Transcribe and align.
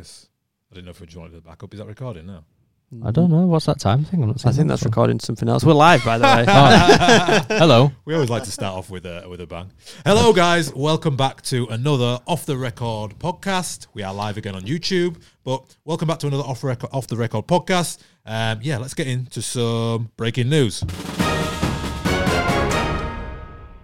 because 0.00 0.28
I 0.70 0.74
didn't 0.74 0.86
know 0.86 0.90
if 0.92 1.00
we 1.00 1.06
wanted 1.18 1.30
to 1.30 1.36
the 1.36 1.42
backup. 1.42 1.72
Is 1.74 1.78
that 1.80 1.86
recording 1.86 2.26
now? 2.26 2.44
I 3.04 3.10
don't 3.12 3.30
know. 3.30 3.46
What's 3.46 3.66
that 3.66 3.78
time 3.78 4.02
thing? 4.04 4.22
I'm 4.22 4.28
not 4.30 4.44
I 4.44 4.50
think 4.50 4.66
that 4.66 4.72
that's 4.74 4.82
one. 4.82 4.90
recording 4.90 5.20
something 5.20 5.48
else. 5.48 5.62
We're 5.62 5.74
live, 5.74 6.04
by 6.04 6.18
the 6.18 6.24
way. 6.24 6.44
Oh. 6.48 7.46
Hello. 7.58 7.92
We 8.04 8.14
always 8.14 8.30
like 8.30 8.42
to 8.44 8.50
start 8.50 8.76
off 8.76 8.90
with 8.90 9.04
a 9.04 9.26
with 9.28 9.40
a 9.42 9.46
bang. 9.46 9.70
Hello, 10.04 10.32
guys. 10.32 10.74
Welcome 10.74 11.16
back 11.16 11.42
to 11.42 11.66
another 11.66 12.18
off 12.26 12.46
the 12.46 12.56
record 12.56 13.18
podcast. 13.18 13.86
We 13.94 14.02
are 14.02 14.12
live 14.12 14.38
again 14.38 14.56
on 14.56 14.62
YouTube, 14.62 15.22
but 15.44 15.76
welcome 15.84 16.08
back 16.08 16.18
to 16.20 16.26
another 16.28 16.44
off 16.44 16.64
record 16.64 16.90
off 16.92 17.06
the 17.06 17.16
record 17.16 17.46
podcast. 17.46 17.98
Um, 18.26 18.58
yeah, 18.62 18.78
let's 18.78 18.94
get 18.94 19.06
into 19.06 19.42
some 19.42 20.10
breaking 20.16 20.48
news. 20.48 20.82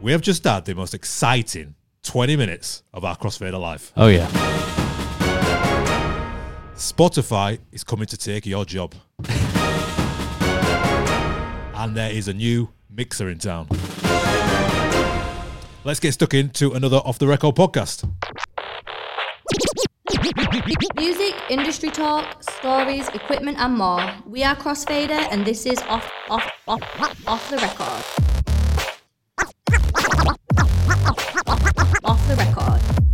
We 0.00 0.12
have 0.12 0.20
just 0.22 0.44
had 0.44 0.64
the 0.64 0.74
most 0.74 0.94
exciting 0.94 1.74
20 2.04 2.36
minutes 2.36 2.82
of 2.92 3.04
our 3.04 3.16
Crossfader 3.16 3.60
life. 3.60 3.92
Oh 3.96 4.08
yeah. 4.08 4.75
Spotify 6.76 7.58
is 7.72 7.82
coming 7.82 8.06
to 8.06 8.16
take 8.18 8.44
your 8.44 8.66
job. 8.66 8.94
and 11.74 11.96
there 11.96 12.10
is 12.10 12.28
a 12.28 12.34
new 12.34 12.68
mixer 12.90 13.30
in 13.30 13.38
town. 13.38 13.66
Let's 15.84 16.00
get 16.00 16.12
stuck 16.12 16.34
into 16.34 16.72
another 16.72 16.98
off 16.98 17.18
the 17.18 17.26
record 17.26 17.54
podcast. 17.54 18.06
Music, 20.96 21.34
industry 21.48 21.90
talk, 21.90 22.42
stories, 22.42 23.08
equipment, 23.08 23.56
and 23.58 23.78
more. 23.78 24.12
We 24.26 24.44
are 24.44 24.54
Crossfader, 24.54 25.26
and 25.30 25.46
this 25.46 25.64
is 25.64 25.80
off, 25.88 26.10
off, 26.28 26.50
off, 26.68 27.26
off 27.26 27.50
the 27.50 27.56
record. 27.56 28.04
Off 32.04 32.28
the 32.28 32.36
record. 32.36 33.05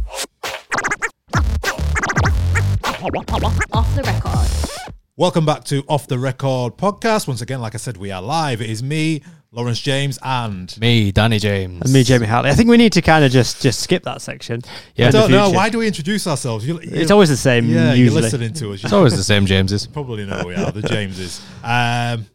Off 3.04 3.94
the 3.96 4.02
record. 4.04 4.96
Welcome 5.16 5.44
back 5.44 5.64
to 5.64 5.82
Off 5.88 6.06
the 6.06 6.20
Record 6.20 6.76
podcast. 6.76 7.26
Once 7.26 7.40
again, 7.42 7.60
like 7.60 7.74
I 7.74 7.78
said, 7.78 7.96
we 7.96 8.12
are 8.12 8.22
live. 8.22 8.60
It 8.62 8.70
is 8.70 8.80
me, 8.80 9.22
Lawrence 9.50 9.80
James, 9.80 10.20
and 10.22 10.78
Me, 10.80 11.10
Danny 11.10 11.40
James. 11.40 11.82
and 11.82 11.92
me, 11.92 12.04
Jamie 12.04 12.26
Hartley. 12.28 12.52
I 12.52 12.54
think 12.54 12.70
we 12.70 12.76
need 12.76 12.92
to 12.92 13.02
kind 13.02 13.24
of 13.24 13.32
just 13.32 13.60
just 13.60 13.80
skip 13.80 14.04
that 14.04 14.22
section. 14.22 14.62
Yeah. 14.94 15.06
I 15.06 15.08
in 15.08 15.12
the 15.12 15.18
don't 15.18 15.30
know 15.32 15.44
future. 15.46 15.56
why 15.56 15.68
do 15.68 15.78
we 15.78 15.88
introduce 15.88 16.28
ourselves? 16.28 16.64
You, 16.64 16.74
you- 16.80 16.90
It's 16.92 17.10
always 17.10 17.28
the 17.28 17.36
same. 17.36 17.68
yeah, 17.68 17.86
you're 17.88 18.04
usually. 18.04 18.22
listening 18.22 18.52
to 18.54 18.72
us. 18.72 18.82
You 18.84 18.86
It's 18.86 18.92
always 18.92 19.16
the 19.16 19.24
same 19.24 19.46
Jameses. 19.46 19.88
probably 19.88 20.24
know 20.24 20.36
who 20.38 20.46
we 20.48 20.54
are 20.54 20.70
the 20.70 20.82
Jameses. 20.82 21.40
Um, 21.64 22.26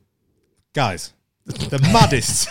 guys, 0.73 1.13
the 1.45 1.79
maddest, 1.93 2.49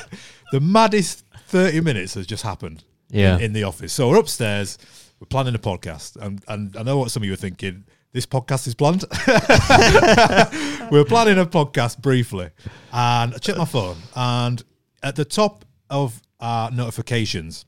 the 0.52 0.60
maddest 0.60 1.22
thirty 1.48 1.82
minutes 1.82 2.14
has 2.14 2.26
just 2.26 2.44
happened. 2.44 2.82
Yeah. 3.10 3.36
in, 3.36 3.42
in 3.42 3.52
the 3.52 3.64
office. 3.64 3.92
So 3.92 4.08
we're 4.08 4.18
upstairs. 4.18 4.78
We're 5.20 5.26
planning 5.26 5.54
a 5.54 5.58
podcast, 5.58 6.16
and 6.16 6.42
and 6.48 6.74
I 6.78 6.82
know 6.82 6.96
what 6.96 7.10
some 7.10 7.22
of 7.22 7.26
you 7.26 7.34
are 7.34 7.36
thinking. 7.36 7.84
This 8.16 8.24
podcast 8.24 8.66
is 8.66 8.74
planned. 8.74 9.04
we're 10.90 11.04
planning 11.04 11.36
a 11.36 11.44
podcast 11.44 12.00
briefly, 12.00 12.48
and 12.90 13.34
I 13.34 13.36
checked 13.36 13.58
my 13.58 13.66
phone, 13.66 13.98
and 14.14 14.64
at 15.02 15.16
the 15.16 15.24
top 15.26 15.66
of 15.90 16.22
our 16.40 16.70
notifications, 16.70 17.66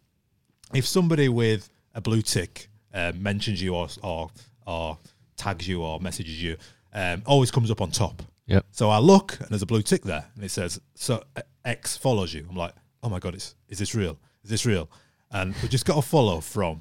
if 0.72 0.86
somebody 0.86 1.28
with 1.28 1.68
a 1.94 2.00
blue 2.00 2.22
tick 2.22 2.70
uh, 2.94 3.12
mentions 3.14 3.60
you 3.60 3.74
or, 3.74 3.88
or 4.02 4.30
or 4.66 4.96
tags 5.36 5.68
you 5.68 5.82
or 5.82 6.00
messages 6.00 6.42
you, 6.42 6.56
um, 6.94 7.22
always 7.27 7.50
comes 7.50 7.70
up 7.70 7.83
on 7.83 7.90
top. 7.90 8.22
Yep. 8.46 8.64
So 8.70 8.88
I 8.88 9.00
look 9.00 9.38
and 9.40 9.50
there's 9.50 9.60
a 9.60 9.66
blue 9.66 9.83
tick 9.83 10.02
there, 10.02 10.24
and 10.34 10.42
it 10.42 10.50
says 10.50 10.80
so 10.94 11.22
X 11.66 11.98
follows 11.98 12.33
you. 12.33 12.46
I'm 12.48 12.56
like, 12.56 12.72
oh 13.02 13.10
my 13.10 13.18
god, 13.18 13.34
is 13.34 13.55
is 13.68 13.78
this 13.78 13.94
real? 13.94 14.18
Is 14.44 14.48
this 14.48 14.64
real? 14.64 14.88
And 15.30 15.55
we 15.62 15.68
just 15.68 15.84
got 15.84 15.98
a 15.98 16.02
follow 16.02 16.40
from 16.40 16.80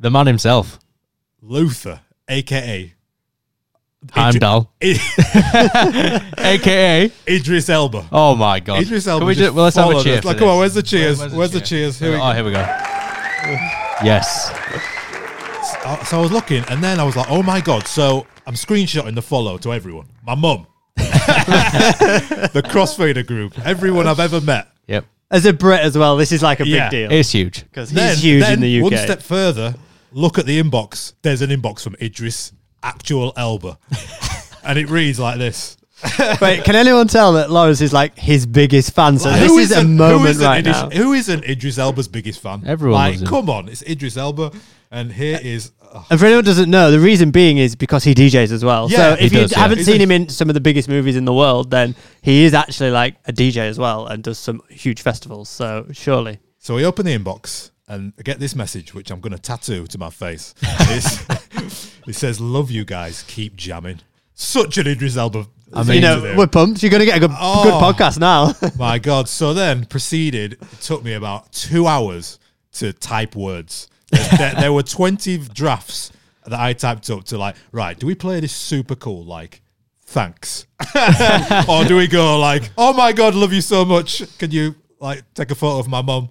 The 0.00 0.10
man 0.10 0.26
himself. 0.26 0.80
Luther, 1.40 2.00
aka 2.30 2.94
Heimdall. 4.12 4.72
AKA. 6.38 7.10
Idris 7.28 7.68
Elba. 7.68 8.06
Oh 8.10 8.34
my 8.34 8.58
god. 8.60 8.82
Idris 8.82 9.06
Elba. 9.06 9.20
Can 9.20 9.26
we 9.28 9.34
just 9.34 9.44
just, 9.44 9.54
well, 9.54 9.64
let's 9.64 9.76
have 9.76 9.90
a 9.90 10.02
cheer. 10.02 10.20
Like, 10.22 10.38
come 10.38 10.48
on, 10.48 10.58
where's 10.58 10.72
the 10.74 10.82
cheers? 10.82 11.18
Where- 11.18 11.28
Where's 11.30 11.50
the 11.50 11.60
cheers? 11.60 11.98
Here 11.98 12.10
we 12.12 12.16
oh, 12.16 12.20
go. 12.20 12.32
here 12.32 12.44
we 12.44 12.50
go. 12.52 12.60
Yes. 14.02 14.50
Uh, 15.84 16.02
So 16.04 16.18
I 16.18 16.22
was 16.22 16.32
looking, 16.32 16.64
and 16.68 16.82
then 16.82 16.98
I 17.00 17.04
was 17.04 17.16
like, 17.16 17.30
oh 17.30 17.42
my 17.42 17.60
god. 17.60 17.86
So 17.86 18.26
I'm 18.46 18.54
screenshotting 18.54 19.14
the 19.14 19.22
follow 19.22 19.58
to 19.58 19.72
everyone. 19.72 20.06
My 20.26 20.34
mum, 20.34 20.66
the 20.96 22.62
Crossfader 22.66 23.26
group, 23.26 23.58
everyone 23.66 24.06
I've 24.06 24.20
ever 24.20 24.40
met. 24.40 24.68
Yep. 24.88 25.04
As 25.30 25.44
a 25.46 25.52
Brit 25.52 25.80
as 25.80 25.96
well, 25.96 26.16
this 26.16 26.32
is 26.32 26.42
like 26.42 26.60
a 26.60 26.64
big 26.64 26.72
Yeah. 26.72 26.90
deal 26.90 27.12
It's 27.12 27.30
huge. 27.32 27.62
because 27.64 27.90
he's 27.90 27.96
Then, 27.96 28.16
huge 28.16 28.42
then 28.42 28.52
in 28.54 28.60
the 28.60 28.78
UK. 28.78 28.82
One 28.84 28.96
step 28.96 29.22
further, 29.22 29.74
look 30.12 30.38
at 30.38 30.46
the 30.46 30.60
inbox. 30.62 31.14
There's 31.22 31.42
an 31.42 31.50
inbox 31.50 31.82
from 31.82 31.96
Idris, 32.00 32.52
actual 32.82 33.32
Elba, 33.36 33.78
and 34.64 34.78
it 34.78 34.88
reads 34.90 35.18
like 35.20 35.38
this. 35.38 35.76
Wait, 36.40 36.64
can 36.64 36.76
anyone 36.76 37.08
tell 37.08 37.34
that 37.34 37.50
Lawrence 37.50 37.82
is 37.82 37.92
like 37.92 38.16
his 38.18 38.46
biggest 38.46 38.94
fan? 38.94 39.18
So 39.18 39.28
Like, 39.28 39.40
this 39.40 39.50
who 39.50 39.58
is 39.58 39.70
a 39.70 39.74
isn't- 39.80 39.88
who 39.88 39.94
moment 39.94 40.30
isn't 40.30 40.44
right 40.46 40.58
Idris, 40.60 40.76
now. 40.82 40.90
Who 40.90 41.12
isn't 41.12 41.44
Idris 41.44 41.76
Elba's 41.78 42.08
biggest 42.08 42.40
fan? 42.40 42.62
Everyone 42.66 42.94
like, 42.98 43.10
loves 43.12 43.22
him. 43.22 43.28
come 43.28 43.50
on, 43.50 43.68
it's 43.68 43.82
Idris 43.82 44.16
Elba, 44.16 44.52
and 44.90 45.12
here 45.12 45.36
uh, 45.36 45.40
is. 45.42 45.72
oh, 45.82 46.06
And 46.10 46.18
for 46.18 46.24
anyone 46.24 46.42
who 46.44 46.48
doesn't 46.50 46.70
know, 46.70 46.90
the 46.90 46.98
reason 47.00 47.30
being 47.30 47.58
is 47.58 47.76
because 47.76 48.02
he 48.04 48.14
DJs 48.14 48.50
as 48.50 48.64
well. 48.64 48.90
Yeah, 48.90 48.96
so 49.14 49.16
he 49.16 49.26
if 49.26 49.32
you 49.34 49.40
does, 49.40 49.52
yeah. 49.52 49.58
haven't 49.58 49.78
He's 49.78 49.86
seen 49.88 50.00
a- 50.00 50.04
him 50.04 50.10
in 50.10 50.28
some 50.30 50.48
of 50.48 50.54
the 50.54 50.60
biggest 50.62 50.88
movies 50.88 51.16
in 51.16 51.26
the 51.26 51.34
world, 51.34 51.70
then 51.70 51.94
he 52.22 52.44
is 52.44 52.54
actually 52.54 52.92
like 52.92 53.16
a 53.26 53.32
DJ 53.34 53.58
as 53.68 53.78
well 53.78 54.06
and 54.06 54.22
does 54.22 54.38
some 54.38 54.62
huge 54.70 55.02
festivals. 55.02 55.50
So 55.50 55.86
surely. 55.92 56.38
So 56.58 56.76
we 56.76 56.84
open 56.86 57.04
the 57.04 57.16
inbox 57.18 57.72
and 57.90 58.12
I 58.18 58.22
get 58.22 58.38
this 58.38 58.54
message, 58.54 58.94
which 58.94 59.10
I'm 59.10 59.20
going 59.20 59.32
to 59.32 59.38
tattoo 59.38 59.86
to 59.86 59.98
my 59.98 60.10
face. 60.10 60.54
It 62.06 62.14
says, 62.14 62.40
"Love 62.40 62.70
you 62.70 62.84
guys, 62.84 63.22
keep 63.28 63.56
jamming." 63.56 64.00
Such 64.34 64.78
an 64.78 64.86
Idris 64.86 65.16
Elba. 65.16 65.46
I 65.72 65.82
mean- 65.84 65.96
you 65.96 66.00
know, 66.00 66.34
we're 66.36 66.46
pumped. 66.46 66.82
You're 66.82 66.90
going 66.90 67.00
to 67.00 67.06
get 67.06 67.18
a 67.18 67.20
good, 67.20 67.30
Oh. 67.38 67.62
good 67.62 67.74
podcast 67.74 68.18
now. 68.18 68.54
My 68.78 68.98
God. 68.98 69.28
So 69.28 69.52
then 69.52 69.84
proceeded, 69.84 70.54
it 70.54 70.80
took 70.80 71.04
me 71.04 71.12
about 71.12 71.52
two 71.52 71.86
hours 71.86 72.38
to 72.72 72.92
type 72.94 73.36
words. 73.36 73.88
there, 74.10 74.54
there 74.58 74.72
were 74.72 74.82
20 74.82 75.38
drafts 75.52 76.10
that 76.46 76.58
I 76.58 76.72
typed 76.72 77.10
up 77.10 77.24
to 77.24 77.38
like, 77.38 77.54
right, 77.70 77.96
do 77.98 78.06
we 78.06 78.14
play 78.14 78.40
this 78.40 78.52
super 78.52 78.96
cool, 78.96 79.22
like, 79.24 79.60
thanks? 80.06 80.66
or 81.68 81.84
do 81.84 81.96
we 81.96 82.08
go 82.08 82.38
like, 82.40 82.70
oh 82.78 82.92
my 82.94 83.12
God, 83.12 83.34
love 83.34 83.52
you 83.52 83.60
so 83.60 83.84
much. 83.84 84.22
Can 84.38 84.50
you 84.50 84.74
like 85.00 85.22
take 85.34 85.50
a 85.50 85.54
photo 85.54 85.78
of 85.78 85.88
my 85.88 86.02
mum? 86.02 86.28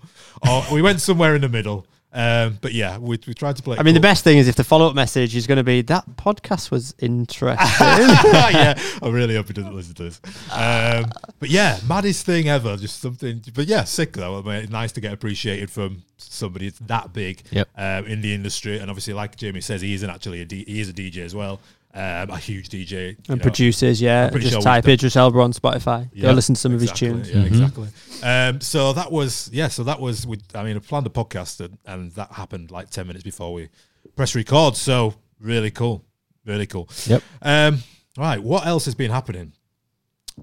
Or 0.47 0.63
we 0.71 0.81
went 0.81 1.01
somewhere 1.01 1.35
in 1.35 1.41
the 1.41 1.49
middle. 1.49 1.85
Um, 2.11 2.57
but 2.59 2.73
yeah, 2.73 2.97
we, 2.97 3.19
we 3.27 3.35
tried 3.35 3.55
to 3.57 3.61
play. 3.61 3.75
it 3.75 3.79
I 3.79 3.83
mean, 3.83 3.93
the 3.93 3.99
best 3.99 4.23
thing 4.23 4.39
is 4.39 4.47
if 4.47 4.55
the 4.55 4.63
follow 4.63 4.87
up 4.87 4.95
message 4.95 5.35
is 5.35 5.45
going 5.45 5.57
to 5.57 5.63
be 5.63 5.83
that 5.83 6.05
podcast 6.15 6.71
was 6.71 6.95
interesting. 6.97 7.67
yeah, 7.79 8.73
I 9.03 9.09
really 9.09 9.35
hope 9.35 9.45
he 9.47 9.53
doesn't 9.53 9.75
listen 9.75 9.93
to 9.93 10.03
this. 10.05 10.19
Um, 10.51 11.05
but 11.39 11.49
yeah, 11.51 11.77
maddest 11.87 12.25
thing 12.25 12.49
ever. 12.49 12.77
Just 12.77 12.99
something. 12.99 13.43
But 13.53 13.67
yeah, 13.67 13.83
sick 13.83 14.13
though. 14.13 14.39
I 14.39 14.41
mean, 14.41 14.55
it's 14.55 14.71
nice 14.71 14.91
to 14.93 15.01
get 15.01 15.13
appreciated 15.13 15.69
from 15.69 16.01
somebody 16.17 16.69
that's 16.69 16.79
that 16.79 17.13
big 17.13 17.43
Yep. 17.51 17.67
um, 17.77 18.05
in 18.07 18.21
the 18.21 18.33
industry. 18.33 18.79
And 18.79 18.89
obviously, 18.89 19.13
like 19.13 19.35
Jamie 19.35 19.61
says, 19.61 19.81
he 19.81 19.93
isn't 19.93 20.09
actually 20.09 20.41
a 20.41 20.45
D- 20.45 20.65
he 20.65 20.79
is 20.79 20.89
a 20.89 20.93
DJ 20.93 21.17
as 21.19 21.35
well. 21.35 21.59
Um, 21.99 22.29
a 22.29 22.37
huge 22.37 22.69
DJ 22.69 22.91
you 22.91 23.15
and 23.27 23.39
know. 23.39 23.43
producers, 23.43 24.01
yeah. 24.01 24.29
pretty 24.29 24.45
Just 24.45 24.53
sure 24.53 24.61
type 24.61 24.85
we've 24.85 24.93
Idris 24.93 25.15
Elba 25.17 25.39
on 25.41 25.51
Spotify. 25.51 26.09
Yeah, 26.13 26.29
Go 26.29 26.31
listen 26.31 26.55
to 26.55 26.61
some 26.61 26.73
exactly, 26.73 27.07
of 27.09 27.17
his 27.17 27.25
tunes. 27.25 27.29
Yeah, 27.29 27.43
Mm-hmm. 27.43 27.53
exactly. 27.53 27.87
Um, 28.23 28.61
so 28.61 28.93
that 28.93 29.11
was 29.11 29.49
yeah. 29.51 29.67
So 29.67 29.83
that 29.83 29.99
was 29.99 30.25
we. 30.25 30.37
I 30.55 30.63
mean, 30.63 30.77
I 30.77 30.79
planned 30.79 31.07
a 31.07 31.09
podcast 31.09 31.59
and, 31.59 31.77
and 31.85 32.11
that 32.13 32.31
happened 32.31 32.71
like 32.71 32.89
ten 32.89 33.05
minutes 33.07 33.23
before 33.23 33.51
we 33.53 33.67
press 34.15 34.33
record. 34.35 34.75
So 34.77 35.15
really 35.41 35.71
cool, 35.71 36.05
really 36.45 36.67
cool. 36.67 36.87
Yep. 37.05 37.21
Um, 37.41 37.79
right. 38.17 38.41
What 38.41 38.65
else 38.65 38.85
has 38.85 38.95
been 38.95 39.11
happening? 39.11 39.51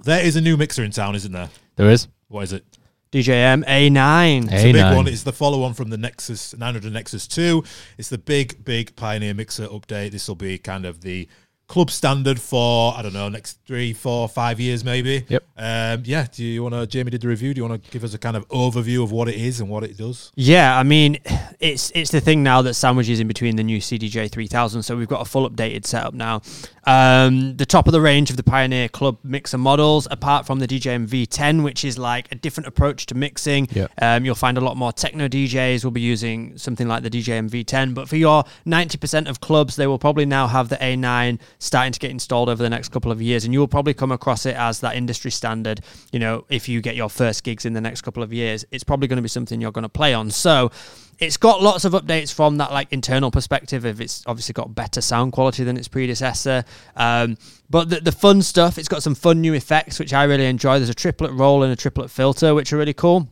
There 0.04 0.22
is 0.24 0.36
a 0.36 0.40
new 0.42 0.56
mixer 0.58 0.84
in 0.84 0.90
town, 0.90 1.14
isn't 1.14 1.32
there? 1.32 1.48
There 1.76 1.88
is. 1.90 2.06
What 2.28 2.42
is 2.42 2.52
it? 2.52 2.64
DJM 3.12 3.64
A9. 3.64 4.44
It's 4.44 4.52
a 4.64 4.72
big 4.72 4.74
A9. 4.82 4.96
one. 4.96 5.06
It's 5.08 5.22
the 5.22 5.32
follow-on 5.32 5.72
from 5.74 5.88
the 5.90 5.96
Nexus 5.96 6.54
900 6.58 6.92
Nexus 6.92 7.26
2. 7.28 7.62
It's 7.96 8.08
the 8.10 8.18
big, 8.18 8.62
big 8.64 8.94
Pioneer 8.96 9.32
mixer 9.32 9.68
update. 9.68 10.10
This 10.10 10.26
will 10.28 10.34
be 10.34 10.58
kind 10.58 10.84
of 10.84 11.00
the 11.00 11.28
club 11.68 11.90
standard 11.90 12.40
for 12.40 12.94
I 12.96 13.02
don't 13.02 13.12
know 13.12 13.28
next 13.28 13.58
three, 13.66 13.92
four, 13.92 14.28
five 14.28 14.60
years 14.60 14.84
maybe. 14.84 15.24
Yep. 15.28 15.44
Um, 15.56 16.02
yeah. 16.04 16.26
Do 16.30 16.44
you 16.44 16.62
want 16.62 16.74
to? 16.74 16.86
Jamie 16.86 17.10
did 17.10 17.20
the 17.20 17.28
review. 17.28 17.54
Do 17.54 17.60
you 17.60 17.68
want 17.68 17.82
to 17.82 17.90
give 17.90 18.04
us 18.04 18.14
a 18.14 18.18
kind 18.18 18.36
of 18.36 18.46
overview 18.48 19.02
of 19.02 19.10
what 19.12 19.28
it 19.28 19.36
is 19.36 19.60
and 19.60 19.68
what 19.68 19.84
it 19.84 19.96
does? 19.96 20.32
Yeah, 20.34 20.78
I 20.78 20.82
mean, 20.82 21.18
it's 21.60 21.90
it's 21.94 22.10
the 22.10 22.20
thing 22.20 22.42
now 22.42 22.62
that 22.62 22.74
sandwiches 22.74 23.20
in 23.20 23.28
between 23.28 23.56
the 23.56 23.64
new 23.64 23.78
CDJ 23.78 24.30
3000. 24.30 24.82
So 24.82 24.96
we've 24.96 25.08
got 25.08 25.22
a 25.22 25.24
full 25.24 25.48
updated 25.48 25.86
setup 25.86 26.14
now. 26.14 26.42
Um, 26.86 27.56
the 27.56 27.66
top 27.66 27.88
of 27.88 27.92
the 27.92 28.00
range 28.00 28.30
of 28.30 28.36
the 28.36 28.44
Pioneer 28.44 28.88
Club 28.88 29.18
mixer 29.24 29.58
models, 29.58 30.06
apart 30.10 30.46
from 30.46 30.60
the 30.60 30.68
DJM 30.68 31.08
V10, 31.08 31.64
which 31.64 31.84
is 31.84 31.98
like 31.98 32.30
a 32.30 32.36
different 32.36 32.68
approach 32.68 33.06
to 33.06 33.14
mixing. 33.16 33.66
Yeah. 33.72 33.88
Um, 34.00 34.24
you'll 34.24 34.36
find 34.36 34.56
a 34.56 34.60
lot 34.60 34.76
more 34.76 34.92
techno 34.92 35.26
DJs 35.26 35.82
will 35.82 35.90
be 35.90 36.00
using 36.00 36.56
something 36.56 36.86
like 36.86 37.02
the 37.02 37.10
DJM 37.10 37.50
V10. 37.50 37.92
But 37.92 38.08
for 38.08 38.16
your 38.16 38.44
90% 38.66 39.28
of 39.28 39.40
clubs, 39.40 39.74
they 39.74 39.88
will 39.88 39.98
probably 39.98 40.26
now 40.26 40.46
have 40.46 40.68
the 40.68 40.76
A9 40.76 41.40
starting 41.58 41.92
to 41.92 41.98
get 41.98 42.10
installed 42.10 42.48
over 42.48 42.62
the 42.62 42.70
next 42.70 42.90
couple 42.90 43.10
of 43.10 43.20
years, 43.20 43.44
and 43.44 43.52
you 43.52 43.60
will 43.60 43.68
probably 43.68 43.94
come 43.94 44.12
across 44.12 44.46
it 44.46 44.56
as 44.56 44.80
that 44.80 44.96
industry 44.96 45.30
standard. 45.30 45.80
You 46.12 46.18
know, 46.18 46.44
if 46.48 46.68
you 46.68 46.80
get 46.80 46.96
your 46.96 47.08
first 47.08 47.44
gigs 47.44 47.64
in 47.64 47.72
the 47.72 47.80
next 47.80 48.02
couple 48.02 48.22
of 48.22 48.32
years, 48.32 48.64
it's 48.70 48.84
probably 48.84 49.08
going 49.08 49.16
to 49.16 49.22
be 49.22 49.28
something 49.28 49.60
you're 49.60 49.72
going 49.72 49.82
to 49.82 49.88
play 49.88 50.14
on. 50.14 50.30
So 50.30 50.70
it's 51.18 51.36
got 51.36 51.62
lots 51.62 51.84
of 51.84 51.92
updates 51.92 52.32
from 52.32 52.58
that 52.58 52.70
like 52.72 52.92
internal 52.92 53.30
perspective 53.30 53.86
if 53.86 54.00
it's 54.00 54.22
obviously 54.26 54.52
got 54.52 54.74
better 54.74 55.00
sound 55.00 55.32
quality 55.32 55.64
than 55.64 55.76
its 55.76 55.88
predecessor 55.88 56.64
um, 56.96 57.36
but 57.70 57.88
the, 57.88 58.00
the 58.00 58.12
fun 58.12 58.42
stuff 58.42 58.78
it's 58.78 58.88
got 58.88 59.02
some 59.02 59.14
fun 59.14 59.40
new 59.40 59.54
effects 59.54 59.98
which 59.98 60.12
i 60.12 60.24
really 60.24 60.46
enjoy 60.46 60.78
there's 60.78 60.90
a 60.90 60.94
triplet 60.94 61.32
roll 61.32 61.62
and 61.62 61.72
a 61.72 61.76
triplet 61.76 62.10
filter 62.10 62.54
which 62.54 62.72
are 62.72 62.76
really 62.76 62.92
cool 62.92 63.28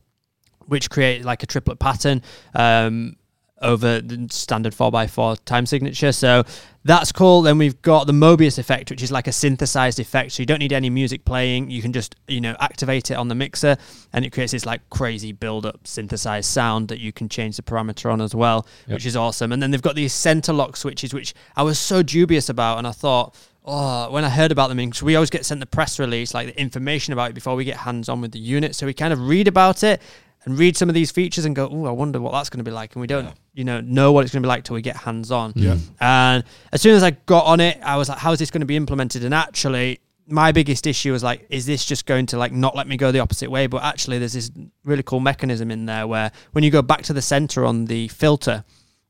which 0.67 0.89
create 0.89 1.25
like 1.25 1.43
a 1.43 1.47
triplet 1.47 1.79
pattern 1.79 2.23
um, 2.55 3.17
over 3.65 4.01
the 4.01 4.29
standard 4.31 4.73
4x4 4.75 5.45
time 5.45 5.67
signature. 5.67 6.13
So 6.13 6.45
that's 6.85 7.11
cool. 7.11 7.43
Then 7.43 7.59
we've 7.59 7.81
got 7.83 8.07
the 8.07 8.13
Mobius 8.13 8.59
effect, 8.59 8.91
which 8.91 9.03
is 9.03 9.11
like 9.11 9.27
a 9.27 9.33
synthesized 9.33 9.99
effect. 9.99 10.33
So 10.33 10.43
you 10.43 10.47
don't 10.47 10.59
need 10.59 10.73
any 10.73 10.91
music 10.91 11.25
playing. 11.25 11.71
You 11.71 11.81
can 11.83 11.93
just, 11.93 12.15
you 12.29 12.41
know, 12.41 12.55
activate 12.61 13.11
it 13.11 13.15
on 13.15 13.29
the 13.29 13.35
mixer 13.35 13.77
and 14.13 14.25
it 14.25 14.31
creates 14.31 14.53
this 14.53 14.67
like 14.67 14.89
crazy 14.91 15.33
build 15.33 15.65
up 15.67 15.87
synthesized 15.87 16.49
sound 16.49 16.89
that 16.89 17.01
you 17.01 17.11
can 17.13 17.29
change 17.29 17.57
the 17.57 17.63
parameter 17.63 18.13
on 18.13 18.21
as 18.21 18.35
well, 18.35 18.67
Yep. 18.87 18.95
which 18.97 19.07
is 19.07 19.17
awesome. 19.17 19.51
And 19.51 19.63
then 19.63 19.71
they've 19.71 19.83
got 19.83 19.97
these 19.97 20.13
center 20.13 20.53
lock 20.53 20.77
switches, 20.77 21.15
which 21.15 21.35
I 21.57 21.63
was 21.63 21.79
so 21.79 22.03
dubious 22.03 22.49
about. 22.49 22.79
And 22.79 22.87
I 22.87 22.93
thought, 22.93 23.35
Oh, 23.67 24.11
when 24.11 24.27
I 24.27 24.29
heard 24.29 24.53
about 24.53 24.69
them, 24.69 24.77
because 24.77 25.03
we 25.03 25.17
always 25.17 25.31
get 25.31 25.47
sent 25.47 25.59
the 25.61 25.65
press 25.65 25.99
release, 25.99 26.35
like 26.35 26.49
the 26.49 26.61
information 26.61 27.15
about 27.15 27.31
it 27.31 27.33
before 27.35 27.57
we 27.57 27.65
get 27.65 27.79
hands 27.79 28.11
on 28.11 28.21
with 28.21 28.33
the 28.33 28.39
unit. 28.39 28.75
So 28.75 28.85
we 28.85 28.93
kind 28.93 29.11
of 29.11 29.27
read 29.27 29.49
about 29.49 29.83
it 29.83 30.03
and 30.45 30.59
read 30.59 30.77
some 30.77 30.89
of 30.89 30.95
these 30.95 31.11
features 31.11 31.45
and 31.45 31.57
go, 31.57 31.69
oh, 31.71 31.87
I 31.87 31.91
wonder 31.91 32.21
what 32.21 32.33
that's 32.33 32.51
going 32.51 32.59
to 32.59 32.65
be 32.65 32.71
like. 32.71 32.95
And 32.95 33.01
we 33.01 33.07
don't, 33.07 33.33
you 33.55 33.65
know, 33.65 33.81
know 33.81 34.13
what 34.13 34.25
it's 34.25 34.33
going 34.33 34.43
to 34.43 34.47
be 34.47 34.49
like 34.49 34.65
till 34.65 34.75
we 34.75 34.83
get 34.83 34.97
hands 34.97 35.31
on. 35.31 35.53
Yeah. 35.57 35.79
And 36.01 36.45
as 36.73 36.83
soon 36.83 36.95
as 36.95 37.03
I 37.03 37.13
got 37.13 37.47
on 37.47 37.61
it, 37.61 37.79
I 37.83 37.97
was 37.97 38.09
like, 38.09 38.19
how 38.19 38.33
is 38.33 38.39
this 38.39 38.51
going 38.51 38.61
to 38.61 38.67
be 38.67 38.77
implemented? 38.77 39.25
And 39.25 39.33
actually, 39.33 40.01
my 40.27 40.53
biggest 40.53 40.87
issue 40.87 41.13
was 41.13 41.23
like, 41.23 41.47
is 41.49 41.67
this 41.67 41.85
just 41.85 42.07
going 42.07 42.27
to 42.27 42.39
like 42.39 42.53
not 42.53 42.77
let 42.77 42.87
me 42.87 42.97
go 42.97 43.11
the 43.11 43.21
opposite 43.21 43.51
way? 43.51 43.67
But 43.67 43.85
actually, 43.85 44.19
there's 44.19 44.35
this 44.35 44.51
really 44.85 45.03
cool 45.03 45.21
mechanism 45.21 45.71
in 45.71 45.87
there 45.87 46.07
where 46.07 46.31
when 46.53 46.65
you 46.65 46.71
go 46.71 46.83
back 46.83 47.03
to 47.03 47.13
the 47.13 47.23
center 47.23 47.65
on 47.65 47.87
the 47.87 48.09
filter, 48.09 48.65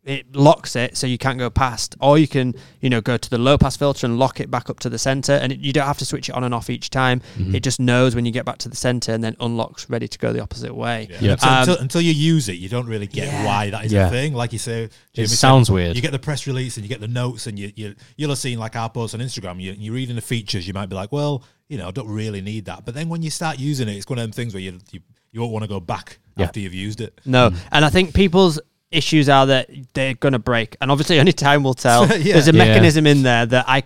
it 0.05 0.37
locks 0.37 0.77
it 0.77 0.97
so 0.97 1.07
you 1.07 1.17
can't 1.17 1.39
go 1.39 1.49
past, 1.49 1.97
or 2.01 2.19
you 2.19 2.29
can, 2.29 2.55
you 2.81 2.91
know, 2.91 3.01
go 3.01 3.17
to 3.17 3.31
the 3.31 3.39
low 3.39 3.57
pass 3.57 3.77
filter 3.77 4.07
and 4.07 4.19
lock 4.19 4.39
it 4.39 4.51
back 4.51 4.69
up 4.69 4.79
to 4.81 4.91
the 4.91 4.99
center, 4.99 5.33
and 5.33 5.51
it, 5.53 5.61
you 5.61 5.73
don't 5.73 5.87
have 5.87 5.97
to 5.99 6.05
switch 6.05 6.29
it 6.29 6.35
on 6.35 6.45
and 6.45 6.53
off 6.55 6.69
each 6.69 6.91
time. 6.91 7.21
Mm-hmm. 7.39 7.55
It 7.55 7.63
just 7.63 7.81
knows 7.81 8.15
when 8.15 8.27
you 8.27 8.31
get 8.33 8.45
back 8.45 8.59
to 8.59 8.69
the 8.69 8.77
center 8.77 9.13
and 9.13 9.25
then 9.25 9.35
unlocks, 9.41 9.89
ready 9.89 10.07
to 10.07 10.19
go 10.19 10.33
the 10.33 10.41
opposite 10.41 10.75
way. 10.75 11.09
Yeah. 11.11 11.19
Yeah. 11.21 11.33
Until, 11.33 11.49
Um, 11.49 11.59
until, 11.61 11.77
until 11.79 12.01
you 12.03 12.13
use 12.13 12.49
it, 12.51 12.55
you 12.59 12.69
don't 12.69 12.87
really 12.87 13.07
get 13.07 13.29
Yeah. 13.29 13.47
why 13.47 13.71
that 13.71 13.87
is 13.87 13.93
Yeah. 13.93 14.09
a 14.09 14.11
thing. 14.11 14.35
Like 14.35 14.53
you 14.53 14.59
say, 14.59 14.91
Jimmy 15.15 15.29
said, 15.29 15.39
sounds 15.39 15.71
weird. 15.71 15.97
You 15.97 16.03
get 16.03 16.13
the 16.13 16.19
press 16.19 16.47
release 16.47 16.77
and 16.77 16.85
you 16.85 16.89
get 16.89 17.01
the 17.01 17.09
notes, 17.09 17.47
and 17.47 17.59
you, 17.59 17.73
you 17.75 17.95
you'll 18.17 18.31
have 18.31 18.39
seen 18.39 18.59
like 18.59 18.77
our 18.77 18.91
posts 18.91 19.15
on 19.15 19.21
Instagram. 19.21 19.61
You, 19.61 19.73
you're 19.79 19.95
reading 19.95 20.17
the 20.17 20.23
features, 20.23 20.67
you 20.69 20.75
might 20.75 20.91
be 20.91 20.95
like, 20.97 21.13
well, 21.13 21.43
you 21.69 21.79
know, 21.79 21.89
I 21.89 21.93
don't 21.93 22.09
really 22.09 22.43
need 22.43 22.67
that. 22.67 22.85
But 22.85 22.95
then 22.95 23.09
when 23.09 23.23
you 23.23 23.31
start 23.31 23.59
using 23.59 23.89
it, 23.89 23.97
it's 23.97 24.07
one 24.07 24.19
of 24.19 24.23
them 24.25 24.33
things 24.33 24.53
where 24.53 24.61
you 24.63 24.79
you, 24.93 25.01
you 25.33 25.41
won't 25.41 25.53
want 25.53 25.63
to 25.63 25.69
go 25.69 25.81
back 25.81 26.19
Yeah. 26.37 26.45
after 26.45 26.61
you've 26.61 26.75
used 26.75 27.01
it. 27.01 27.21
No, 27.25 27.51
and 27.73 27.85
I 27.87 27.89
think 27.91 28.13
people's 28.15 28.61
issues 28.97 29.29
are 29.29 29.47
that 29.47 29.69
they're 29.95 30.15
going 30.15 30.33
to 30.33 30.39
break, 30.39 30.77
and 30.81 30.91
obviously 30.91 31.19
only 31.21 31.33
time 31.33 31.63
will 31.63 31.75
tell. 31.75 32.07
Yeah. 32.19 32.35
There's 32.35 32.49
a 32.49 32.53
Yeah. 32.53 32.65
mechanism 32.65 33.07
in 33.07 33.23
there 33.23 33.47
that 33.47 33.65
I 33.69 33.83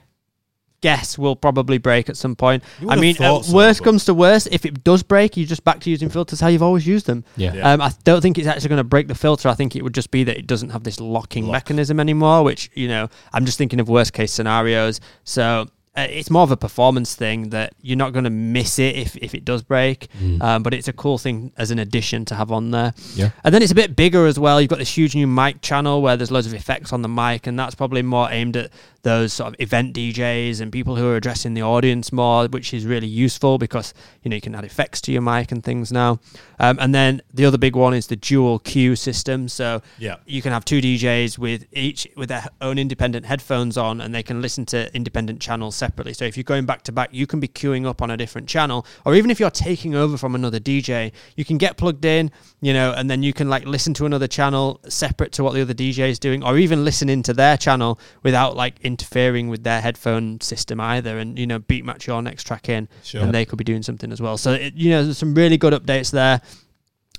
guess 0.80 1.18
will 1.18 1.34
probably 1.34 1.78
break 1.78 2.08
at 2.08 2.16
some 2.16 2.36
point. 2.36 2.62
I 2.88 2.94
mean, 2.94 3.16
uh, 3.20 3.42
so, 3.42 3.52
worst 3.52 3.80
but- 3.80 3.84
comes 3.84 4.04
to 4.04 4.14
worst, 4.14 4.46
if 4.52 4.64
it 4.64 4.84
does 4.84 5.02
break, 5.02 5.36
you're 5.36 5.46
just 5.46 5.64
back 5.64 5.80
to 5.80 5.90
using 5.90 6.08
filters 6.08 6.38
how 6.40 6.46
you've 6.46 6.62
always 6.62 6.86
used 6.86 7.06
them. 7.06 7.24
Yeah. 7.36 7.52
Yeah. 7.54 7.72
Um, 7.72 7.80
I 7.80 7.90
don't 8.04 8.20
think 8.20 8.38
it's 8.38 8.46
actually 8.46 8.68
going 8.68 8.76
to 8.76 8.84
break 8.84 9.08
the 9.08 9.16
filter. 9.16 9.48
I 9.48 9.54
think 9.54 9.74
it 9.74 9.82
would 9.82 9.94
just 9.94 10.12
be 10.12 10.22
that 10.24 10.36
it 10.38 10.46
doesn't 10.46 10.70
have 10.70 10.84
this 10.84 11.00
locking 11.00 11.46
Lock. 11.46 11.52
mechanism 11.52 11.98
anymore, 11.98 12.44
which, 12.44 12.70
you 12.74 12.86
know, 12.86 13.08
I'm 13.32 13.44
just 13.44 13.58
thinking 13.58 13.80
of 13.80 13.88
worst 13.88 14.12
case 14.12 14.32
scenarios. 14.32 15.00
So 15.24 15.66
it's 16.04 16.30
more 16.30 16.42
of 16.42 16.50
a 16.50 16.56
performance 16.56 17.14
thing 17.14 17.50
that 17.50 17.74
you're 17.80 17.96
not 17.96 18.12
going 18.12 18.24
to 18.24 18.30
miss 18.30 18.78
it 18.78 18.96
if, 18.96 19.16
if 19.16 19.34
it 19.34 19.44
does 19.44 19.62
break. 19.62 20.08
Um, 20.42 20.62
but 20.62 20.74
it's 20.74 20.88
a 20.88 20.92
cool 20.92 21.18
thing 21.18 21.52
as 21.56 21.70
an 21.70 21.78
addition 21.78 22.24
to 22.26 22.34
have 22.34 22.52
on 22.52 22.70
there. 22.70 22.94
Yeah. 23.14 23.30
And 23.44 23.54
then 23.54 23.62
it's 23.62 23.72
a 23.72 23.74
bit 23.74 23.96
bigger 23.96 24.26
as 24.26 24.38
well. 24.38 24.60
You've 24.60 24.70
got 24.70 24.78
this 24.78 24.96
huge 24.96 25.14
new 25.14 25.26
mic 25.26 25.60
channel 25.62 26.02
where 26.02 26.16
there's 26.16 26.30
loads 26.30 26.46
of 26.46 26.54
effects 26.54 26.92
on 26.92 27.02
the 27.02 27.08
mic, 27.08 27.46
and 27.46 27.58
that's 27.58 27.74
probably 27.74 28.02
more 28.02 28.28
aimed 28.30 28.56
at 28.56 28.70
those 29.02 29.32
sort 29.32 29.48
of 29.54 29.60
event 29.60 29.94
DJs 29.94 30.60
and 30.60 30.72
people 30.72 30.96
who 30.96 31.06
are 31.08 31.16
addressing 31.16 31.54
the 31.54 31.62
audience 31.62 32.12
more, 32.12 32.46
which 32.48 32.74
is 32.74 32.84
really 32.84 33.06
useful 33.06 33.56
because 33.58 33.94
you 34.22 34.28
know 34.28 34.34
you 34.34 34.40
can 34.40 34.54
add 34.54 34.64
effects 34.64 35.00
to 35.02 35.12
your 35.12 35.22
mic 35.22 35.52
and 35.52 35.62
things 35.62 35.92
now. 35.92 36.18
Um, 36.58 36.78
and 36.80 36.94
then 36.94 37.22
the 37.32 37.44
other 37.44 37.58
big 37.58 37.76
one 37.76 37.94
is 37.94 38.08
the 38.08 38.16
dual 38.16 38.58
cue 38.58 38.96
system. 38.96 39.48
So 39.48 39.82
Yeah. 39.98 40.16
you 40.26 40.42
can 40.42 40.52
have 40.52 40.64
two 40.64 40.80
DJs 40.80 41.38
with 41.38 41.66
each 41.72 42.08
with 42.16 42.28
their 42.28 42.46
own 42.60 42.78
independent 42.78 43.26
headphones 43.26 43.76
on, 43.78 44.00
and 44.00 44.14
they 44.14 44.22
can 44.22 44.42
listen 44.42 44.66
to 44.66 44.94
independent 44.94 45.40
channels 45.40 45.76
separately. 45.76 46.12
So 46.12 46.24
if 46.24 46.36
you're 46.36 46.44
going 46.44 46.66
back 46.66 46.82
to 46.84 46.92
back, 46.92 47.10
you 47.12 47.26
can 47.26 47.38
be 47.40 47.48
queuing 47.48 47.86
up 47.86 48.02
on 48.02 48.10
a 48.10 48.16
different 48.16 48.48
channel, 48.48 48.84
or 49.04 49.14
even 49.14 49.30
if 49.30 49.38
you're 49.38 49.50
taking 49.50 49.94
over 49.94 50.18
from 50.18 50.34
another 50.34 50.58
DJ, 50.58 51.12
you 51.36 51.44
can 51.44 51.56
get 51.58 51.76
plugged 51.76 52.04
in, 52.04 52.30
you 52.60 52.72
know, 52.72 52.92
and 52.92 53.08
then 53.08 53.22
you 53.22 53.32
can 53.32 53.48
like 53.48 53.64
listen 53.64 53.94
to 53.94 54.06
another 54.06 54.26
channel 54.26 54.80
separate 54.88 55.30
to 55.32 55.44
what 55.44 55.54
the 55.54 55.62
other 55.62 55.74
DJ 55.74 56.10
is 56.10 56.18
doing, 56.18 56.42
or 56.42 56.58
even 56.58 56.84
listen 56.84 57.08
into 57.08 57.32
their 57.32 57.56
channel 57.56 57.98
without 58.24 58.56
like 58.56 58.80
interfering 58.88 59.48
with 59.48 59.62
their 59.62 59.80
headphone 59.80 60.40
system 60.40 60.80
either, 60.80 61.18
and 61.18 61.38
you 61.38 61.46
know, 61.46 61.60
beat 61.60 61.84
match 61.84 62.06
your 62.08 62.20
next 62.22 62.42
track 62.44 62.68
in, 62.68 62.88
Sure. 63.04 63.22
and 63.22 63.32
they 63.32 63.44
could 63.44 63.58
be 63.58 63.64
doing 63.72 63.82
something 63.84 64.10
as 64.10 64.20
well. 64.20 64.36
So 64.36 64.52
it, 64.54 64.74
you 64.74 64.90
know, 64.90 65.04
there's 65.04 65.18
some 65.18 65.34
really 65.34 65.56
good 65.58 65.72
updates 65.72 66.10
there. 66.10 66.40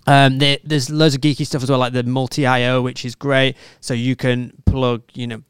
Um, 0.07 0.39
there, 0.39 0.57
there's 0.63 0.89
loads 0.89 1.13
of 1.15 1.21
geeky 1.21 1.45
stuff 1.45 1.61
as 1.63 1.69
well, 1.69 1.79
like 1.79 1.93
the 1.93 2.03
multi 2.03 2.45
IO, 2.47 2.81
which 2.81 3.05
is 3.05 3.15
great. 3.15 3.55
So 3.79 3.93
you 3.93 4.15
can 4.15 4.53
plug, 4.65 5.03
you 5.13 5.27
know, 5.27 5.41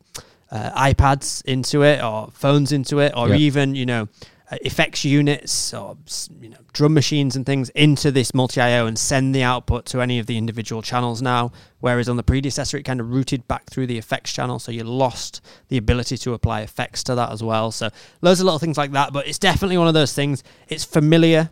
uh, 0.51 0.71
iPads 0.93 1.43
into 1.45 1.83
it, 1.83 2.03
or 2.03 2.29
phones 2.33 2.71
into 2.71 2.99
it, 2.99 3.13
or 3.15 3.29
Yep. 3.29 3.39
even 3.39 3.75
you 3.75 3.85
know, 3.85 4.07
effects 4.51 5.05
units 5.05 5.73
or 5.73 5.97
you 6.41 6.49
know, 6.49 6.57
drum 6.73 6.93
machines 6.93 7.35
and 7.35 7.45
things 7.45 7.69
into 7.69 8.11
this 8.11 8.33
multi 8.33 8.59
IO 8.59 8.87
and 8.87 8.97
send 8.97 9.33
the 9.35 9.43
output 9.43 9.85
to 9.87 10.01
any 10.01 10.19
of 10.19 10.25
the 10.25 10.37
individual 10.37 10.81
channels 10.81 11.21
now. 11.21 11.51
Whereas 11.79 12.09
on 12.09 12.17
the 12.17 12.23
predecessor, 12.23 12.77
it 12.77 12.83
kind 12.83 12.99
of 12.99 13.11
routed 13.11 13.47
back 13.47 13.69
through 13.69 13.87
the 13.87 13.97
effects 13.97 14.33
channel, 14.33 14.59
so 14.59 14.71
you 14.71 14.83
lost 14.83 15.41
the 15.69 15.77
ability 15.77 16.17
to 16.17 16.33
apply 16.33 16.61
effects 16.61 17.03
to 17.03 17.15
that 17.15 17.31
as 17.31 17.43
well. 17.43 17.71
So 17.71 17.89
loads 18.21 18.39
of 18.39 18.45
little 18.45 18.59
things 18.59 18.77
like 18.77 18.91
that, 18.91 19.13
but 19.13 19.27
it's 19.27 19.39
definitely 19.39 19.77
one 19.77 19.87
of 19.87 19.93
those 19.93 20.13
things. 20.13 20.43
It's 20.67 20.83
familiar. 20.83 21.49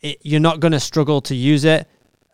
It, 0.00 0.18
you're 0.22 0.40
not 0.40 0.60
going 0.60 0.72
to 0.72 0.80
struggle 0.80 1.20
to 1.22 1.34
use 1.34 1.64
it 1.64 1.88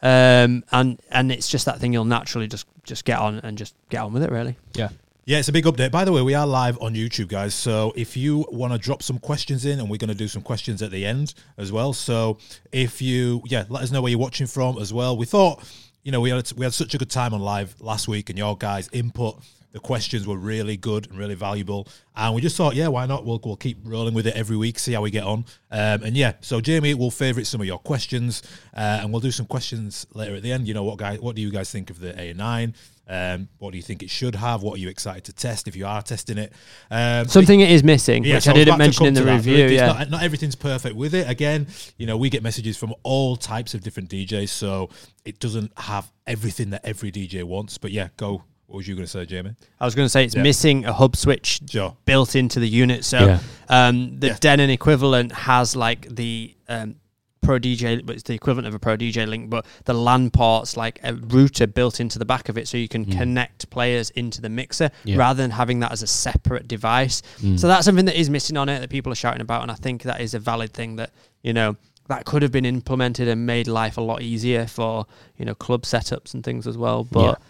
um, 0.04 0.64
and 0.70 1.00
and 1.10 1.32
it's 1.32 1.48
just 1.48 1.64
that 1.64 1.80
thing 1.80 1.94
you'll 1.94 2.04
naturally 2.04 2.46
just 2.46 2.66
just 2.82 3.06
get 3.06 3.18
on 3.18 3.38
and 3.38 3.56
just 3.56 3.74
get 3.88 4.02
on 4.02 4.12
with 4.12 4.22
it 4.22 4.30
really. 4.30 4.56
Yeah. 4.74 4.90
Yeah, 5.26 5.38
it's 5.38 5.48
a 5.48 5.52
big 5.52 5.64
update. 5.64 5.90
By 5.90 6.04
the 6.04 6.12
way, 6.12 6.20
we 6.20 6.34
are 6.34 6.46
live 6.46 6.78
on 6.82 6.94
YouTube, 6.94 7.28
guys. 7.28 7.54
So 7.54 7.94
if 7.96 8.14
you 8.14 8.44
want 8.52 8.74
to 8.74 8.78
drop 8.78 9.02
some 9.02 9.18
questions 9.18 9.64
in, 9.64 9.80
and 9.80 9.88
we're 9.88 9.96
going 9.96 10.08
to 10.08 10.14
do 10.14 10.28
some 10.28 10.42
questions 10.42 10.82
at 10.82 10.90
the 10.90 11.06
end 11.06 11.32
as 11.56 11.72
well. 11.72 11.94
So 11.94 12.36
if 12.72 13.00
you, 13.00 13.40
yeah, 13.46 13.64
let 13.70 13.82
us 13.82 13.90
know 13.90 14.02
where 14.02 14.10
you're 14.10 14.18
watching 14.18 14.46
from 14.46 14.76
as 14.76 14.92
well. 14.92 15.16
We 15.16 15.24
thought, 15.24 15.64
you 16.02 16.12
know, 16.12 16.20
we 16.20 16.28
had 16.28 16.52
we 16.58 16.66
had 16.66 16.74
such 16.74 16.94
a 16.94 16.98
good 16.98 17.08
time 17.08 17.32
on 17.32 17.40
live 17.40 17.74
last 17.80 18.06
week, 18.06 18.28
and 18.28 18.38
your 18.38 18.54
guys' 18.54 18.90
input, 18.92 19.42
the 19.72 19.80
questions 19.80 20.26
were 20.26 20.36
really 20.36 20.76
good 20.76 21.08
and 21.08 21.18
really 21.18 21.34
valuable. 21.34 21.88
And 22.14 22.34
we 22.34 22.42
just 22.42 22.58
thought, 22.58 22.74
yeah, 22.74 22.88
why 22.88 23.06
not? 23.06 23.24
We'll 23.24 23.40
we'll 23.42 23.56
keep 23.56 23.78
rolling 23.82 24.12
with 24.12 24.26
it 24.26 24.36
every 24.36 24.58
week, 24.58 24.78
see 24.78 24.92
how 24.92 25.00
we 25.00 25.10
get 25.10 25.24
on. 25.24 25.46
Um, 25.70 26.02
and 26.02 26.14
yeah, 26.18 26.34
so 26.42 26.60
Jamie 26.60 26.92
we'll 26.92 27.10
favourite 27.10 27.46
some 27.46 27.62
of 27.62 27.66
your 27.66 27.78
questions, 27.78 28.42
uh, 28.76 28.98
and 29.00 29.10
we'll 29.10 29.20
do 29.22 29.30
some 29.30 29.46
questions 29.46 30.06
later 30.12 30.34
at 30.34 30.42
the 30.42 30.52
end. 30.52 30.68
You 30.68 30.74
know, 30.74 30.84
what 30.84 30.98
guys, 30.98 31.18
what 31.18 31.34
do 31.34 31.40
you 31.40 31.50
guys 31.50 31.70
think 31.70 31.88
of 31.88 31.98
the 31.98 32.12
A9? 32.12 32.74
Um, 33.06 33.48
what 33.58 33.72
do 33.72 33.76
you 33.76 33.82
think 33.82 34.02
it 34.02 34.08
should 34.10 34.34
have? 34.34 34.62
What 34.62 34.74
are 34.76 34.78
you 34.80 34.88
excited 34.88 35.24
to 35.24 35.32
test 35.34 35.68
if 35.68 35.76
you 35.76 35.84
are 35.86 36.00
testing 36.02 36.38
it? 36.38 36.52
Um, 36.90 37.28
Something 37.28 37.60
it 37.60 37.70
is 37.70 37.84
missing, 37.84 38.24
yeah, 38.24 38.36
which 38.36 38.44
so 38.44 38.52
I 38.52 38.54
didn't 38.54 38.78
mention 38.78 39.06
in 39.06 39.14
the 39.14 39.20
to 39.20 39.26
that. 39.26 39.36
review. 39.36 39.66
Yeah, 39.66 39.86
not, 39.88 40.10
not 40.10 40.22
everything's 40.22 40.54
perfect 40.54 40.96
with 40.96 41.14
it. 41.14 41.28
Again, 41.28 41.66
you 41.98 42.06
know, 42.06 42.16
we 42.16 42.30
get 42.30 42.42
messages 42.42 42.76
from 42.78 42.94
all 43.02 43.36
types 43.36 43.74
of 43.74 43.82
different 43.82 44.08
DJs, 44.08 44.48
so 44.48 44.88
it 45.26 45.38
doesn't 45.38 45.70
have 45.78 46.10
everything 46.26 46.70
that 46.70 46.84
every 46.84 47.12
DJ 47.12 47.44
wants. 47.44 47.76
But 47.76 47.90
yeah, 47.92 48.08
go. 48.16 48.44
What 48.66 48.78
was 48.78 48.88
you 48.88 48.94
going 48.94 49.04
to 49.04 49.10
say, 49.10 49.26
Jamie? 49.26 49.54
I 49.78 49.84
was 49.84 49.94
going 49.94 50.06
to 50.06 50.08
say 50.08 50.24
it's 50.24 50.34
Yeah. 50.34 50.42
missing 50.42 50.86
a 50.86 50.92
hub 50.92 51.14
switch 51.16 51.60
Sure. 51.68 51.94
built 52.06 52.34
into 52.34 52.58
the 52.58 52.66
unit. 52.68 53.04
So 53.04 53.18
Yeah. 53.26 53.38
um, 53.68 54.18
the 54.18 54.28
Yeah. 54.28 54.36
Denon 54.40 54.70
equivalent 54.70 55.32
has 55.32 55.76
like 55.76 56.08
the 56.16 56.56
um, 56.66 56.96
Pro 57.44 57.58
DJ, 57.58 58.04
but 58.04 58.14
it's 58.14 58.22
the 58.24 58.34
equivalent 58.34 58.66
of 58.66 58.74
a 58.74 58.78
Pro 58.78 58.96
DJ 58.96 59.26
link, 59.28 59.50
but 59.50 59.66
the 59.84 59.94
LAN 59.94 60.30
ports 60.30 60.76
like 60.76 60.98
a 61.02 61.14
router 61.14 61.66
built 61.66 62.00
into 62.00 62.18
the 62.18 62.24
back 62.24 62.48
of 62.48 62.58
it, 62.58 62.66
so 62.66 62.76
you 62.76 62.88
can 62.88 63.04
hmm. 63.04 63.12
connect 63.12 63.70
players 63.70 64.10
into 64.10 64.40
the 64.40 64.48
mixer 64.48 64.90
Yeah. 65.04 65.16
rather 65.16 65.42
than 65.42 65.50
having 65.50 65.80
that 65.80 65.92
as 65.92 66.02
a 66.02 66.06
separate 66.06 66.66
device. 66.68 67.22
Hmm. 67.40 67.56
So 67.56 67.68
that's 67.68 67.84
something 67.84 68.06
that 68.06 68.18
is 68.18 68.30
missing 68.30 68.56
on 68.56 68.68
it 68.68 68.80
that 68.80 68.90
people 68.90 69.12
are 69.12 69.16
shouting 69.16 69.40
about, 69.40 69.62
and 69.62 69.70
I 69.70 69.74
think 69.74 70.02
that 70.02 70.20
is 70.20 70.34
a 70.34 70.38
valid 70.38 70.72
thing 70.72 70.96
that 70.96 71.10
you 71.42 71.52
know 71.52 71.76
that 72.08 72.24
could 72.24 72.42
have 72.42 72.52
been 72.52 72.66
implemented 72.66 73.28
and 73.28 73.46
made 73.46 73.66
life 73.66 73.96
a 73.96 74.00
lot 74.00 74.22
easier 74.22 74.66
for 74.66 75.06
you 75.36 75.44
know 75.44 75.54
club 75.54 75.82
setups 75.82 76.34
and 76.34 76.44
things 76.44 76.66
as 76.66 76.76
well. 76.76 77.04
But 77.04 77.40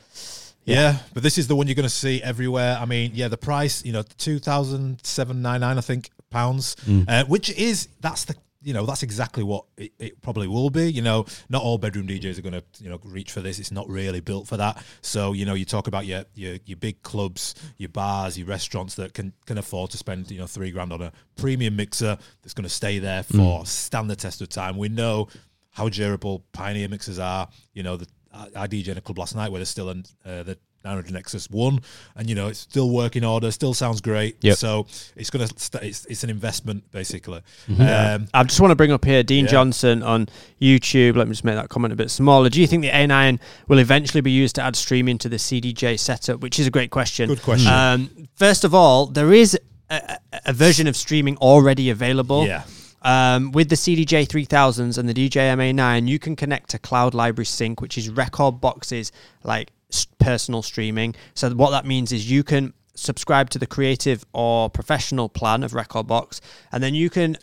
Yeah. 0.65 0.99
but 1.13 1.23
this 1.23 1.39
is 1.39 1.47
the 1.49 1.57
one 1.57 1.67
you're 1.67 1.75
going 1.75 1.85
to 1.85 1.91
see 1.91 2.23
everywhere. 2.23 2.79
I 2.81 2.85
mean, 2.87 3.13
yeah, 3.15 3.29
the 3.29 3.37
price, 3.37 3.85
you 3.85 3.93
know, 3.93 4.03
two 4.19 4.39
thousand 4.39 5.05
seven 5.05 5.43
nine 5.43 5.61
nine, 5.61 5.79
I 5.79 5.83
think, 5.83 6.11
pounds, 6.31 6.77
hmm. 6.85 7.03
uh, 7.09 7.25
which 7.25 7.51
is 7.51 7.89
that's 8.01 8.25
the 8.25 8.37
you 8.65 8.73
know 8.73 8.87
that's 8.87 9.03
exactly 9.03 9.43
what 9.43 9.67
it, 9.77 9.93
it 9.99 10.23
probably 10.23 10.49
will 10.49 10.71
be. 10.71 10.91
You 10.91 11.03
know, 11.03 11.27
not 11.49 11.63
all 11.63 11.79
bedroom 11.79 12.07
DJs 12.09 12.39
are 12.39 12.43
going 12.43 12.55
to 12.55 12.65
you 12.81 12.89
know 12.89 12.99
reach 13.05 13.31
for 13.31 13.41
this. 13.41 13.59
It's 13.59 13.71
not 13.71 13.89
really 13.89 14.21
built 14.21 14.49
for 14.49 14.57
that. 14.57 14.83
So 15.03 15.33
you 15.33 15.45
know, 15.45 15.55
you 15.55 15.65
talk 15.65 15.87
about 15.87 16.07
your 16.07 16.25
your 16.35 16.57
your 16.65 16.77
big 16.77 17.03
clubs, 17.03 17.55
your 17.77 17.91
bars, 17.91 18.39
your 18.39 18.47
restaurants 18.47 18.95
that 18.97 19.15
can 19.15 19.33
can 19.47 19.59
afford 19.59 19.91
to 19.91 19.99
spend 19.99 20.31
you 20.31 20.39
know 20.39 20.47
three 20.47 20.71
grand 20.71 20.93
on 20.93 21.03
a 21.03 21.13
premium 21.37 21.77
mixer 21.77 22.17
that's 22.43 22.55
going 22.55 22.65
to 22.65 22.75
stay 22.75 22.99
there 22.99 23.23
for 23.23 23.67
stand 23.67 24.11
the 24.11 24.17
test 24.17 24.41
of 24.41 24.49
time. 24.49 24.77
We 24.77 24.89
know 24.89 25.29
how 25.71 25.89
durable 25.89 26.45
Pioneer 26.53 26.89
mixers 26.89 27.19
are. 27.19 27.49
You 27.75 27.83
know, 27.83 27.97
the, 27.97 28.07
I, 28.33 28.49
I 28.57 28.67
DJ 28.67 28.89
in 28.89 28.99
a 28.99 29.01
club 29.01 29.19
last 29.19 29.37
night 29.37 29.51
where 29.51 29.59
there's 29.59 29.69
still 29.69 29.91
an, 29.91 30.05
uh, 30.25 30.43
the 30.45 30.59
900 30.85 31.13
Nexus 31.13 31.51
One, 31.51 31.81
and 32.17 32.29
you 32.29 32.35
know 32.35 32.49
it's 32.49 32.59
still 32.59 32.91
working 32.91 33.25
order, 33.25 33.51
still 33.51 33.75
sounds 33.75 34.01
great. 34.01 34.37
Yep. 34.43 34.57
So 34.57 34.87
it's 35.17 35.31
gonna 35.31 35.49
st- 35.57 35.83
it's, 35.83 36.07
it's 36.07 36.25
an 36.25 36.31
investment 36.31 36.91
basically. 36.91 37.41
Mm-hmm. 37.69 37.83
Um, 37.83 38.29
I 38.35 38.43
just 38.45 38.61
want 38.61 38.71
to 38.71 38.77
bring 38.77 38.93
up 38.93 39.05
here 39.05 39.23
Dean 39.23 39.45
Yeah. 39.45 39.51
Johnson 39.53 40.03
on 40.03 40.29
YouTube. 40.61 41.17
Let 41.17 41.27
me 41.27 41.33
just 41.33 41.45
make 41.45 41.57
that 41.57 41.69
comment 41.69 41.93
a 41.93 41.97
bit 41.97 42.11
smaller. 42.11 42.49
Do 42.49 42.61
you 42.61 42.67
think 42.67 42.83
the 42.83 42.91
A9 42.91 43.39
will 43.69 43.79
eventually 43.79 44.21
be 44.21 44.31
used 44.31 44.55
to 44.57 44.63
add 44.63 44.77
streaming 44.77 45.19
to 45.19 45.29
the 45.29 45.37
CDJ 45.37 45.99
setup? 45.99 46.41
Which 46.41 46.59
is 46.59 46.67
a 46.67 46.71
great 46.71 46.91
question. 46.91 47.29
Good 47.29 47.43
question. 47.43 47.73
Um, 47.73 48.29
first 48.35 48.65
of 48.65 48.75
all, 48.75 49.07
there 49.07 49.33
is 49.33 49.59
a, 49.91 50.19
a, 50.47 50.53
version 50.53 50.87
of 50.87 50.97
streaming 50.97 51.37
already 51.39 51.91
available. 51.91 52.47
Yeah. 52.47 52.65
Um, 53.03 53.53
with 53.53 53.69
the 53.69 53.77
CDJ 53.77 54.27
3000s 54.27 54.97
and 54.97 55.07
the 55.07 55.13
DJM 55.13 55.59
A9, 55.59 56.09
you 56.09 56.19
can 56.19 56.37
connect 56.37 56.71
to 56.71 56.79
Cloud 56.79 57.13
Library 57.13 57.45
Sync, 57.45 57.83
which 57.83 57.99
is 57.99 58.09
Rekordbox's 58.09 59.13
like 59.43 59.71
personal 60.19 60.63
streaming. 60.63 61.15
So 61.35 61.51
what 61.51 61.71
that 61.71 61.85
means 61.87 62.13
is 62.13 62.31
you 62.31 62.43
can 62.43 62.73
subscribe 62.95 63.51
to 63.51 63.59
the 63.59 63.67
creative 63.67 64.25
or 64.33 64.71
professional 64.71 65.29
plan 65.29 65.63
of 65.63 65.73
Rekordbox, 65.73 66.41
and 66.73 66.83
then 66.83 66.95
you 66.95 67.11
can 67.11 67.37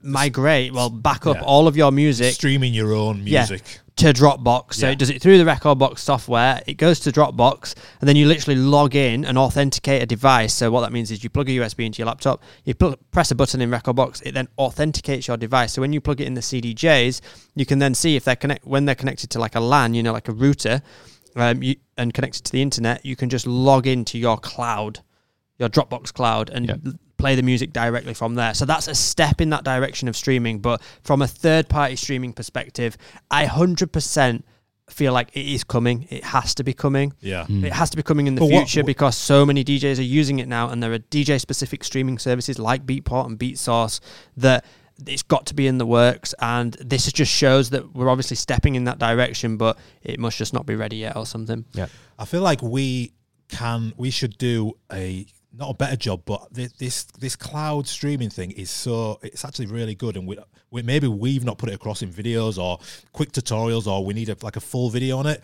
migrate, 0.00 0.72
well, 0.72 0.90
back 0.90 1.26
up 1.26 1.36
Yeah. 1.38 1.42
all 1.42 1.66
of 1.66 1.76
your 1.76 1.90
music 1.90 2.32
streaming 2.34 2.72
your 2.74 2.92
own 2.94 3.22
Yeah. 3.26 3.40
music. 3.40 3.80
to 3.98 4.12
Dropbox. 4.12 4.74
So 4.74 4.86
Yeah. 4.86 4.92
it 4.92 4.98
does 5.00 5.10
it 5.10 5.20
through 5.20 5.38
the 5.38 5.44
Rekordbox 5.44 5.98
software. 5.98 6.62
It 6.68 6.74
goes 6.74 7.00
to 7.00 7.10
Dropbox, 7.10 7.74
and 8.00 8.08
then 8.08 8.14
you 8.14 8.28
literally 8.28 8.54
log 8.60 8.94
in 8.94 9.24
and 9.24 9.36
authenticate 9.36 10.00
a 10.00 10.06
device. 10.06 10.54
So 10.54 10.70
what 10.70 10.82
that 10.82 10.92
means 10.92 11.10
is 11.10 11.24
you 11.24 11.30
plug 11.30 11.48
a 11.48 11.52
USB 11.54 11.84
into 11.84 11.98
your 11.98 12.06
laptop, 12.06 12.40
you 12.64 12.74
pl- 12.74 12.94
press 13.10 13.32
a 13.32 13.34
button 13.34 13.60
in 13.60 13.70
Rekordbox, 13.72 14.22
it 14.24 14.34
then 14.34 14.46
authenticates 14.56 15.26
your 15.26 15.36
device. 15.36 15.72
So 15.72 15.80
when 15.82 15.92
you 15.92 16.00
plug 16.00 16.20
it 16.20 16.28
in 16.28 16.34
the 16.34 16.42
CDJs, 16.42 17.20
you 17.56 17.66
can 17.66 17.80
then 17.80 17.92
see 17.92 18.14
if 18.14 18.22
they're 18.22 18.36
connect 18.36 18.64
when 18.64 18.84
they're 18.84 18.94
connected 18.94 19.30
to 19.30 19.40
like 19.40 19.56
a 19.56 19.60
LAN, 19.60 19.94
you 19.94 20.04
know, 20.04 20.12
like 20.12 20.28
a 20.28 20.32
router, 20.32 20.80
um, 21.40 21.62
you, 21.62 21.76
and 21.96 22.12
connected 22.14 22.44
to 22.44 22.52
the 22.52 22.62
internet. 22.62 23.04
You 23.04 23.16
can 23.16 23.28
just 23.28 23.46
log 23.46 23.86
into 23.86 24.18
your 24.18 24.36
cloud, 24.38 25.00
your 25.58 25.68
Dropbox 25.68 26.12
cloud, 26.12 26.50
and 26.50 26.66
Yeah. 26.66 26.76
l- 26.84 26.92
play 27.16 27.34
the 27.34 27.42
music 27.42 27.72
directly 27.72 28.14
from 28.14 28.36
there. 28.36 28.54
So 28.54 28.64
that's 28.64 28.86
a 28.86 28.94
step 28.94 29.40
in 29.40 29.50
that 29.50 29.64
direction 29.64 30.06
of 30.08 30.16
streaming. 30.16 30.60
But 30.60 30.80
from 31.02 31.20
a 31.20 31.26
third 31.26 31.68
party 31.68 31.96
streaming 31.96 32.32
perspective, 32.32 32.96
I 33.30 33.44
100% 33.46 34.44
feel 34.88 35.12
like 35.12 35.28
it 35.36 35.44
is 35.46 35.64
coming. 35.64 36.06
It 36.10 36.24
has 36.24 36.54
to 36.54 36.64
be 36.64 36.72
coming. 36.72 37.12
Yeah. 37.20 37.44
It 37.48 37.72
has 37.72 37.90
to 37.90 37.96
be 37.96 38.02
coming 38.02 38.26
in 38.26 38.36
the 38.36 38.40
But 38.40 38.50
what- 38.50 38.66
future 38.68 38.80
what- 38.80 38.86
because 38.86 39.16
so 39.16 39.44
many 39.44 39.62
DJs 39.64 39.98
are 39.98 40.02
using 40.02 40.38
it 40.38 40.48
now, 40.48 40.70
and 40.70 40.82
there 40.82 40.92
are 40.92 40.98
DJ 40.98 41.38
specific 41.38 41.84
streaming 41.84 42.18
services 42.18 42.58
like 42.58 42.86
Beatport 42.86 43.26
and 43.26 43.38
BeatSource 43.38 44.00
that 44.38 44.64
it's 45.06 45.22
got 45.22 45.46
to 45.46 45.54
be 45.54 45.66
in 45.66 45.78
the 45.78 45.86
works. 45.86 46.34
And 46.40 46.72
this 46.74 47.10
just 47.12 47.32
shows 47.32 47.70
that 47.70 47.94
we're 47.94 48.08
obviously 48.08 48.36
stepping 48.36 48.74
in 48.74 48.84
that 48.84 48.98
direction, 48.98 49.56
but 49.56 49.78
it 50.02 50.18
must 50.18 50.38
just 50.38 50.52
not 50.52 50.66
be 50.66 50.74
ready 50.74 50.96
yet 50.96 51.16
or 51.16 51.26
something. 51.26 51.64
Yeah, 51.72 51.86
I 52.18 52.24
feel 52.24 52.42
like 52.42 52.62
we 52.62 53.12
can, 53.48 53.92
we 53.96 54.10
should 54.10 54.36
do 54.38 54.76
a 54.92 55.26
not 55.52 55.70
a 55.70 55.74
better 55.74 55.96
job, 55.96 56.22
but 56.24 56.52
this 56.52 56.72
this, 56.72 57.04
this 57.18 57.34
cloud 57.34 57.86
streaming 57.86 58.30
thing 58.30 58.50
is 58.52 58.70
so 58.70 59.18
it's 59.22 59.44
actually 59.44 59.66
really 59.66 59.94
good, 59.94 60.16
and 60.16 60.26
we, 60.26 60.38
we 60.70 60.82
maybe 60.82 61.08
we've 61.08 61.44
not 61.44 61.58
put 61.58 61.68
it 61.68 61.74
across 61.74 62.02
in 62.02 62.10
videos 62.12 62.62
or 62.62 62.78
quick 63.12 63.32
tutorials, 63.32 63.86
or 63.86 64.04
we 64.04 64.14
need 64.14 64.28
a, 64.28 64.36
like 64.42 64.56
a 64.56 64.60
full 64.60 64.90
video 64.90 65.18
on 65.18 65.26
it. 65.26 65.42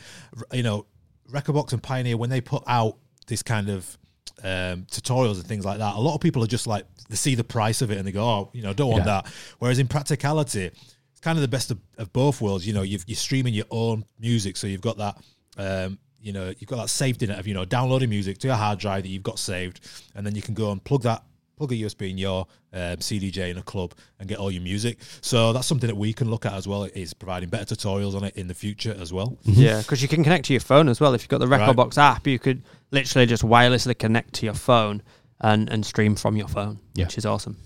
You 0.52 0.62
know, 0.62 0.86
Rekordbox 1.30 1.72
and 1.72 1.82
Pioneer 1.82 2.16
when 2.16 2.30
they 2.30 2.40
put 2.40 2.62
out 2.66 2.98
this 3.26 3.42
kind 3.42 3.70
of 3.70 3.98
um, 4.42 4.84
tutorials 4.90 5.34
and 5.36 5.46
things 5.46 5.64
like 5.64 5.78
that, 5.78 5.94
a 5.94 6.00
lot 6.00 6.14
of 6.14 6.20
people 6.20 6.42
are 6.42 6.46
just 6.48 6.66
like 6.66 6.84
they 7.08 7.16
see 7.16 7.34
the 7.34 7.44
price 7.44 7.82
of 7.82 7.90
it 7.90 7.98
and 7.98 8.06
they 8.06 8.12
go, 8.12 8.24
oh, 8.24 8.50
you 8.52 8.62
know, 8.62 8.72
don't 8.72 8.90
want 8.90 9.04
Yeah. 9.06 9.22
that. 9.22 9.32
Whereas 9.58 9.78
in 9.78 9.86
practicality, 9.88 10.66
it's 11.12 11.20
kind 11.20 11.36
of 11.38 11.42
the 11.42 11.48
best 11.48 11.70
of, 11.70 11.78
of 11.98 12.12
both 12.12 12.40
worlds. 12.40 12.66
You 12.66 12.72
know, 12.72 12.82
you've, 12.82 13.04
you're 13.06 13.16
streaming 13.16 13.54
your 13.54 13.66
own 13.70 14.04
music, 14.18 14.56
so 14.56 14.66
you've 14.66 14.80
got 14.80 14.96
that. 14.98 15.18
Um, 15.56 15.98
you 16.20 16.32
know, 16.32 16.52
you've 16.58 16.68
got 16.68 16.76
that 16.76 16.88
saved 16.88 17.22
in 17.22 17.30
it 17.30 17.38
of 17.38 17.46
you 17.46 17.52
know 17.54 17.64
downloading 17.66 18.08
music 18.08 18.38
to 18.38 18.48
a 18.48 18.54
hard 18.56 18.78
drive 18.78 19.02
that 19.02 19.10
you've 19.10 19.22
got 19.22 19.38
saved, 19.38 19.80
and 20.14 20.26
then 20.26 20.34
you 20.34 20.40
can 20.42 20.54
go 20.54 20.72
and 20.72 20.82
plug 20.82 21.02
that 21.02 21.22
plug 21.56 21.72
a 21.72 21.74
USB 21.74 22.10
in 22.10 22.18
your 22.18 22.46
um, 22.72 22.96
CDJ 22.96 23.50
in 23.50 23.58
a 23.58 23.62
club 23.62 23.94
and 24.18 24.28
get 24.28 24.38
all 24.38 24.50
your 24.50 24.62
music. 24.62 24.98
So 25.20 25.52
that's 25.52 25.66
something 25.66 25.88
that 25.88 25.96
we 25.96 26.12
can 26.12 26.30
look 26.30 26.46
at 26.46 26.52
as 26.54 26.66
well. 26.68 26.84
Is 26.84 27.14
providing 27.14 27.48
better 27.48 27.74
tutorials 27.74 28.14
on 28.14 28.24
it 28.24 28.36
in 28.36 28.48
the 28.48 28.54
future 28.54 28.96
as 28.98 29.12
well. 29.12 29.38
Yeah, 29.42 29.78
because 29.78 30.02
you 30.02 30.08
can 30.08 30.22
connect 30.24 30.46
to 30.46 30.52
your 30.52 30.60
phone 30.60 30.88
as 30.88 31.00
well. 31.00 31.14
If 31.14 31.22
you've 31.22 31.28
got 31.28 31.38
the 31.38 31.46
Right. 31.48 31.60
Rekordbox 31.60 31.98
app, 31.98 32.26
you 32.26 32.38
could 32.38 32.62
literally 32.90 33.26
just 33.26 33.42
wirelessly 33.42 33.98
connect 33.98 34.34
to 34.34 34.46
your 34.46 34.54
phone 34.54 35.02
and, 35.40 35.68
and 35.70 35.84
stream 35.84 36.14
from 36.16 36.36
your 36.36 36.48
phone, 36.48 36.78
Yeah. 36.94 37.04
which 37.04 37.18
is 37.18 37.26
awesome. 37.26 37.56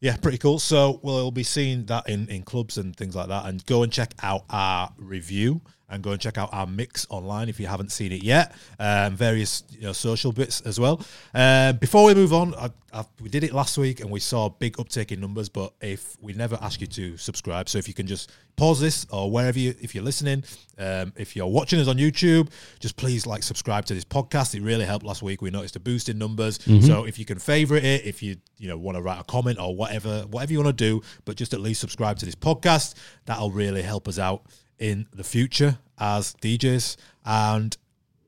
Yeah, 0.00 0.16
pretty 0.16 0.38
cool. 0.38 0.58
So 0.58 0.98
we'll 1.04 1.30
be 1.30 1.44
seeing 1.44 1.86
that 1.86 2.08
in, 2.08 2.26
in 2.28 2.42
clubs 2.42 2.76
and 2.76 2.94
things 2.96 3.14
like 3.14 3.28
that. 3.28 3.46
And 3.46 3.64
go 3.66 3.84
and 3.84 3.92
check 3.92 4.14
out 4.22 4.42
our 4.50 4.90
review 4.98 5.60
and 5.92 6.02
go 6.02 6.10
and 6.10 6.20
check 6.20 6.38
out 6.38 6.48
our 6.52 6.66
mix 6.66 7.06
online 7.10 7.48
if 7.48 7.60
you 7.60 7.66
haven't 7.66 7.92
seen 7.92 8.12
it 8.12 8.22
yet. 8.22 8.54
Um, 8.78 9.14
various 9.14 9.62
you 9.70 9.82
know, 9.82 9.92
social 9.92 10.32
bits 10.32 10.62
as 10.62 10.80
well. 10.80 11.02
Um, 11.34 11.76
before 11.76 12.04
we 12.04 12.14
move 12.14 12.32
on, 12.32 12.54
I, 12.54 12.70
I, 12.94 13.04
we 13.20 13.28
did 13.28 13.44
it 13.44 13.52
last 13.52 13.76
week 13.76 14.00
and 14.00 14.10
we 14.10 14.18
saw 14.18 14.46
a 14.46 14.50
big 14.50 14.80
uptake 14.80 15.12
in 15.12 15.20
numbers. 15.20 15.50
But 15.50 15.74
if 15.82 16.16
we 16.20 16.32
never 16.32 16.58
ask 16.62 16.80
you 16.80 16.86
to 16.86 17.16
subscribe, 17.18 17.68
so 17.68 17.76
if 17.76 17.88
you 17.88 17.94
can 17.94 18.06
just 18.06 18.32
pause 18.56 18.80
this 18.80 19.06
or 19.10 19.30
wherever 19.30 19.58
you, 19.58 19.74
if 19.80 19.94
you're 19.94 20.04
listening, 20.04 20.44
um, 20.78 21.12
if 21.16 21.36
you're 21.36 21.46
watching 21.46 21.78
us 21.78 21.88
on 21.88 21.96
YouTube, 21.96 22.50
just 22.80 22.96
please 22.96 23.26
like 23.26 23.42
subscribe 23.42 23.84
to 23.86 23.94
this 23.94 24.04
podcast. 24.04 24.54
It 24.54 24.62
really 24.62 24.86
helped 24.86 25.04
last 25.04 25.22
week. 25.22 25.42
We 25.42 25.50
noticed 25.50 25.76
a 25.76 25.80
boost 25.80 26.08
in 26.08 26.18
numbers. 26.18 26.58
So 26.86 27.04
if 27.04 27.18
you 27.18 27.26
can 27.26 27.38
favorite 27.38 27.84
it, 27.84 28.06
if 28.06 28.22
you 28.22 28.36
you 28.56 28.68
know 28.68 28.78
want 28.78 28.96
to 28.96 29.02
write 29.02 29.20
a 29.20 29.24
comment 29.24 29.58
or 29.58 29.76
whatever, 29.76 30.22
whatever 30.30 30.52
you 30.52 30.62
want 30.62 30.76
to 30.76 30.84
do, 30.84 31.02
but 31.26 31.36
just 31.36 31.52
at 31.52 31.60
least 31.60 31.80
subscribe 31.80 32.16
to 32.18 32.24
this 32.24 32.34
podcast. 32.34 32.94
That'll 33.26 33.50
really 33.50 33.82
help 33.82 34.08
us 34.08 34.18
out 34.18 34.46
in 34.82 35.06
the 35.14 35.24
future 35.24 35.78
as 35.98 36.34
DJs. 36.42 36.96
And 37.24 37.76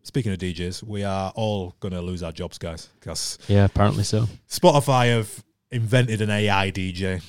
speaking 0.02 0.32
of 0.32 0.38
DJs, 0.38 0.82
we 0.84 1.02
are 1.02 1.32
all 1.34 1.75
going 1.80 1.92
to 1.92 2.00
lose 2.00 2.23
our 2.23 2.32
jobs, 2.32 2.58
guys, 2.58 2.88
because 3.00 3.38
Yeah, 3.49 3.64
apparently 3.64 4.04
so. 4.04 4.28
Spotify 4.49 5.08
have 5.16 5.44
invented 5.70 6.20
an 6.20 6.30
AI 6.30 6.70
DJ. 6.70 7.23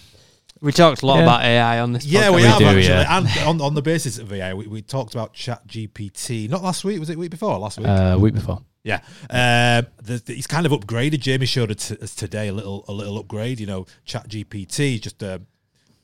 We 0.62 0.72
talked 0.72 1.01
a 1.01 1.05
lot 1.05 1.17
Yeah. 1.17 1.24
about 1.24 1.41
AI 1.44 1.79
on 1.79 1.94
this. 1.94 2.05
Yeah, 2.05 2.27
podcast. 2.27 2.29
we, 2.29 2.36
We 2.38 2.41
have 2.44 2.60
do, 2.60 2.65
actually. 2.65 2.84
yeah. 2.88 3.17
And 3.17 3.27
on, 3.48 3.62
on 3.62 3.74
the 3.74 3.82
basis 3.82 4.17
of 4.20 4.32
AI, 4.32 4.53
we, 4.53 4.67
we 4.67 4.82
talked 4.82 5.13
about 5.15 5.34
ChatGPT. 5.34 6.50
Not 6.50 6.63
last 6.63 6.84
week, 6.86 7.00
was 7.00 7.10
it 7.10 7.17
week 7.17 7.32
before? 7.32 7.58
Last 7.58 7.77
week. 7.79 7.88
Uh, 7.88 8.17
week 8.20 8.34
before. 8.36 8.62
Yeah, 8.84 9.00
um, 9.32 9.88
the, 10.03 10.22
the, 10.24 10.34
he's 10.36 10.46
kind 10.46 10.63
of 10.67 10.72
upgraded. 10.72 11.20
Jamie 11.20 11.48
showed 11.48 11.72
us 11.72 12.13
today 12.15 12.50
a 12.50 12.53
little 12.53 12.86
a 12.88 12.94
little 12.94 13.17
upgrade. 13.17 13.60
You 13.60 13.65
know, 13.65 13.88
ChatGPT 14.05 15.01
just 15.01 15.24
a 15.24 15.41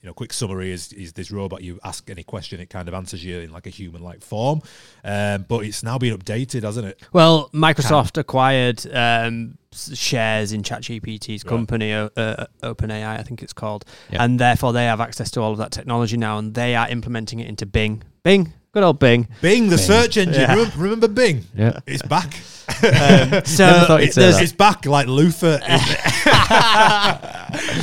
you 0.02 0.08
know 0.08 0.14
quick 0.14 0.34
summary 0.34 0.72
is 0.72 0.92
is 0.94 1.14
this 1.14 1.32
robot. 1.32 1.62
You 1.62 1.80
ask 1.84 2.10
any 2.10 2.24
question, 2.24 2.60
it 2.60 2.70
kind 2.70 2.88
of 2.88 2.94
answers 2.94 3.24
you 3.24 3.40
in 3.40 3.52
like 3.52 3.68
a 3.68 3.70
human 3.70 4.02
like 4.02 4.24
form. 4.24 4.62
Um, 5.04 5.46
but 5.48 5.66
it's 5.66 5.84
now 5.84 5.98
been 5.98 6.18
updated, 6.18 6.64
hasn't 6.64 6.88
it? 6.88 7.02
Well, 7.14 7.50
Microsoft 7.54 8.18
acquired 8.18 8.86
um, 8.94 9.58
shares 9.72 10.54
in 10.54 10.64
ChatGPT's 10.64 11.44
company, 11.44 11.94
uh, 11.94 12.10
uh, 12.18 12.46
OpenAI, 12.64 13.20
I 13.20 13.24
think 13.24 13.42
it's 13.44 13.54
called, 13.54 13.86
Yeah. 14.12 14.24
and 14.24 14.40
therefore 14.40 14.74
they 14.74 14.86
have 14.86 15.00
access 15.02 15.30
to 15.32 15.42
all 15.42 15.52
of 15.52 15.58
that 15.60 15.72
technology 15.72 16.18
now, 16.18 16.38
and 16.40 16.54
they 16.54 16.76
are 16.76 16.90
implementing 16.90 17.40
it 17.40 17.48
into 17.48 17.66
Bing. 17.66 18.04
Bing, 18.24 18.54
good 18.74 18.84
old 18.84 19.00
Bing. 19.00 19.28
Bing, 19.42 19.70
the 19.70 19.78
search 19.78 20.18
engine. 20.18 20.42
Yeah. 20.42 20.52
Remember, 20.56 20.78
remember 20.78 21.08
Bing? 21.08 21.46
Yeah. 21.56 21.80
It's 21.88 22.04
back. 22.04 22.34
So 23.46 23.66
Never 23.66 23.86
thought 23.86 24.02
you'd 24.04 24.14
say 24.14 24.22
there's- 24.22 24.36
that. 24.38 24.44
It's 24.44 24.54
back 24.54 24.86
like 24.86 25.08
Luther 25.08 25.60
in, 25.68 25.80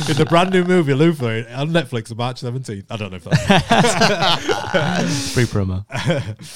in 0.09 0.17
the 0.17 0.25
brand 0.27 0.51
new 0.51 0.63
movie 0.63 0.93
Luther 0.93 1.45
on 1.53 1.69
Netflix, 1.69 2.11
on 2.11 2.17
March 2.17 2.39
seventeenth. 2.39 2.85
I 2.91 2.97
don't 2.97 3.11
know 3.11 3.17
if 3.17 3.23
that's 3.23 3.39
Free 5.33 5.43
promo. 5.45 5.85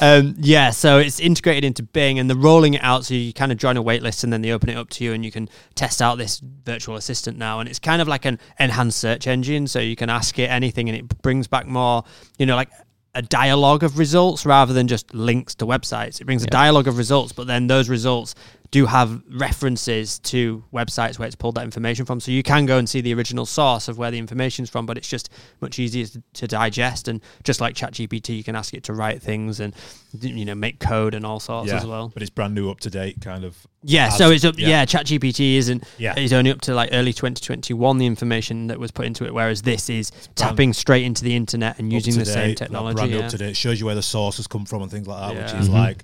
Um, 0.01 0.35
yeah, 0.39 0.69
so 0.71 0.97
it's 0.99 1.19
integrated 1.19 1.63
into 1.63 1.83
Bing 1.83 2.19
and 2.19 2.29
they're 2.29 2.37
rolling 2.37 2.73
it 2.75 2.83
out. 2.83 3.05
So 3.05 3.13
you 3.13 3.33
kind 3.33 3.51
of 3.51 3.57
join 3.57 3.77
a 3.77 3.81
wait 3.81 4.01
list 4.03 4.23
and 4.23 4.31
then 4.33 4.41
they 4.41 4.51
open 4.51 4.69
it 4.69 4.75
up 4.77 4.89
to 4.91 5.03
you 5.03 5.13
and 5.13 5.23
you 5.25 5.31
can 5.31 5.49
test 5.75 6.01
out 6.01 6.17
this 6.17 6.39
virtual 6.39 6.95
assistant 6.95 7.37
now. 7.37 7.59
And 7.59 7.69
it's 7.69 7.79
kind 7.79 8.01
of 8.01 8.07
like 8.07 8.25
an 8.25 8.39
enhanced 8.59 8.99
search 8.99 9.27
engine. 9.27 9.67
So 9.67 9.79
you 9.79 9.95
can 9.95 10.09
ask 10.09 10.37
it 10.39 10.49
anything 10.49 10.89
and 10.89 10.97
it 10.97 11.21
brings 11.21 11.47
back 11.47 11.67
more, 11.67 12.03
you 12.37 12.45
know, 12.45 12.55
like 12.55 12.69
a 13.15 13.21
dialogue 13.21 13.83
of 13.83 13.97
results 13.97 14.45
rather 14.45 14.73
than 14.73 14.87
just 14.87 15.13
links 15.13 15.55
to 15.55 15.65
websites. 15.65 16.19
It 16.19 16.25
brings 16.25 16.43
a 16.43 16.47
dialogue 16.47 16.87
of 16.87 16.97
results, 16.97 17.31
but 17.31 17.47
then 17.47 17.67
those 17.67 17.89
results 17.89 18.33
do 18.73 18.87
have 18.87 19.21
references 19.29 20.17
to 20.17 20.63
websites 20.73 21.19
where 21.19 21.27
it's 21.27 21.35
pulled 21.35 21.53
that 21.53 21.63
information 21.63 22.07
from. 22.07 22.19
So 22.19 22.31
you 22.31 22.41
can 22.41 22.65
go 22.65 22.79
and 22.79 22.89
see 22.89 23.01
the 23.01 23.13
original 23.13 23.45
source 23.45 23.87
of 23.87 23.99
where 23.99 24.09
the 24.09 24.17
information's 24.17 24.67
from, 24.67 24.87
but 24.87 24.97
it's 24.97 25.07
just 25.07 25.29
much 25.61 25.77
easier 25.77 26.07
to, 26.07 26.23
to 26.33 26.47
digest. 26.47 27.07
And 27.07 27.21
just 27.43 27.61
like 27.61 27.75
ChatGPT, 27.75 28.35
you 28.35 28.43
can 28.43 28.55
ask 28.55 28.73
it 28.73 28.83
to 28.85 28.93
write 28.93 29.21
things 29.21 29.59
and 29.59 29.75
you 30.19 30.43
know 30.43 30.55
make 30.55 30.79
code 30.79 31.13
and 31.13 31.23
all 31.23 31.39
sorts 31.39 31.69
yeah, 31.69 31.77
as 31.77 31.85
well. 31.85 32.09
but 32.11 32.23
it's 32.23 32.31
brand 32.31 32.55
new, 32.55 32.71
up 32.71 32.79
to 32.79 32.89
date, 32.89 33.21
kind 33.21 33.43
of. 33.43 33.55
Yeah, 33.83 34.09
so 34.09 34.31
it's 34.31 34.43
up. 34.43 34.57
yeah. 34.57 34.69
Yeah, 34.69 34.85
ChatGPT 34.85 35.57
isn't. 35.57 35.83
Yeah. 35.99 36.15
it's 36.17 36.33
only 36.33 36.49
up 36.49 36.61
to 36.61 36.73
like 36.73 36.89
early 36.93 37.13
2021. 37.13 37.99
The 37.99 38.07
information 38.07 38.67
that 38.67 38.79
was 38.79 38.89
put 38.89 39.05
into 39.05 39.23
it, 39.23 39.35
whereas 39.35 39.61
this 39.61 39.87
is 39.87 40.09
tapping 40.33 40.73
straight 40.73 41.03
into 41.05 41.23
the 41.23 41.35
internet 41.35 41.77
and 41.77 41.93
using 41.93 42.17
the 42.17 42.25
same 42.25 42.55
technology. 42.55 42.95
Brand 42.95 43.11
new 43.11 43.19
yeah. 43.19 43.25
up 43.25 43.29
to 43.31 43.37
date. 43.37 43.55
Shows 43.55 43.79
you 43.79 43.85
where 43.85 43.93
the 43.93 44.01
sources 44.01 44.47
come 44.47 44.65
from 44.65 44.81
and 44.81 44.89
things 44.89 45.05
like 45.05 45.35
that, 45.35 45.43
which 45.43 45.61
is 45.61 45.69
Mhm. 45.69 45.73
like 45.73 46.03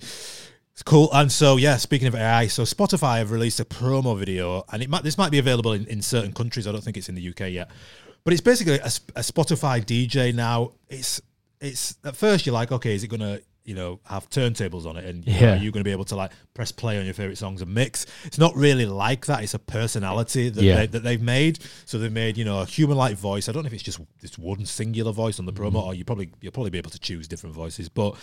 it's 0.80 0.84
cool. 0.84 1.10
And 1.12 1.30
so 1.30 1.58
yeah, 1.58 1.76
speaking 1.76 2.08
of 2.08 2.16
AI, 2.16 2.48
so 2.48 2.64
Spotify 2.64 3.18
have 3.18 3.32
released 3.32 3.60
a 3.60 3.66
promo 3.66 4.18
video, 4.18 4.64
and 4.72 4.82
it 4.82 4.90
might 4.90 5.04
this 5.04 5.18
might 5.18 5.30
be 5.30 5.38
available 5.38 5.74
in, 5.74 5.86
in 5.88 6.02
certain 6.02 6.32
countries. 6.32 6.68
I 6.68 6.72
don't 6.72 6.82
think 6.82 6.96
it's 6.96 7.10
in 7.10 7.16
the 7.16 7.30
UK 7.32 7.52
yet, 7.52 7.70
but 8.24 8.32
it's 8.32 8.40
basically 8.40 8.76
a, 8.76 8.86
a 8.86 9.20
Spotify 9.22 9.84
DJ 9.84 10.34
now. 10.34 10.72
It's 10.88 11.22
it's 11.60 11.98
at 12.06 12.16
first 12.16 12.46
you're 12.46 12.54
like, 12.54 12.72
okay, 12.72 12.96
is 12.96 13.04
it 13.04 13.10
gonna 13.10 13.42
you 13.66 13.76
know 13.76 14.00
have 14.06 14.30
turntables 14.30 14.86
on 14.86 14.96
it, 14.96 15.04
and 15.04 15.28
you 15.28 15.34
know, 15.34 15.40
Yeah. 15.42 15.54
are 15.56 15.58
you 15.58 15.70
gonna 15.70 15.84
be 15.84 15.92
able 15.92 16.06
to 16.06 16.16
like 16.16 16.32
press 16.54 16.72
play 16.72 16.98
on 16.98 17.04
your 17.04 17.14
favorite 17.14 17.38
songs 17.38 17.62
and 17.62 17.74
mix? 17.74 18.06
It's 18.24 18.38
not 18.38 18.56
really 18.56 18.86
like 18.86 19.26
that. 19.26 19.44
It's 19.44 19.56
a 19.56 19.60
personality 19.60 20.48
that 20.48 20.64
Yeah. 20.64 20.76
they, 20.78 20.86
that 20.88 21.04
they've 21.04 21.22
made. 21.22 21.60
So 21.84 22.00
they've 22.00 22.10
made 22.10 22.38
you 22.38 22.46
know 22.46 22.62
a 22.62 22.66
human 22.66 22.96
like 22.96 23.18
voice. 23.18 23.50
I 23.50 23.52
don't 23.52 23.64
know 23.64 23.68
if 23.68 23.74
it's 23.74 23.84
just 23.84 24.00
this 24.22 24.38
one 24.38 24.66
singular 24.66 25.12
voice 25.12 25.40
on 25.40 25.46
the 25.46 25.52
promo, 25.52 25.72
mm-hmm. 25.74 25.88
or 25.88 25.94
you 25.94 26.06
probably 26.06 26.32
you'll 26.40 26.54
probably 26.54 26.72
be 26.72 26.78
able 26.78 26.92
to 26.92 27.00
choose 27.00 27.28
different 27.28 27.54
voices, 27.54 27.90
but 27.90 28.16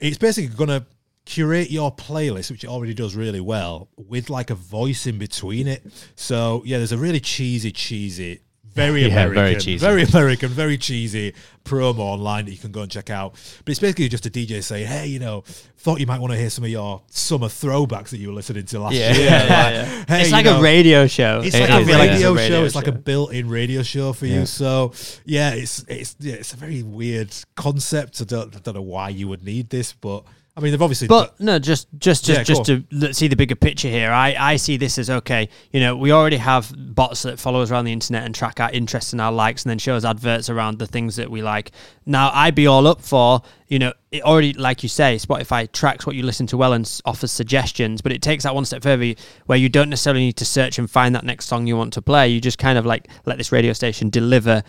it's 0.00 0.18
basically 0.18 0.52
gonna 0.56 0.84
curate 1.24 1.70
your 1.70 1.94
playlist, 1.94 2.50
which 2.50 2.64
it 2.64 2.68
already 2.70 2.94
does 2.94 3.14
really 3.14 3.40
well, 3.40 3.88
with 3.96 4.28
like 4.30 4.50
a 4.50 4.54
voice 4.54 5.06
in 5.06 5.18
between 5.18 5.66
it. 5.68 5.82
So 6.16 6.62
yeah, 6.64 6.78
there's 6.78 6.92
a 6.92 6.98
really 6.98 7.20
cheesy, 7.20 7.70
cheesy. 7.72 8.40
Very 8.74 9.02
Yeah, 9.02 9.08
American, 9.08 9.34
very 9.34 9.54
cheesy. 9.56 9.76
very 9.76 10.02
American, 10.04 10.48
very 10.48 10.78
cheesy 10.78 11.34
promo 11.62 11.98
online 11.98 12.46
that 12.46 12.52
you 12.52 12.56
can 12.56 12.72
go 12.72 12.80
and 12.80 12.90
check 12.90 13.10
out. 13.10 13.34
But 13.66 13.70
it's 13.70 13.78
basically 13.78 14.08
just 14.08 14.24
a 14.24 14.30
DJ 14.30 14.62
saying, 14.64 14.86
"Hey, 14.86 15.08
you 15.08 15.18
know, 15.18 15.44
thought 15.76 16.00
you 16.00 16.06
might 16.06 16.20
want 16.22 16.32
to 16.32 16.38
hear 16.38 16.48
some 16.48 16.64
of 16.64 16.70
your 16.70 17.02
summer 17.10 17.48
throwbacks 17.48 18.08
that 18.08 18.16
you 18.16 18.28
were 18.28 18.34
listening 18.34 18.64
to 18.64 18.80
last 18.80 18.94
Yeah. 18.94 19.12
year." 19.12 19.24
Yeah, 19.30 19.38
Like, 19.42 19.74
yeah. 19.74 20.04
"Hey, 20.08 20.22
it's 20.22 20.32
like 20.32 20.46
know, 20.46 20.58
a 20.58 20.62
radio 20.62 21.06
show. 21.06 21.42
it's 21.44 21.54
It 21.54 21.60
like 21.60 21.68
a 21.70 21.84
radio, 21.84 22.32
It's 22.32 22.40
a 22.42 22.48
show. 22.48 22.64
It's 22.64 22.74
like 22.74 22.86
a 22.86 22.92
built-in 22.92 23.50
radio 23.50 23.82
show 23.82 24.14
for 24.14 24.24
you. 24.24 24.46
So 24.46 24.92
yeah, 25.26 25.52
it's 25.52 25.84
it's 25.86 26.16
yeah, 26.18 26.36
it's 26.36 26.54
a 26.54 26.56
very 26.56 26.82
weird 26.82 27.30
concept. 27.56 28.22
I 28.22 28.24
don't, 28.24 28.56
I 28.56 28.58
don't 28.60 28.74
know 28.74 28.80
why 28.80 29.10
you 29.10 29.28
would 29.28 29.44
need 29.44 29.68
this, 29.68 29.92
but 29.92 30.24
I 30.54 30.60
mean 30.60 30.70
they've 30.70 30.82
obviously. 30.82 31.08
But 31.08 31.40
no, 31.40 31.58
just 31.58 31.88
just 31.98 32.26
just, 32.26 32.38
Yeah, 32.38 32.44
just 32.44 32.66
go 32.66 32.76
to 32.76 33.06
l- 33.06 33.12
see 33.14 33.26
the 33.26 33.36
bigger 33.36 33.54
picture 33.54 33.88
here. 33.88 34.10
I, 34.10 34.36
I 34.38 34.56
see 34.56 34.76
this 34.76 34.98
as 34.98 35.08
okay. 35.08 35.48
You 35.72 35.80
know, 35.80 35.96
we 35.96 36.12
already 36.12 36.36
have 36.36 36.70
bots 36.94 37.22
that 37.22 37.38
follow 37.38 37.62
us 37.62 37.70
around 37.70 37.86
the 37.86 37.92
internet 37.92 38.24
and 38.26 38.34
track 38.34 38.60
our 38.60 38.70
interests 38.70 39.12
and 39.12 39.20
our 39.22 39.32
likes, 39.32 39.62
and 39.64 39.70
then 39.70 39.78
show 39.78 39.94
us 39.94 40.04
adverts 40.04 40.50
around 40.50 40.78
the 40.78 40.86
things 40.86 41.16
that 41.16 41.30
we 41.30 41.40
like. 41.40 41.70
Now, 42.04 42.30
I'd 42.34 42.54
be 42.54 42.66
all 42.66 42.86
up 42.86 43.00
for 43.00 43.40
you 43.68 43.78
know 43.78 43.94
it 44.10 44.22
already 44.24 44.52
like 44.52 44.82
you 44.82 44.90
say, 44.90 45.16
Spotify 45.16 45.72
tracks 45.72 46.06
what 46.06 46.16
you 46.16 46.22
listen 46.22 46.46
to 46.48 46.58
well 46.58 46.74
and 46.74 46.84
s- 46.84 47.00
offers 47.06 47.32
suggestions, 47.32 48.02
but 48.02 48.12
it 48.12 48.20
takes 48.20 48.44
that 48.44 48.54
one 48.54 48.66
step 48.66 48.82
further, 48.82 49.14
where 49.46 49.56
you 49.56 49.70
don't 49.70 49.88
necessarily 49.88 50.20
need 50.26 50.36
to 50.36 50.44
search 50.44 50.78
and 50.78 50.90
find 50.90 51.14
that 51.14 51.24
next 51.24 51.46
song 51.46 51.66
you 51.66 51.78
want 51.78 51.94
to 51.94 52.02
play. 52.02 52.28
You 52.28 52.42
just 52.42 52.58
kind 52.58 52.76
of 52.76 52.84
like 52.84 53.08
let 53.24 53.38
this 53.38 53.52
radio 53.52 53.72
station 53.72 54.10
deliver. 54.10 54.62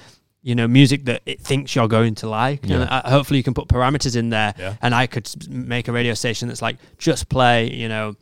You 0.43 0.55
know, 0.55 0.67
music 0.67 1.05
that 1.05 1.21
it 1.25 1.39
thinks 1.39 1.73
you're 1.75 1.87
going 1.87 2.15
to 2.15 2.27
like. 2.27 2.63
And 2.63 2.71
Yeah. 2.71 2.81
uh, 2.83 3.09
hopefully, 3.09 3.37
you 3.37 3.43
can 3.43 3.53
put 3.53 3.67
parameters 3.69 4.15
in 4.15 4.29
there 4.29 4.53
Yeah. 4.59 4.75
and 4.81 4.93
I 4.93 5.07
could 5.07 5.27
make 5.49 5.87
a 5.87 5.91
radio 5.93 6.13
station 6.13 6.49
that's 6.49 6.61
like 6.61 6.77
just 6.97 7.29
play, 7.29 7.71
you 7.71 7.87
know, 7.87 8.15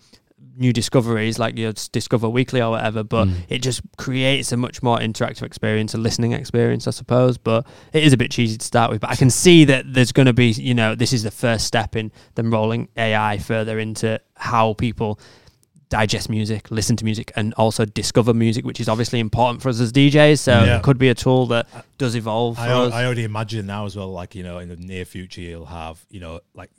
new 0.58 0.74
discoveries 0.74 1.40
like 1.40 1.58
you 1.58 1.72
discover 1.92 2.28
weekly 2.30 2.62
or 2.62 2.72
whatever 2.72 3.04
but 3.04 3.26
Mm. 3.28 3.34
it 3.48 3.60
just 3.60 3.82
creates 3.98 4.52
a 4.52 4.58
much 4.58 4.84
more 4.84 4.98
interactive 5.00 5.44
experience 5.44 5.94
a 5.94 5.98
listening 5.98 6.34
experience 6.34 6.88
i 6.88 6.92
suppose 6.92 7.38
but 7.38 7.66
it 7.94 8.04
is 8.04 8.12
a 8.12 8.18
bit 8.18 8.32
cheesy 8.32 8.58
to 8.58 8.66
start 8.66 8.92
with 8.92 9.00
but 9.00 9.10
i 9.10 9.16
can 9.16 9.30
see 9.30 9.64
that 9.64 9.86
there's 9.94 10.12
going 10.12 10.26
to 10.26 10.34
be 10.34 10.48
you 10.52 10.74
know 10.74 10.94
this 10.94 11.14
is 11.14 11.24
the 11.24 11.32
first 11.32 11.66
step 11.66 11.96
in 11.96 12.12
them 12.36 12.52
rolling 12.52 12.90
ai 12.98 13.38
further 13.38 13.80
into 13.80 14.20
how 14.36 14.74
people 14.74 15.18
digest 15.92 16.30
music 16.30 16.72
listen 16.72 16.96
to 16.96 17.04
music 17.06 17.32
and 17.36 17.54
also 17.56 17.84
discover 17.86 18.34
music 18.34 18.66
which 18.66 18.80
is 18.80 18.88
obviously 18.90 19.20
important 19.20 19.62
for 19.62 19.70
us 19.70 19.80
as 19.80 19.92
djs 19.92 20.40
so 20.40 20.54
Yeah. 20.64 20.78
it 20.78 20.84
could 20.84 20.98
be 20.98 21.10
a 21.10 21.14
tool 21.14 21.46
that 21.48 21.68
does 22.00 22.16
evolve 22.16 22.56
for 22.56 22.64
I, 22.64 22.72
us. 22.72 22.94
I 22.94 23.06
already 23.06 23.26
imagine 23.26 23.66
now 23.68 23.86
as 23.86 23.96
well, 23.96 24.12
like 24.12 24.34
you 24.34 24.42
know, 24.42 24.58
in 24.58 24.70
the 24.70 24.76
near 24.78 25.06
future, 25.06 25.42
you'll 25.42 25.66
have 25.68 26.04
you 26.10 26.20
know, 26.20 26.40
like 26.56 26.72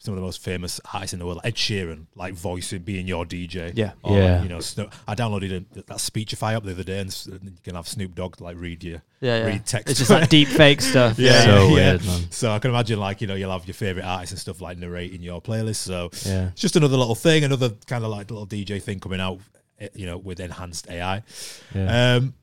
some 0.00 0.14
of 0.14 0.16
the 0.20 0.24
most 0.24 0.40
famous 0.40 0.80
artists 0.94 1.12
in 1.12 1.18
the 1.18 1.24
world, 1.26 1.38
like 1.38 1.46
Ed 1.46 1.54
Sheeran, 1.56 2.06
like 2.14 2.32
voicing 2.34 2.82
being 2.82 3.08
your 3.08 3.24
DJ. 3.26 3.72
Yeah. 3.74 3.92
Or, 4.04 4.16
Yeah. 4.16 4.42
You 4.44 4.48
know, 4.48 4.60
Sno- 4.60 4.90
I 5.08 5.16
downloaded 5.16 5.66
a, 5.76 5.82
that 5.82 6.00
Speechify 6.00 6.54
up 6.54 6.62
the 6.64 6.70
other 6.70 6.84
day, 6.84 7.00
and 7.00 7.26
and 7.32 7.42
you 7.44 7.56
can 7.64 7.74
have 7.74 7.88
Snoop 7.88 8.14
Dogg 8.14 8.40
like 8.40 8.56
read 8.58 8.84
you, 8.84 9.00
yeah, 9.20 9.38
yeah. 9.38 9.46
read 9.46 9.66
text. 9.66 9.90
it's 9.90 9.98
just 9.98 10.10
like 10.10 10.28
deep 10.28 10.46
fake 10.62 10.80
stuff 10.80 11.18
Yeah, 11.18 11.44
so 11.44 11.66
yeah. 11.68 11.72
weird, 11.74 12.04
man. 12.06 12.30
So 12.30 12.52
I 12.52 12.60
can 12.60 12.70
imagine 12.70 13.00
like 13.00 13.20
you 13.20 13.26
know 13.26 13.34
you'll 13.34 13.50
have 13.50 13.66
your 13.66 13.74
favorite 13.74 14.04
artists 14.04 14.32
and 14.32 14.40
stuff 14.40 14.60
like 14.60 14.78
narrating 14.78 15.22
your 15.22 15.42
playlist. 15.42 15.76
So 15.76 16.10
Yeah. 16.24 16.48
it's 16.48 16.60
just 16.60 16.76
another 16.76 16.96
little 16.96 17.16
thing, 17.16 17.42
another 17.42 17.70
kind 17.86 18.04
of 18.04 18.10
like 18.10 18.30
little 18.30 18.46
DJ 18.46 18.80
thing 18.80 19.00
coming 19.00 19.20
out, 19.20 19.40
eh, 19.80 19.88
you 19.94 20.06
know, 20.06 20.16
with 20.16 20.38
enhanced 20.38 20.88
AI. 20.88 21.22
Yeah. 21.74 22.14
Um, 22.16 22.34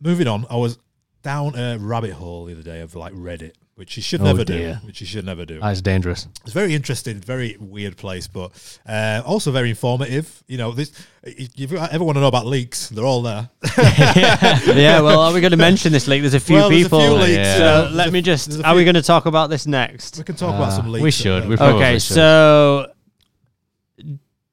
moving 0.00 0.26
on, 0.26 0.46
I 0.50 0.56
was 0.56 0.78
down 1.22 1.54
a 1.54 1.78
rabbit 1.78 2.12
hole 2.12 2.46
the 2.46 2.54
other 2.54 2.64
day 2.64 2.80
of 2.80 2.96
like 2.96 3.12
Reddit, 3.12 3.52
which 3.74 3.96
you 3.96 4.02
should 4.02 4.20
Oh, 4.20 4.24
never 4.24 4.44
dear. 4.44 4.78
do. 4.80 4.86
Which 4.86 5.00
you 5.00 5.06
should 5.06 5.24
never 5.24 5.44
do. 5.46 5.58
That's 5.60 5.80
dangerous. 5.80 6.28
It's 6.44 6.52
very 6.52 6.74
interesting, 6.74 7.18
very 7.20 7.56
weird 7.58 7.96
place, 7.96 8.28
but 8.28 8.52
uh, 8.86 9.22
also 9.24 9.50
very 9.50 9.70
informative. 9.70 10.42
You 10.46 10.58
know, 10.58 10.72
this 10.72 10.92
if 11.22 11.70
you 11.70 11.78
ever 11.78 12.04
want 12.04 12.16
to 12.16 12.20
know 12.20 12.26
about 12.28 12.46
leaks, 12.46 12.88
they're 12.90 13.04
all 13.04 13.22
there. 13.22 13.48
yeah, 13.78 15.00
well, 15.00 15.20
are 15.20 15.32
we 15.32 15.40
going 15.40 15.50
to 15.52 15.56
mention 15.56 15.92
this 15.92 16.06
leak? 16.08 16.20
There's 16.22 16.34
a 16.34 16.40
few 16.40 16.56
Well, 16.56 16.70
there's 16.70 16.82
a 16.82 16.84
people. 16.86 17.00
few 17.00 17.10
leaks, 17.14 17.36
Yeah. 17.36 17.56
So 17.56 17.88
you 17.88 17.94
let 17.96 18.04
there's 18.04 18.12
me 18.12 18.22
just. 18.22 18.64
Are 18.64 18.74
we 18.74 18.84
going 18.84 18.94
to 18.94 19.02
talk 19.02 19.26
about 19.26 19.50
this 19.50 19.66
next? 19.66 20.18
We 20.18 20.24
can 20.24 20.36
talk 20.36 20.54
about 20.54 20.68
Uh, 20.68 20.76
some 20.76 20.92
leaks. 20.92 21.02
we 21.02 21.10
should. 21.10 21.48
We 21.48 21.56
probably 21.56 21.76
Okay, 21.82 21.94
should. 21.94 22.14
so 22.14 22.91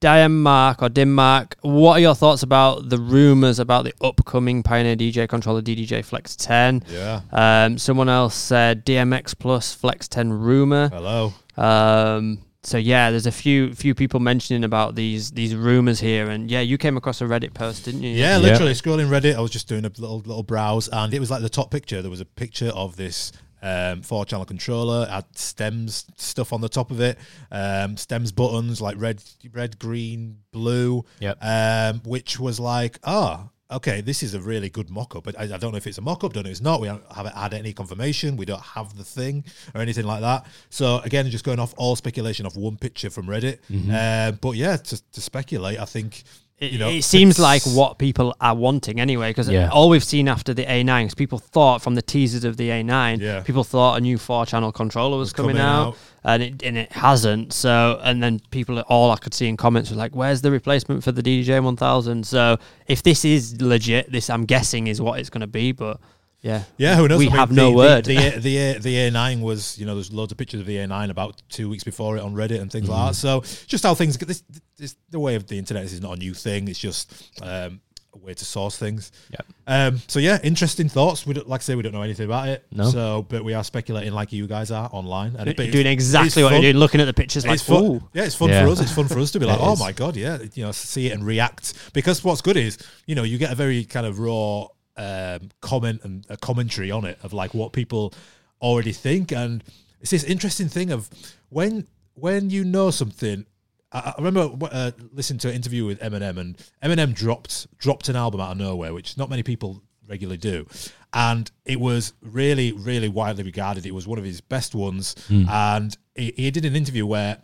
Diamark 0.02 0.82
or 0.82 0.90
Dimmark, 0.90 1.54
what 1.62 1.98
are 1.98 2.00
your 2.00 2.16
thoughts 2.16 2.42
about 2.44 2.90
the 2.90 2.98
rumors 2.98 3.60
about 3.60 3.84
the 3.84 3.94
upcoming 4.02 4.64
Pioneer 4.64 4.96
DJ 4.96 5.28
controller 5.28 5.62
DDJ 5.62 6.06
Flex 6.06 6.36
10? 6.38 6.84
yeah. 6.90 7.22
Um, 7.32 7.78
someone 7.78 8.08
else 8.10 8.36
said 8.36 8.86
DMX 8.86 9.38
Plus 9.38 9.74
Flex 9.74 10.08
10 10.08 10.32
rumor. 10.32 10.90
Hello. 10.90 11.34
Um, 11.58 12.40
so 12.64 12.78
yeah, 12.78 13.10
there's 13.12 13.26
a 13.26 13.32
few 13.32 13.74
few 13.74 13.96
people 13.96 14.20
mentioning 14.20 14.64
about 14.66 14.96
these 14.96 15.32
these 15.32 15.56
rumors 15.56 16.00
here, 16.00 16.30
and 16.30 16.50
yeah, 16.52 16.60
you 16.60 16.78
came 16.78 16.98
across 16.98 17.22
a 17.22 17.24
Reddit 17.26 17.54
post, 17.54 17.86
didn't 17.86 18.04
you? 18.04 18.10
Yeah, 18.12 18.32
Yeah. 18.38 18.38
literally 18.38 18.74
scrolling 18.74 19.08
Reddit. 19.10 19.36
I 19.36 19.40
was 19.42 19.52
just 19.52 19.68
doing 19.70 19.86
a 19.86 19.90
little 19.98 20.20
little 20.20 20.44
browse, 20.44 20.88
and 20.90 21.14
it 21.14 21.20
was 21.20 21.32
like 21.32 21.42
the 21.42 21.50
top 21.50 21.72
picture. 21.72 22.02
There 22.02 22.12
was 22.12 22.20
a 22.22 22.26
picture 22.26 22.68
of 22.76 22.96
this 22.98 23.32
um, 23.62 24.02
four 24.02 24.26
channel 24.26 24.45
controller. 24.45 25.06
Had 25.06 25.26
stems 25.36 26.06
stuff 26.17 26.54
on 26.54 26.62
the 26.62 26.69
top 26.69 26.91
of 26.91 27.00
it. 27.02 27.17
Um, 27.52 27.98
stems 27.98 28.32
buttons 28.32 28.82
like 28.82 28.95
red, 29.00 29.24
red, 29.52 29.80
green, 29.80 30.39
blue. 30.52 31.06
Yep. 31.19 31.38
Um, 31.41 32.02
which 32.06 32.39
was 32.39 32.60
like, 32.60 33.00
ah, 33.04 33.50
okay, 33.72 34.02
this 34.02 34.24
is 34.24 34.34
a 34.34 34.39
really 34.39 34.69
good 34.69 34.89
mock 34.89 35.15
up. 35.15 35.24
But 35.24 35.39
I, 35.39 35.43
I 35.43 35.58
don't 35.58 35.72
know 35.72 35.78
if 35.78 35.88
it's 35.88 35.98
a 35.98 36.02
mock 36.02 36.24
up. 36.24 36.34
Don't 36.34 36.43
know 36.43 36.50
if 36.50 36.54
it's 36.54 36.62
not. 36.62 36.82
We 36.82 36.88
haven't 36.88 37.12
haven't 37.12 37.36
had 37.36 37.54
any 37.54 37.74
confirmation. 37.74 38.38
We 38.38 38.45
don't 38.45 38.62
have 38.62 38.98
the 38.98 39.04
thing 39.04 39.43
or 39.76 39.82
anything 39.82 40.06
like 40.06 40.22
that. 40.22 40.45
So 40.69 41.00
again, 41.00 41.30
just 41.30 41.45
going 41.45 41.60
off 41.60 41.74
all 41.78 41.95
speculation 41.95 42.45
of 42.45 42.56
one 42.56 42.78
picture 42.78 43.10
from 43.10 43.28
Reddit. 43.28 43.60
Uh, 43.91 44.32
but 44.34 44.52
yeah, 44.52 44.78
to, 44.78 45.12
to 45.12 45.22
speculate, 45.22 45.80
I 45.80 45.86
think. 45.86 46.24
It, 46.60 46.74
You 46.74 46.80
know, 46.80 46.89
it 46.89 47.04
seems 47.06 47.39
like 47.39 47.62
what 47.63 47.98
people 48.00 48.36
are 48.41 48.54
wanting 48.54 49.00
anyway, 49.00 49.30
because 49.30 49.48
Yeah. 49.48 49.69
all 49.69 49.88
we've 49.88 50.04
seen 50.04 50.28
after 50.28 50.54
the 50.54 50.65
A9 50.65 51.06
is 51.08 51.15
people 51.15 51.39
thought 51.39 51.82
from 51.82 51.95
the 51.95 52.02
teasers 52.02 52.43
of 52.43 52.58
the 52.58 52.69
A9, 52.69 53.19
Yeah. 53.22 53.39
people 53.41 53.63
thought 53.63 53.98
a 53.98 54.02
new 54.02 54.17
four-channel 54.17 54.74
controller 54.74 55.17
was, 55.17 55.28
Was 55.28 55.34
coming, 55.34 55.56
coming 55.56 55.62
out, 55.62 55.88
out. 55.89 55.98
and 56.26 56.43
it 56.43 56.62
and 56.63 56.78
it 56.78 56.91
hasn't. 56.91 57.54
So, 57.54 58.00
and 58.04 58.22
then 58.22 58.41
people 58.52 58.80
all 58.82 59.10
I 59.12 59.15
could 59.17 59.34
see 59.34 59.48
in 59.48 59.56
comments 59.56 59.89
was 59.89 59.98
like, 59.98 60.13
"Where's 60.13 60.41
the 60.41 60.52
replacement 60.52 61.02
for 61.04 61.13
the 61.13 61.24
DJ 61.24 61.60
1000?" 61.62 62.28
So, 62.28 62.58
if 62.88 63.04
this 63.04 63.24
is 63.24 63.62
legit, 63.62 64.12
this 64.12 64.30
I'm 64.30 64.43
guessing 64.45 64.88
is 64.88 65.00
what 65.02 65.17
it's 65.19 65.30
going 65.30 65.41
to 65.41 65.48
be. 65.48 65.72
But 65.72 66.02
yeah, 66.41 66.63
Yeah, 66.78 66.95
who 66.95 67.08
knows? 67.08 67.19
We 67.19 67.25
I 67.28 67.30
mean, 67.30 67.38
have 67.38 67.49
the, 67.49 67.56
no 67.56 67.69
the- 67.71 67.75
word. 67.78 68.06
The, 68.06 68.17
A- 68.17 68.39
the, 68.39 68.58
A- 68.58 68.80
the 68.80 68.95
A9 69.12 69.41
was, 69.41 69.78
you 69.78 69.86
know, 69.86 69.93
there's 69.95 70.12
loads 70.13 70.32
of 70.32 70.38
pictures 70.38 70.62
of 70.62 70.65
the 70.65 70.78
A9 70.78 71.10
about 71.10 71.41
two 71.49 71.69
weeks 71.69 71.84
before 71.84 72.17
it 72.17 72.21
on 72.23 72.34
Reddit 72.34 72.62
and 72.62 72.71
things 72.71 72.86
Mm-hmm. 72.88 72.93
like 72.93 73.12
that. 73.12 73.15
So 73.15 73.41
just 73.67 73.84
how 73.84 73.93
things 73.93 74.15
get 74.17 74.28
this, 74.28 74.43
this, 74.78 74.95
the 75.10 75.19
way 75.19 75.36
of 75.36 75.47
the 75.47 75.58
internet 75.58 75.84
is 75.84 75.99
not 76.02 76.13
a 76.15 76.19
new 76.19 76.34
thing. 76.34 76.67
It's 76.69 76.80
just 76.80 77.12
um, 77.41 77.82
a 78.13 78.17
way 78.19 78.34
to 78.34 78.45
source 78.45 78.78
things. 78.78 79.12
Yep. 79.32 79.45
Um, 79.67 80.02
so 80.08 80.19
yeah, 80.19 80.39
interesting 80.43 80.88
thoughts. 80.89 81.25
We 81.28 81.34
don't, 81.34 81.47
like 81.47 81.60
I 81.60 81.63
say, 81.63 81.75
we 81.75 81.84
don't 81.84 81.91
know 81.91 82.02
anything 82.02 82.25
about 82.25 82.47
it. 82.47 82.65
No. 82.71 82.89
So, 82.89 83.25
but 83.28 83.43
we 83.43 83.54
are 83.54 83.63
speculating 83.63 84.13
like 84.13 84.32
you 84.32 84.47
guys 84.47 84.71
are 84.71 84.89
online. 84.93 85.36
And 85.36 85.45
You're 85.58 85.71
doing 85.71 85.86
exactly 85.88 86.41
what 86.41 86.54
fun. 86.54 86.62
you're 86.63 86.71
doing, 86.71 86.80
looking 86.80 87.02
at 87.02 87.06
the 87.06 87.13
pictures 87.13 87.45
like, 87.45 87.56
It's 87.56 87.63
fun. 87.63 87.84
"Ooh." 87.84 88.10
Yeah, 88.13 88.23
it's 88.23 88.34
fun 88.36 88.49
Yeah. 88.49 88.63
for 88.65 88.71
us. 88.71 88.80
It's 88.80 88.91
fun 88.93 89.08
for 89.10 89.19
us 89.19 89.32
to 89.32 89.39
be 89.39 89.45
like, 89.52 89.60
oh 89.62 89.73
is. 89.73 89.80
my 89.80 89.91
god, 89.91 90.15
yeah, 90.15 90.39
you 90.54 90.63
know, 90.63 90.71
see 90.71 91.08
it 91.08 91.12
and 91.12 91.23
react. 91.25 91.73
Because 91.93 92.23
what's 92.23 92.41
good 92.41 92.56
is, 92.58 92.78
you 93.06 93.13
know, 93.15 93.23
you 93.23 93.38
get 93.38 93.52
a 93.52 93.56
very 93.56 93.84
kind 93.84 94.06
of 94.08 94.19
raw 94.19 94.67
um, 95.00 95.50
comment 95.62 96.02
and 96.04 96.26
a 96.30 96.38
commentary 96.38 96.92
on 96.92 97.06
it 97.06 97.18
of 97.24 97.34
like 97.34 97.54
what 97.54 97.74
people 97.74 98.14
already 98.62 98.92
think, 98.92 99.32
and 99.32 99.64
it's 100.02 100.12
this 100.12 100.24
interesting 100.24 100.68
thing 100.68 100.92
of 100.92 101.10
when 101.50 101.88
when 102.14 102.50
you 102.50 102.64
know 102.66 102.92
something 102.92 103.46
I, 103.92 104.14
I 104.18 104.22
remember 104.22 104.68
uh, 104.72 104.92
listening 105.14 105.40
to 105.40 105.50
an 105.50 105.56
interview 105.56 105.86
with 105.86 106.00
Eminem, 106.02 106.38
and 106.38 106.58
Eminem 106.84 107.16
dropped 107.16 107.68
dropped 107.78 108.10
an 108.10 108.16
album 108.16 108.42
out 108.42 108.52
of 108.52 108.58
nowhere, 108.58 108.94
which 108.94 109.18
not 109.18 109.30
many 109.30 109.42
people 109.44 109.82
regularly 110.08 110.38
do, 110.38 110.68
and 111.14 111.50
it 111.66 111.80
was 111.80 112.14
really, 112.22 112.74
really 112.74 113.10
widely 113.10 113.44
regarded. 113.44 113.86
It 113.86 113.94
was 113.94 114.06
one 114.06 114.20
of 114.20 114.26
his 114.26 114.42
best 114.42 114.76
ones, 114.76 115.16
and 115.50 115.98
he, 116.16 116.34
he 116.36 116.52
did 116.52 116.66
an 116.66 116.76
interview 116.76 117.06
where 117.06 117.38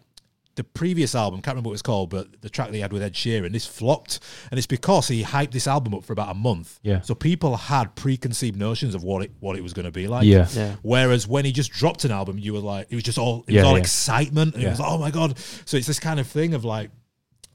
the 0.55 0.63
previous 0.63 1.15
album, 1.15 1.41
can't 1.41 1.55
remember 1.55 1.67
what 1.67 1.73
it 1.73 1.75
was 1.75 1.81
called, 1.81 2.09
but 2.09 2.41
the 2.41 2.49
track 2.49 2.67
that 2.69 2.75
he 2.75 2.79
had 2.81 2.93
with 2.93 3.03
Ed 3.03 3.13
Sheeran, 3.13 3.51
this 3.51 3.65
flopped, 3.67 4.19
and 4.51 4.57
it's 4.57 4.67
because 4.67 5.07
he 5.09 5.21
hyped 5.23 5.51
this 5.51 5.67
album 5.67 5.93
up 5.93 6.03
for 6.05 6.13
about 6.13 6.31
a 6.31 6.33
month. 6.33 6.79
Yeah. 6.81 7.01
So 7.01 7.13
people 7.13 7.57
had 7.57 7.93
preconceived 7.95 8.55
notions 8.57 8.95
of 8.95 9.03
what 9.03 9.23
it 9.23 9.31
what 9.39 9.57
it 9.57 9.61
was 9.63 9.73
going 9.73 9.85
to 9.85 9.91
be 9.91 10.07
like. 10.07 10.25
Yeah. 10.25 10.47
Yeah. 10.53 10.75
Whereas 10.81 11.27
when 11.27 11.43
he 11.45 11.51
just 11.51 11.71
dropped 11.71 12.05
an 12.05 12.11
album, 12.11 12.39
you 12.39 12.53
were 12.53 12.59
like, 12.59 12.87
it 12.89 12.95
was 12.95 13.03
just 13.03 13.17
all 13.17 13.43
it 13.47 13.53
Yeah, 13.53 13.61
was 13.61 13.67
all 13.67 13.73
yeah. 13.75 13.79
excitement, 13.81 14.55
and 14.55 14.63
it 14.63 14.69
was 14.69 14.79
like, 14.79 14.89
oh 14.91 14.97
my 14.97 15.11
god. 15.11 15.37
So 15.65 15.77
it's 15.77 15.87
this 15.87 15.99
kind 15.99 16.19
of 16.19 16.27
thing 16.27 16.53
of 16.53 16.63
like 16.63 16.89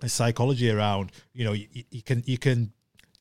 the 0.00 0.08
psychology 0.08 0.70
around, 0.70 1.12
you 1.32 1.44
know, 1.44 1.52
you, 1.52 1.66
you 1.90 2.02
can 2.02 2.22
you 2.26 2.38
can 2.38 2.72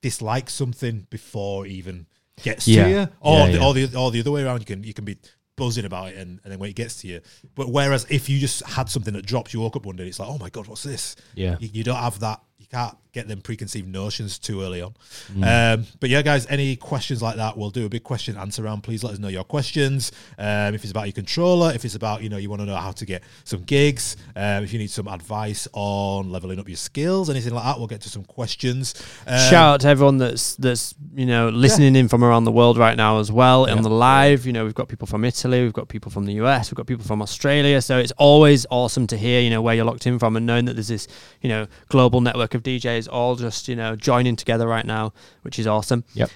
dislike 0.01 0.49
something 0.49 1.07
before 1.09 1.65
even 1.65 2.05
gets 2.41 2.67
Yeah. 2.67 2.83
to 2.83 2.89
you, 2.89 3.07
or 3.19 3.37
Yeah, 3.39 3.45
the, 3.47 3.51
yeah. 3.57 3.65
or 3.65 3.73
the 3.73 3.95
or 3.97 4.11
the 4.11 4.19
other 4.21 4.31
way 4.31 4.43
around. 4.43 4.59
You 4.61 4.65
can 4.65 4.83
you 4.83 4.93
can 4.93 5.05
be 5.05 5.17
buzzing 5.59 5.85
about 5.85 6.09
it, 6.09 6.17
and, 6.17 6.39
and 6.43 6.51
then 6.51 6.57
when 6.59 6.69
it 6.69 6.75
gets 6.75 7.01
to 7.01 7.07
you, 7.07 7.21
but 7.53 7.69
whereas 7.69 8.07
if 8.09 8.29
you 8.29 8.39
just 8.39 8.65
had 8.65 8.89
something 8.89 9.13
that 9.13 9.25
drops, 9.25 9.53
you 9.53 9.59
woke 9.59 9.75
up 9.75 9.85
one 9.85 9.95
day, 9.95 10.07
it's 10.07 10.19
like, 10.19 10.29
oh 10.29 10.39
my 10.39 10.49
god, 10.49 10.67
what's 10.67 10.83
this? 10.83 11.15
Yeah. 11.35 11.57
you, 11.59 11.69
you 11.73 11.83
don't 11.83 11.97
have 11.97 12.19
that. 12.21 12.41
You 12.59 12.65
can't 12.69 12.95
get 13.11 13.27
them 13.27 13.41
preconceived 13.41 13.87
notions 13.87 14.37
too 14.37 14.61
early 14.61 14.81
on. 14.81 14.93
Mm. 15.33 15.77
Um, 15.79 15.85
but 15.99 16.11
yeah, 16.11 16.21
guys, 16.21 16.45
any 16.47 16.75
questions 16.75 17.23
like 17.23 17.37
that, 17.37 17.57
we'll 17.57 17.71
do 17.71 17.85
a 17.87 17.89
big 17.89 18.03
question 18.03 18.37
answer 18.37 18.61
round. 18.61 18.83
Please 18.83 19.03
let 19.03 19.13
us 19.13 19.19
know 19.19 19.29
your 19.29 19.43
questions. 19.43 20.11
Um, 20.37 20.75
if 20.75 20.83
it's 20.83 20.91
about 20.91 21.05
your 21.07 21.13
controller, 21.13 21.71
if 21.73 21.85
it's 21.85 21.95
about 21.95 22.21
you 22.21 22.29
know 22.29 22.37
you 22.37 22.49
want 22.49 22.61
to 22.61 22.65
know 22.67 22.75
how 22.75 22.91
to 22.91 23.05
get 23.05 23.23
some 23.45 23.63
gigs, 23.63 24.15
um, 24.35 24.63
if 24.63 24.73
you 24.73 24.77
need 24.77 24.91
some 24.91 25.07
advice 25.07 25.67
on 25.73 26.31
leveling 26.31 26.59
up 26.59 26.67
your 26.67 26.77
skills, 26.77 27.29
anything 27.29 27.53
like 27.53 27.63
that, 27.63 27.77
we'll 27.79 27.87
get 27.87 28.01
to 28.01 28.09
some 28.09 28.23
questions. 28.25 28.93
Um, 29.25 29.39
Shout 29.49 29.73
out 29.75 29.81
to 29.81 29.87
everyone 29.87 30.17
that's 30.17 30.55
that's 30.57 30.93
you 31.15 31.25
know 31.25 31.49
listening 31.49 31.95
in 31.95 32.09
from 32.09 32.23
around 32.23 32.43
the 32.43 32.51
world 32.51 32.77
right 32.77 32.95
now 32.97 33.19
as 33.19 33.31
well 33.31 33.67
Yeah. 33.67 33.75
on 33.75 33.81
the 33.83 33.89
live. 33.89 34.45
You 34.45 34.53
know, 34.53 34.65
we've 34.65 34.75
got 34.75 34.87
people 34.87 35.07
from 35.07 35.23
Italy, 35.25 35.63
we've 35.63 35.73
got 35.73 35.87
people 35.87 36.11
from 36.11 36.25
the 36.25 36.33
US, 36.33 36.69
we've 36.69 36.75
got 36.77 36.85
people 36.87 37.05
from 37.05 37.21
Australia. 37.23 37.81
So 37.81 37.97
it's 37.97 38.13
always 38.17 38.67
awesome 38.69 39.07
to 39.07 39.17
hear 39.17 39.39
you 39.41 39.49
know 39.49 39.61
where 39.61 39.73
you're 39.73 39.85
locked 39.85 40.05
in 40.05 40.19
from 40.19 40.35
and 40.35 40.45
knowing 40.45 40.65
that 40.65 40.73
there's 40.73 40.89
this 40.89 41.07
you 41.41 41.49
know 41.49 41.65
global 41.87 42.21
network 42.21 42.48
of 42.53 42.63
DJs 42.63 43.07
all 43.11 43.35
just 43.35 43.67
you 43.67 43.75
know 43.75 43.95
joining 43.95 44.35
together 44.35 44.67
right 44.67 44.85
now, 44.85 45.13
which 45.43 45.59
is 45.59 45.67
awesome. 45.67 46.03
Yep. 46.13 46.29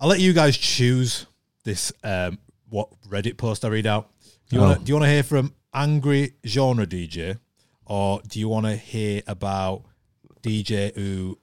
I'll 0.00 0.08
let 0.08 0.20
you 0.20 0.32
guys 0.32 0.56
choose 0.56 1.26
this. 1.64 1.92
Um, 2.02 2.38
what 2.68 2.88
Reddit 3.08 3.36
post 3.36 3.64
I 3.64 3.68
read 3.68 3.86
out? 3.86 4.08
Do 4.48 4.56
you 4.56 4.62
Oh. 4.62 4.66
want 4.66 4.78
to 4.80 4.84
do 4.84 4.90
you 4.90 4.94
want 4.94 5.04
to 5.04 5.10
hear 5.10 5.22
from 5.22 5.54
angry 5.74 6.32
genre 6.46 6.86
DJ, 6.86 7.38
or 7.86 8.20
do 8.28 8.38
you 8.40 8.48
want 8.48 8.66
to 8.66 8.76
hear 8.76 9.22
about 9.26 9.84
DJ 10.42 10.94
who 10.94 11.38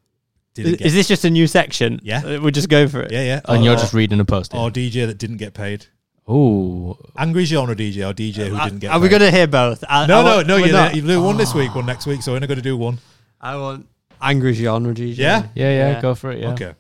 didn't 0.56 0.72
Is, 0.74 0.78
get 0.78 0.88
is 0.88 0.94
this 0.94 1.08
just 1.08 1.26
a 1.26 1.30
new 1.30 1.48
section? 1.48 2.00
Yeah. 2.04 2.22
Uh, 2.26 2.40
we'll 2.42 2.52
just 2.52 2.70
go 2.70 2.88
for 2.88 3.02
it. 3.02 3.12
yeah 3.12 3.24
yeah 3.24 3.42
And 3.46 3.62
or, 3.62 3.66
you're 3.66 3.76
just 3.76 3.94
reading 3.94 4.20
a 4.20 4.26
post. 4.26 4.54
or 4.54 4.70
DJ 4.70 5.06
that 5.08 5.18
didn't 5.18 5.38
get 5.38 5.54
paid? 5.54 5.86
Oh, 6.28 6.98
Angry 7.18 7.46
genre 7.46 7.76
DJ 7.76 8.08
or 8.08 8.14
DJ 8.14 8.50
who 8.50 8.56
Are, 8.56 8.66
didn't 8.66 8.80
get 8.80 8.90
Uh, 8.92 8.94
are 8.94 9.00
paid? 9.00 9.04
we 9.04 9.10
going 9.10 9.22
to 9.22 9.32
hear 9.32 9.48
both? 9.48 9.84
I, 9.90 10.06
no 10.06 10.20
I 10.20 10.24
no 10.24 10.36
want- 10.36 10.48
no 10.48 10.56
we're 10.58 10.66
you 10.68 10.72
not. 10.74 10.96
you 10.96 11.02
do 11.02 11.22
one 11.24 11.38
this 11.38 11.54
week, 11.56 11.74
one 11.74 11.86
next 11.88 12.06
week. 12.06 12.22
So 12.22 12.32
we're 12.32 12.36
only 12.36 12.48
going 12.48 12.58
to 12.58 12.62
do 12.64 12.78
one. 12.78 13.00
I 13.42 13.56
want 13.58 13.88
angry 14.22 14.54
genre 14.54 14.94
DJ. 14.94 15.18
Yeah? 15.18 15.44
yeah, 15.56 15.70
yeah, 15.72 15.92
Yeah. 15.92 16.02
go 16.02 16.16
for 16.16 16.32
it. 16.32 16.40
Yeah. 16.40 16.54
Okay. 16.54 16.74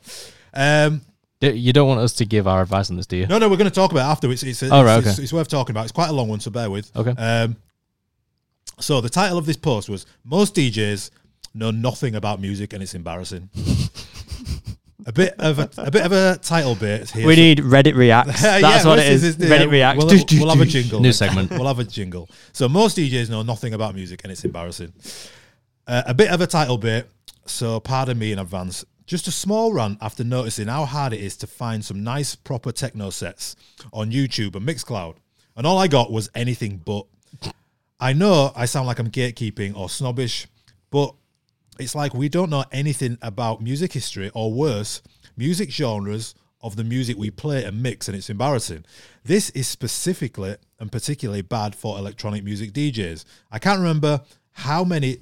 Um, 0.54 1.02
D- 1.40 1.52
You 1.52 1.72
don't 1.72 1.88
want 1.88 2.02
us 2.02 2.14
to 2.14 2.26
give 2.26 2.48
our 2.48 2.62
advice 2.62 2.90
on 2.90 2.98
this, 2.98 3.06
do 3.06 3.16
you? 3.18 3.26
no, 3.28 3.38
no, 3.38 3.48
we're 3.48 3.56
going 3.58 3.70
to 3.70 3.74
talk 3.76 3.92
about 3.92 4.08
it 4.10 4.12
after. 4.12 4.30
It's 4.32 4.44
it's, 4.44 4.62
Oh, 4.64 4.84
right, 4.84 4.98
it's, 4.98 5.08
it's, 5.08 5.18
okay. 5.18 5.24
it's 5.24 5.34
worth 5.34 5.48
talking 5.48 5.74
about. 5.74 5.84
It's 5.84 5.92
quite 5.94 6.10
a 6.10 6.14
long 6.14 6.28
one, 6.28 6.40
so 6.42 6.52
bear 6.52 6.70
with. 6.70 6.92
Okay. 6.96 7.12
Um, 7.12 7.56
so 8.80 9.00
the 9.02 9.10
title 9.10 9.38
of 9.38 9.46
this 9.46 9.58
post 9.58 9.88
was 9.90 10.06
"Most 10.26 10.56
DJs 10.56 11.12
know 11.54 11.72
nothing 11.72 12.16
about 12.16 12.42
music 12.42 12.74
and 12.74 12.84
it's 12.84 12.94
embarrassing." 12.94 13.50
a 15.06 15.12
bit 15.14 15.34
of 15.40 15.60
a, 15.60 15.70
a 15.78 15.90
bit 15.92 16.06
of 16.06 16.12
a 16.12 16.38
title 16.42 16.76
bit 16.76 17.10
here. 17.10 17.26
We 17.26 17.36
so- 17.36 17.42
need 17.42 17.60
Reddit 17.60 17.96
reacts. 17.96 18.44
Yeah, 18.44 18.60
That's 18.60 18.86
what 18.86 18.98
this 18.98 19.06
it 19.06 19.28
is. 19.28 19.38
this- 19.38 19.50
Reddit 19.50 19.66
yeah, 19.66 19.72
reacts. 19.72 20.04
We'll, 20.06 20.40
we'll 20.46 20.50
have 20.56 20.62
a 20.62 20.66
jingle. 20.70 21.00
New 21.00 21.14
segment. 21.14 21.52
We'll 21.58 21.68
have 21.68 21.80
a 21.80 21.84
jingle. 21.86 22.30
So 22.52 22.68
most 22.68 22.98
DJs 22.98 23.30
know 23.30 23.42
nothing 23.44 23.74
about 23.74 23.96
music 23.96 24.22
and 24.24 24.32
it's 24.32 24.44
embarrassing. 24.44 24.94
Uh, 25.90 26.04
a 26.06 26.14
bit 26.14 26.30
of 26.30 26.40
a 26.40 26.46
title 26.46 26.78
bit. 26.78 27.10
So 27.48 27.80
pardon 27.80 28.20
me 28.20 28.32
in 28.32 28.38
advance. 28.38 28.86
Just 29.08 29.28
a 29.28 29.32
small 29.32 29.74
rant 29.74 29.98
after 30.02 30.24
noticing 30.24 30.68
how 30.68 30.86
hard 30.86 31.14
it 31.14 31.20
is 31.20 31.36
to 31.38 31.48
find 31.48 31.84
some 31.84 32.04
nice 32.04 32.36
proper 32.36 32.72
techno 32.72 33.10
sets 33.10 33.56
on 33.92 34.12
YouTube 34.12 34.56
and 34.56 34.68
Mixcloud. 34.68 35.16
And 35.56 35.66
all 35.66 35.80
I 35.80 35.88
got 35.88 36.12
was 36.12 36.30
anything 36.36 36.80
but. 36.86 37.08
I 38.00 38.14
know 38.14 38.54
I 38.56 38.66
sound 38.66 38.86
like 38.86 39.00
I'm 39.00 39.10
gatekeeping 39.10 39.76
or 39.76 39.90
snobbish, 39.90 40.48
but 40.92 41.16
it's 41.80 41.96
like 41.96 42.14
we 42.14 42.30
don't 42.30 42.52
know 42.52 42.66
anything 42.72 43.18
about 43.24 43.62
music 43.62 43.92
history 43.92 44.30
or 44.36 44.54
worse, 44.54 45.02
music 45.36 45.72
genres 45.72 46.36
of 46.62 46.76
the 46.76 46.84
music 46.84 47.18
we 47.18 47.32
play 47.32 47.64
and 47.64 47.82
mix, 47.82 48.08
and 48.08 48.16
it's 48.16 48.30
embarrassing. 48.30 48.86
This 49.24 49.50
is 49.50 49.68
specifically 49.68 50.56
and 50.80 50.92
particularly 50.92 51.42
bad 51.42 51.76
for 51.76 51.98
electronic 51.98 52.44
music 52.44 52.74
DJs. 52.74 53.26
I 53.52 53.58
can't 53.58 53.80
remember 53.80 54.22
how 54.52 54.84
many 54.84 55.18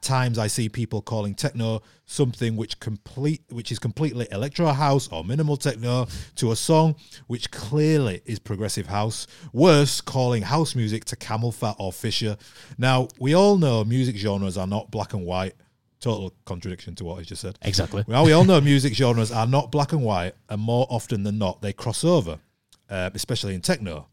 times 0.00 0.38
I 0.38 0.46
see 0.46 0.68
people 0.68 1.02
calling 1.02 1.34
techno 1.34 1.82
something 2.06 2.56
which 2.56 2.78
complete 2.80 3.42
which 3.50 3.72
is 3.72 3.78
completely 3.78 4.26
electro 4.30 4.66
house 4.66 5.08
or 5.08 5.24
minimal 5.24 5.56
techno 5.56 6.06
to 6.36 6.52
a 6.52 6.56
song 6.56 6.94
which 7.26 7.50
clearly 7.50 8.22
is 8.24 8.38
progressive 8.38 8.86
house. 8.86 9.26
Worse, 9.52 10.00
calling 10.00 10.42
house 10.42 10.74
music 10.74 11.04
to 11.06 11.16
CamelPhat 11.16 11.76
or 11.78 11.92
Fisher. 11.92 12.36
Now 12.78 13.08
we 13.18 13.34
all 13.34 13.58
know 13.58 13.84
music 13.84 14.16
genres 14.16 14.56
are 14.56 14.66
not 14.66 14.90
black 14.90 15.14
and 15.14 15.24
white. 15.24 15.54
Total 16.00 16.34
contradiction 16.46 16.96
to 16.96 17.04
what 17.04 17.20
I 17.20 17.22
just 17.22 17.42
said. 17.42 17.56
Exactly. 17.62 18.04
Well, 18.08 18.24
we 18.24 18.32
all 18.32 18.44
know 18.44 18.60
music 18.60 18.92
genres 18.92 19.30
are 19.30 19.46
not 19.46 19.70
black 19.70 19.92
and 19.92 20.02
white, 20.02 20.34
and 20.48 20.60
more 20.60 20.84
often 20.90 21.22
than 21.22 21.38
not, 21.38 21.62
they 21.62 21.72
cross 21.72 22.02
over, 22.02 22.40
uh, 22.90 23.10
especially 23.14 23.54
in 23.54 23.60
techno, 23.60 24.08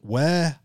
where 0.00 0.58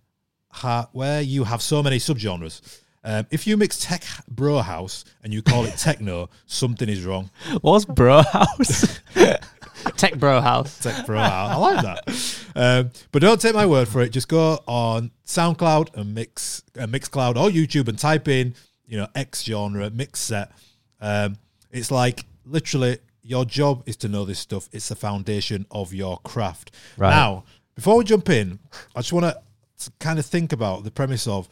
ha- 0.49 0.89
where 0.93 1.21
you 1.21 1.43
have 1.43 1.61
so 1.61 1.83
many 1.83 1.99
subgenres. 1.99 2.61
Um, 3.05 3.27
if 3.29 3.45
you 3.45 3.55
mix 3.55 3.79
tech 3.79 4.03
bro 4.27 4.59
house 4.59 5.05
and 5.23 5.31
you 5.31 5.43
call 5.43 5.65
it 5.65 5.77
techno, 5.77 6.29
something 6.47 6.89
is 6.89 7.05
wrong. 7.05 7.29
What's 7.61 7.85
Bro 7.85 8.23
House? 8.23 8.99
Tech 9.97 10.17
Bro 10.17 10.41
House. 10.41 10.79
Tech 10.79 11.05
bro 11.05 11.19
house, 11.19 11.51
I 11.51 11.55
like 11.57 11.83
that. 11.83 12.45
Um, 12.55 12.91
but 13.11 13.21
don't 13.21 13.39
take 13.39 13.53
my 13.53 13.67
word 13.67 13.87
for 13.87 14.01
it. 14.01 14.09
Just 14.09 14.27
go 14.27 14.59
on 14.65 15.11
SoundCloud 15.27 15.93
and 15.95 16.15
Mix 16.15 16.63
uh, 16.79 16.87
Mixcloud 16.87 17.35
or 17.35 17.49
YouTube 17.49 17.87
and 17.87 17.99
type 17.99 18.27
in, 18.27 18.55
you 18.87 18.97
know, 18.97 19.07
X 19.13 19.43
genre 19.43 19.91
mix 19.91 20.21
set. 20.21 20.51
Um, 20.99 21.37
it's 21.71 21.91
like 21.91 22.25
literally 22.45 22.97
your 23.21 23.45
job 23.45 23.83
is 23.85 23.97
to 23.97 24.07
know 24.07 24.25
this 24.25 24.39
stuff. 24.39 24.67
It's 24.71 24.89
the 24.89 24.95
foundation 24.95 25.67
of 25.69 25.93
your 25.93 26.17
craft. 26.19 26.71
Right. 26.97 27.11
Now, 27.11 27.43
before 27.75 27.97
we 27.97 28.05
jump 28.05 28.29
in, 28.29 28.57
I 28.95 29.01
just 29.01 29.13
want 29.13 29.25
to 29.25 29.91
kind 29.99 30.17
of 30.17 30.25
think 30.25 30.53
about 30.53 30.83
the 30.83 30.91
premise 30.91 31.27
of, 31.27 31.47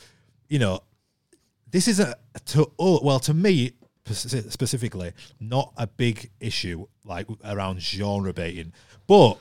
you 0.47 0.57
know, 0.57 0.79
this 1.73 1.87
is 1.89 1.99
a 1.99 2.15
to 2.45 2.71
oh, 2.79 3.01
well 3.03 3.19
to 3.19 3.33
me 3.33 3.73
specifically 4.49 5.11
not 5.39 5.73
a 5.77 5.87
big 5.87 6.29
issue 6.39 6.85
like 7.05 7.27
around 7.45 7.81
genre 7.81 8.33
baiting, 8.33 8.71
but 9.07 9.37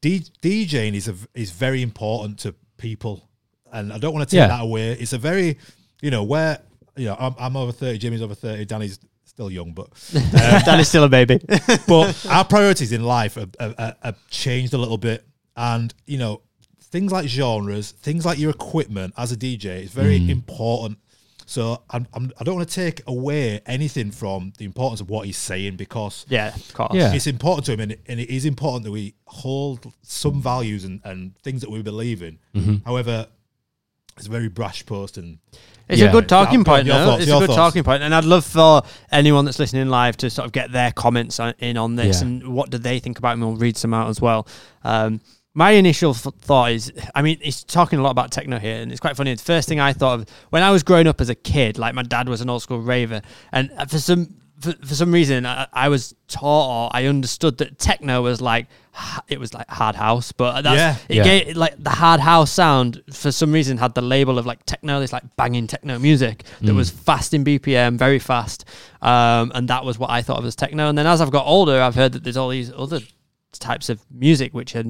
D- 0.00 0.24
DJing 0.42 0.94
is 0.94 1.08
a, 1.08 1.14
is 1.34 1.50
very 1.52 1.80
important 1.82 2.38
to 2.40 2.54
people, 2.76 3.28
and 3.72 3.92
I 3.92 3.98
don't 3.98 4.12
want 4.12 4.28
to 4.28 4.30
take 4.34 4.38
Yeah. 4.42 4.48
that 4.48 4.62
away. 4.62 4.92
It's 4.92 5.12
a 5.12 5.18
very 5.18 5.58
you 6.00 6.10
know 6.10 6.24
where 6.24 6.58
you 6.96 7.06
know 7.06 7.16
I'm, 7.18 7.34
I'm 7.38 7.56
over 7.56 7.72
thirty, 7.72 7.98
Jimmy's 7.98 8.22
over 8.22 8.34
thirty, 8.34 8.64
Danny's 8.64 8.98
still 9.24 9.50
young, 9.50 9.72
but 9.72 9.88
Danny's 10.66 10.88
still 10.88 11.04
a 11.04 11.08
baby. 11.08 11.38
but 11.86 12.26
our 12.28 12.44
priorities 12.44 12.92
in 12.92 13.02
life 13.04 13.36
have, 13.36 13.50
have, 13.60 13.78
have- 13.78 13.96
have 14.02 14.28
changed 14.28 14.74
a 14.74 14.78
little 14.78 14.98
bit, 14.98 15.24
and 15.56 15.94
you 16.06 16.18
know 16.18 16.40
things 16.80 17.12
like 17.12 17.26
genres, 17.28 17.92
things 17.92 18.26
like 18.26 18.38
your 18.38 18.50
equipment 18.50 19.14
as 19.16 19.32
a 19.32 19.36
DJ 19.36 19.82
is 19.82 19.90
very 19.92 20.18
Mm. 20.18 20.30
important. 20.30 20.98
So 21.52 21.82
I'm, 21.90 22.06
I'm, 22.14 22.32
I 22.40 22.44
don't 22.44 22.54
want 22.56 22.66
to 22.66 22.74
take 22.74 23.02
away 23.06 23.60
anything 23.66 24.10
from 24.10 24.54
the 24.56 24.64
importance 24.64 25.02
of 25.02 25.10
what 25.10 25.26
he's 25.26 25.36
saying 25.36 25.76
because 25.76 26.24
yeah, 26.30 26.54
of 26.54 26.72
course. 26.72 26.94
Yeah. 26.94 27.12
it's 27.12 27.26
important 27.26 27.66
to 27.66 27.72
him, 27.74 27.80
and, 27.80 27.96
and 28.06 28.18
it 28.18 28.30
is 28.30 28.46
important 28.46 28.84
that 28.84 28.90
we 28.90 29.16
hold 29.26 29.92
some 30.00 30.40
values 30.40 30.84
and, 30.84 31.02
and 31.04 31.36
things 31.40 31.60
that 31.60 31.70
we 31.70 31.82
believe 31.82 32.22
in. 32.22 32.38
Mm-hmm. 32.54 32.76
However, 32.86 33.26
it's 34.16 34.26
a 34.26 34.30
very 34.30 34.48
brash 34.48 34.86
post, 34.86 35.18
and 35.18 35.38
It's 35.90 36.00
Yeah. 36.00 36.08
a 36.08 36.12
good 36.12 36.26
talking 36.26 36.64
point, 36.64 36.86
your 36.86 36.96
though. 36.96 37.04
thoughts, 37.04 37.22
it's 37.24 37.30
a 37.30 37.38
good 37.38 37.46
thoughts. 37.48 37.56
talking 37.56 37.84
point, 37.84 38.02
and 38.02 38.14
I'd 38.14 38.24
love 38.24 38.46
for 38.46 38.80
anyone 39.10 39.44
that's 39.44 39.58
listening 39.58 39.88
live 39.90 40.16
to 40.18 40.30
sort 40.30 40.46
of 40.46 40.52
get 40.52 40.72
their 40.72 40.90
comments 40.92 41.38
on, 41.38 41.52
in 41.58 41.76
on 41.76 41.96
this 41.96 42.22
Yeah. 42.22 42.28
and 42.28 42.48
what 42.48 42.70
do 42.70 42.78
they 42.78 42.98
think 42.98 43.18
about 43.18 43.34
him. 43.34 43.42
And 43.42 43.50
we'll 43.52 43.60
read 43.60 43.76
some 43.76 43.92
out 43.92 44.08
as 44.08 44.22
well. 44.22 44.46
Um, 44.84 45.20
my 45.54 45.72
initial 45.72 46.12
f- 46.12 46.26
thought 46.40 46.72
is, 46.72 46.92
I 47.14 47.22
mean, 47.22 47.38
he's 47.40 47.62
talking 47.64 47.98
a 47.98 48.02
lot 48.02 48.10
about 48.10 48.30
techno 48.30 48.58
here, 48.58 48.76
and 48.80 48.90
it's 48.90 49.00
quite 49.00 49.16
funny. 49.16 49.34
The 49.34 49.42
first 49.42 49.68
thing 49.68 49.80
I 49.80 49.92
thought 49.92 50.20
of 50.20 50.28
when 50.50 50.62
I 50.62 50.70
was 50.70 50.82
growing 50.82 51.06
up 51.06 51.20
as 51.20 51.28
a 51.28 51.34
kid, 51.34 51.78
like 51.78 51.94
my 51.94 52.02
dad 52.02 52.28
was 52.28 52.40
an 52.40 52.48
old 52.50 52.62
school 52.62 52.80
raver, 52.80 53.20
and 53.52 53.70
for 53.88 53.98
some 53.98 54.34
for, 54.60 54.72
for 54.74 54.94
some 54.94 55.10
reason 55.10 55.44
I, 55.44 55.66
I 55.72 55.88
was 55.88 56.14
taught 56.28 56.68
or 56.86 56.90
I 56.96 57.06
understood 57.06 57.58
that 57.58 57.80
techno 57.80 58.22
was 58.22 58.40
like 58.40 58.68
it 59.26 59.40
was 59.40 59.52
like 59.52 59.68
hard 59.68 59.96
house, 59.96 60.30
but 60.30 60.62
that's, 60.62 60.76
Yeah. 60.76 60.96
it 61.08 61.16
Yeah. 61.16 61.24
gave 61.24 61.56
like 61.56 61.74
the 61.82 61.90
hard 61.90 62.20
house 62.20 62.50
sound 62.52 63.02
for 63.12 63.32
some 63.32 63.50
reason 63.52 63.76
had 63.76 63.94
the 63.94 64.02
label 64.02 64.38
of 64.38 64.46
like 64.46 64.64
techno, 64.64 65.00
this 65.00 65.12
like 65.12 65.24
banging 65.36 65.66
techno 65.66 65.98
music 65.98 66.44
that 66.60 66.72
Mm. 66.72 66.76
was 66.76 66.90
fast 66.90 67.34
in 67.34 67.42
BPM, 67.44 67.98
very 67.98 68.20
fast, 68.20 68.64
um, 69.02 69.50
and 69.54 69.66
that 69.68 69.84
was 69.84 69.98
what 69.98 70.10
I 70.10 70.22
thought 70.22 70.38
of 70.38 70.44
as 70.44 70.54
techno. 70.54 70.88
And 70.88 70.96
then 70.96 71.06
as 71.08 71.20
I've 71.20 71.32
got 71.32 71.44
older, 71.46 71.82
I've 71.82 71.96
heard 71.96 72.12
that 72.12 72.22
there's 72.22 72.36
all 72.36 72.48
these 72.50 72.70
other 72.76 73.00
types 73.58 73.88
of 73.88 74.00
music 74.12 74.54
which 74.54 74.76
are 74.76 74.84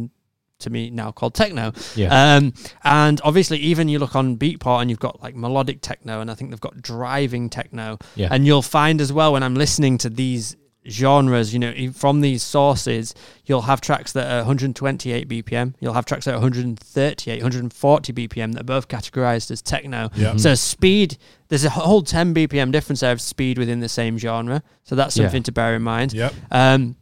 to 0.62 0.70
me 0.70 0.90
now 0.90 1.12
called 1.12 1.34
techno. 1.34 1.72
Yeah. 1.94 2.36
Um, 2.36 2.54
and 2.84 3.20
obviously, 3.24 3.58
even 3.58 3.88
you 3.88 3.98
look 3.98 4.16
on 4.16 4.36
Beatport 4.36 4.80
and 4.80 4.90
you've 4.90 4.98
got 5.00 5.22
like 5.22 5.34
melodic 5.36 5.80
techno, 5.82 6.20
and 6.20 6.30
I 6.30 6.34
think 6.34 6.50
they've 6.50 6.60
got 6.60 6.80
driving 6.82 7.48
techno. 7.50 7.98
Yeah. 8.16 8.28
And 8.30 8.46
you'll 8.46 8.62
find 8.62 9.00
as 9.00 9.12
well 9.12 9.32
when 9.34 9.42
I'm 9.42 9.54
listening 9.54 9.98
to 9.98 10.10
these 10.10 10.56
genres, 10.88 11.52
you 11.52 11.60
know, 11.60 11.72
from 11.92 12.22
these 12.22 12.42
sources, 12.42 13.14
you'll 13.46 13.62
have 13.62 13.80
tracks 13.80 14.12
that 14.14 14.28
are 14.28 14.38
128 14.38 15.28
BPM, 15.28 15.74
you'll 15.78 15.92
have 15.94 16.04
tracks 16.04 16.24
that 16.24 16.32
are 16.32 16.38
138, 16.40 17.36
140 17.40 18.12
BPM 18.12 18.52
that 18.54 18.60
are 18.62 18.64
both 18.64 18.88
categorized 18.88 19.50
as 19.52 19.62
techno. 19.62 20.10
Yeah. 20.16 20.36
So 20.36 20.54
speed, 20.56 21.18
there's 21.48 21.64
a 21.64 21.70
whole 21.70 22.02
10 22.02 22.34
BPM 22.34 22.72
difference 22.72 22.98
there 23.00 23.12
of 23.12 23.20
speed 23.20 23.58
within 23.58 23.78
the 23.78 23.88
same 23.88 24.18
genre. 24.18 24.62
So 24.82 24.96
that's 24.96 25.16
Yeah. 25.16 25.24
something 25.26 25.44
to 25.44 25.52
bear 25.52 25.76
in 25.76 25.82
mind. 25.82 26.14
Yep. 26.14 26.34
Um, 26.50 26.96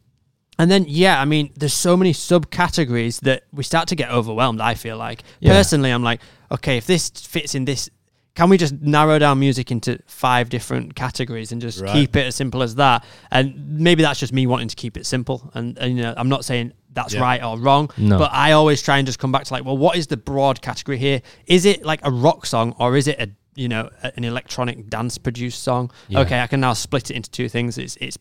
and 0.61 0.71
then, 0.71 0.85
yeah, 0.89 1.21
I 1.21 1.25
mean, 1.25 1.51
there's 1.57 1.73
so 1.75 1.97
many 1.97 2.13
subcategories 2.13 3.21
that 3.23 3.45
we 3.53 3.63
start 3.63 3.89
to 3.89 3.97
get 3.97 4.11
overwhelmed. 4.11 4.61
I 4.61 4.75
feel 4.75 4.97
like 4.97 5.23
Yeah. 5.41 5.53
personally, 5.53 5.91
I'm 5.91 6.03
like, 6.03 6.21
okay, 6.53 6.77
if 6.77 6.87
this 6.87 7.09
fits 7.11 7.55
in 7.55 7.65
this, 7.65 7.89
can 8.35 8.49
we 8.49 8.57
just 8.57 8.75
narrow 8.81 9.19
down 9.19 9.39
music 9.41 9.71
into 9.73 9.99
five 10.07 10.49
different 10.51 10.95
categories 10.95 11.53
and 11.53 11.61
just 11.61 11.81
Right. 11.81 11.93
keep 11.93 12.15
it 12.17 12.27
as 12.27 12.37
simple 12.37 12.63
as 12.63 12.75
that? 12.77 13.05
And 13.31 13.79
maybe 13.79 14.03
that's 14.03 14.21
just 14.21 14.33
me 14.33 14.47
wanting 14.47 14.69
to 14.69 14.77
keep 14.77 14.97
it 14.97 15.07
simple. 15.07 15.51
And, 15.55 15.77
and 15.79 15.97
you 15.97 16.03
know, 16.03 16.15
I'm 16.17 16.29
not 16.29 16.45
saying 16.45 16.73
that's 16.93 17.15
Yeah. 17.15 17.21
right 17.23 17.43
or 17.43 17.59
wrong, 17.59 17.91
No. 17.97 18.19
but 18.19 18.31
I 18.33 18.53
always 18.53 18.83
try 18.83 18.99
and 18.99 19.07
just 19.07 19.19
come 19.19 19.33
back 19.33 19.45
to 19.45 19.53
like, 19.55 19.65
well, 19.65 19.77
what 19.77 19.97
is 19.97 20.07
the 20.09 20.17
broad 20.17 20.61
category 20.63 20.99
here? 20.99 21.23
Is 21.47 21.65
it 21.65 21.85
like 21.85 22.01
a 22.05 22.11
rock 22.11 22.47
song 22.47 22.75
or 22.79 22.97
is 22.97 23.07
it 23.09 23.19
a 23.21 23.29
you 23.57 23.69
know 23.69 23.91
an 24.17 24.23
electronic 24.25 24.89
dance 24.89 25.19
produced 25.19 25.63
song? 25.63 25.91
Yeah. 26.09 26.21
Okay, 26.21 26.41
I 26.41 26.47
can 26.47 26.61
now 26.61 26.73
split 26.73 27.11
it 27.11 27.15
into 27.17 27.31
two 27.31 27.49
things. 27.49 27.79
It's 27.79 27.97
it's 28.01 28.17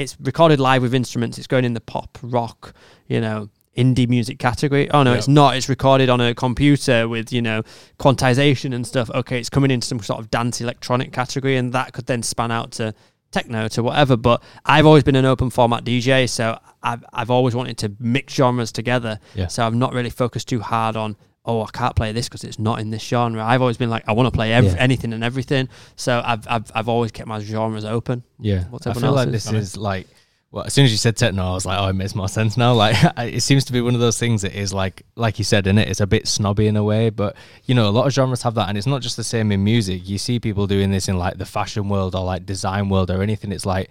it's 0.00 0.16
recorded 0.20 0.58
live 0.60 0.82
with 0.82 0.94
instruments. 0.94 1.38
It's 1.38 1.46
going 1.46 1.64
in 1.64 1.74
the 1.74 1.80
pop, 1.80 2.18
rock, 2.22 2.74
you 3.06 3.20
know, 3.20 3.48
indie 3.76 4.08
music 4.08 4.38
category. 4.38 4.90
Oh 4.90 5.02
no, 5.02 5.12
Yeah. 5.12 5.18
it's 5.18 5.28
not. 5.28 5.56
It's 5.56 5.68
recorded 5.68 6.08
on 6.08 6.20
a 6.20 6.34
computer 6.34 7.08
with 7.08 7.32
you 7.32 7.42
know 7.42 7.62
quantization 7.98 8.74
and 8.74 8.86
stuff. 8.86 9.10
Okay, 9.14 9.38
it's 9.38 9.50
coming 9.50 9.70
into 9.70 9.86
some 9.86 10.00
sort 10.00 10.18
of 10.20 10.30
dance 10.30 10.60
electronic 10.60 11.12
category, 11.12 11.56
and 11.56 11.72
that 11.72 11.92
could 11.92 12.06
then 12.06 12.22
span 12.22 12.50
out 12.50 12.72
to 12.72 12.94
techno 13.30 13.68
to 13.68 13.82
whatever. 13.82 14.16
But 14.16 14.42
I've 14.64 14.86
always 14.86 15.04
been 15.04 15.16
an 15.16 15.24
open 15.24 15.50
format 15.50 15.84
DJ, 15.84 16.28
so 16.28 16.58
I've 16.82 17.04
I've 17.12 17.30
always 17.30 17.54
wanted 17.54 17.78
to 17.78 17.92
mix 18.00 18.34
genres 18.34 18.72
together. 18.72 19.20
Yeah. 19.34 19.46
So 19.48 19.66
I've 19.66 19.74
not 19.74 19.92
really 19.92 20.10
focused 20.10 20.48
too 20.48 20.60
hard 20.60 20.96
on. 20.96 21.16
Oh, 21.44 21.62
I 21.62 21.70
can't 21.72 21.96
play 21.96 22.12
this 22.12 22.28
because 22.28 22.44
it's 22.44 22.58
not 22.58 22.80
in 22.80 22.90
this 22.90 23.02
genre. 23.02 23.42
I've 23.42 23.62
always 23.62 23.78
been 23.78 23.88
like, 23.90 24.04
I 24.06 24.12
want 24.12 24.26
to 24.26 24.30
play 24.30 24.52
ev- 24.52 24.64
Yeah. 24.64 24.74
anything 24.78 25.12
and 25.14 25.24
everything. 25.24 25.68
So 25.96 26.22
I've, 26.24 26.46
I've 26.48 26.70
I've 26.74 26.88
always 26.88 27.12
kept 27.12 27.28
my 27.28 27.40
genres 27.40 27.84
open. 27.84 28.22
Yeah, 28.38 28.64
What's 28.70 28.86
I 28.86 28.92
feel 28.92 29.12
like 29.12 29.28
else's? 29.28 29.44
this 29.44 29.52
is 29.52 29.76
like. 29.76 30.06
Well, 30.52 30.64
as 30.64 30.74
soon 30.74 30.84
as 30.84 30.90
you 30.90 30.98
said 30.98 31.16
techno, 31.16 31.44
I 31.46 31.52
was 31.52 31.64
like, 31.64 31.78
"Oh, 31.78 31.86
it 31.86 31.92
makes 31.92 32.14
more 32.16 32.28
sense 32.28 32.56
now." 32.56 32.72
Like, 32.84 32.96
it 33.18 33.40
seems 33.42 33.64
to 33.66 33.72
be 33.72 33.80
one 33.80 33.94
of 33.94 34.00
those 34.00 34.18
things 34.18 34.42
that 34.42 34.52
is 34.52 34.74
like, 34.74 35.02
like 35.14 35.38
you 35.38 35.44
said, 35.44 35.68
in 35.68 35.78
it, 35.78 35.88
it's 35.88 36.00
a 36.00 36.08
bit 36.08 36.26
snobby 36.26 36.66
in 36.66 36.76
a 36.76 36.82
way. 36.82 37.08
But 37.08 37.36
you 37.66 37.74
know, 37.76 37.88
a 37.88 37.90
lot 37.94 38.06
of 38.08 38.12
genres 38.12 38.42
have 38.42 38.54
that, 38.56 38.68
and 38.68 38.76
it's 38.76 38.86
not 38.86 39.00
just 39.00 39.16
the 39.16 39.22
same 39.24 39.52
in 39.52 39.62
music. 39.62 40.08
You 40.08 40.18
see 40.18 40.40
people 40.40 40.66
doing 40.66 40.90
this 40.90 41.08
in 41.08 41.16
like 41.18 41.38
the 41.38 41.46
fashion 41.46 41.88
world 41.88 42.16
or 42.16 42.24
like 42.24 42.46
design 42.46 42.88
world 42.88 43.12
or 43.12 43.22
anything. 43.22 43.52
It's 43.52 43.64
like, 43.64 43.90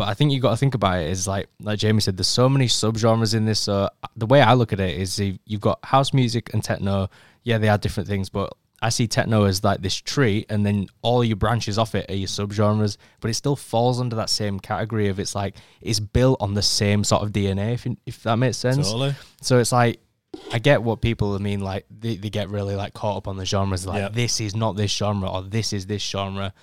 but 0.00 0.08
I 0.08 0.14
think 0.14 0.32
you 0.32 0.40
got 0.40 0.50
to 0.50 0.56
think 0.56 0.74
about 0.74 1.00
it 1.02 1.10
is 1.10 1.26
like, 1.28 1.46
like 1.60 1.78
Jamie 1.78 2.00
said, 2.00 2.16
there's 2.16 2.26
so 2.42 2.48
many 2.48 2.66
subgenres 2.66 3.34
in 3.34 3.44
this. 3.44 3.60
So 3.60 3.74
uh, 3.74 3.88
the 4.16 4.26
way 4.26 4.40
I 4.40 4.54
look 4.54 4.72
at 4.72 4.80
it 4.80 4.96
is, 4.98 5.18
you- 5.18 5.38
you've 5.44 5.60
got 5.60 5.78
house 5.84 6.14
music 6.14 6.54
and 6.54 6.64
techno. 6.64 7.08
Yeah, 7.44 7.58
they 7.58 7.68
are 7.68 7.76
different 7.78 8.08
things, 8.08 8.30
but 8.30 8.52
I 8.82 8.88
see 8.88 9.06
techno 9.06 9.44
as 9.44 9.62
like 9.62 9.82
this 9.82 9.94
tree, 9.94 10.46
and 10.48 10.64
then 10.64 10.86
all 11.02 11.22
your 11.22 11.36
branches 11.36 11.76
off 11.76 11.94
it 11.94 12.10
are 12.10 12.14
your 12.14 12.28
subgenres, 12.28 12.96
but 13.20 13.30
it 13.30 13.34
still 13.34 13.56
falls 13.56 14.00
under 14.00 14.16
that 14.16 14.30
same 14.30 14.58
category 14.58 15.08
of 15.08 15.20
it's 15.20 15.34
like 15.34 15.56
it's 15.82 16.00
built 16.00 16.38
on 16.40 16.54
the 16.54 16.62
same 16.62 17.04
sort 17.04 17.22
of 17.22 17.30
DNA, 17.32 17.74
if, 17.74 17.86
if 18.06 18.22
that 18.22 18.36
makes 18.36 18.56
sense. 18.56 18.86
Totally. 18.90 19.14
So 19.42 19.58
it's 19.58 19.70
like 19.72 20.00
I 20.50 20.58
get 20.60 20.82
what 20.82 21.02
people 21.02 21.38
mean, 21.40 21.60
like 21.60 21.84
they, 21.90 22.16
they 22.16 22.30
get 22.30 22.48
really 22.48 22.74
like 22.74 22.94
caught 22.94 23.18
up 23.18 23.28
on 23.28 23.36
the 23.36 23.44
genres, 23.44 23.86
like 23.86 23.98
Yeah. 24.00 24.08
this 24.08 24.40
is 24.40 24.56
not 24.56 24.76
this 24.76 24.92
genre 24.92 25.28
or 25.30 25.42
this 25.42 25.72
is 25.74 25.84
this 25.86 26.02
genre. 26.02 26.54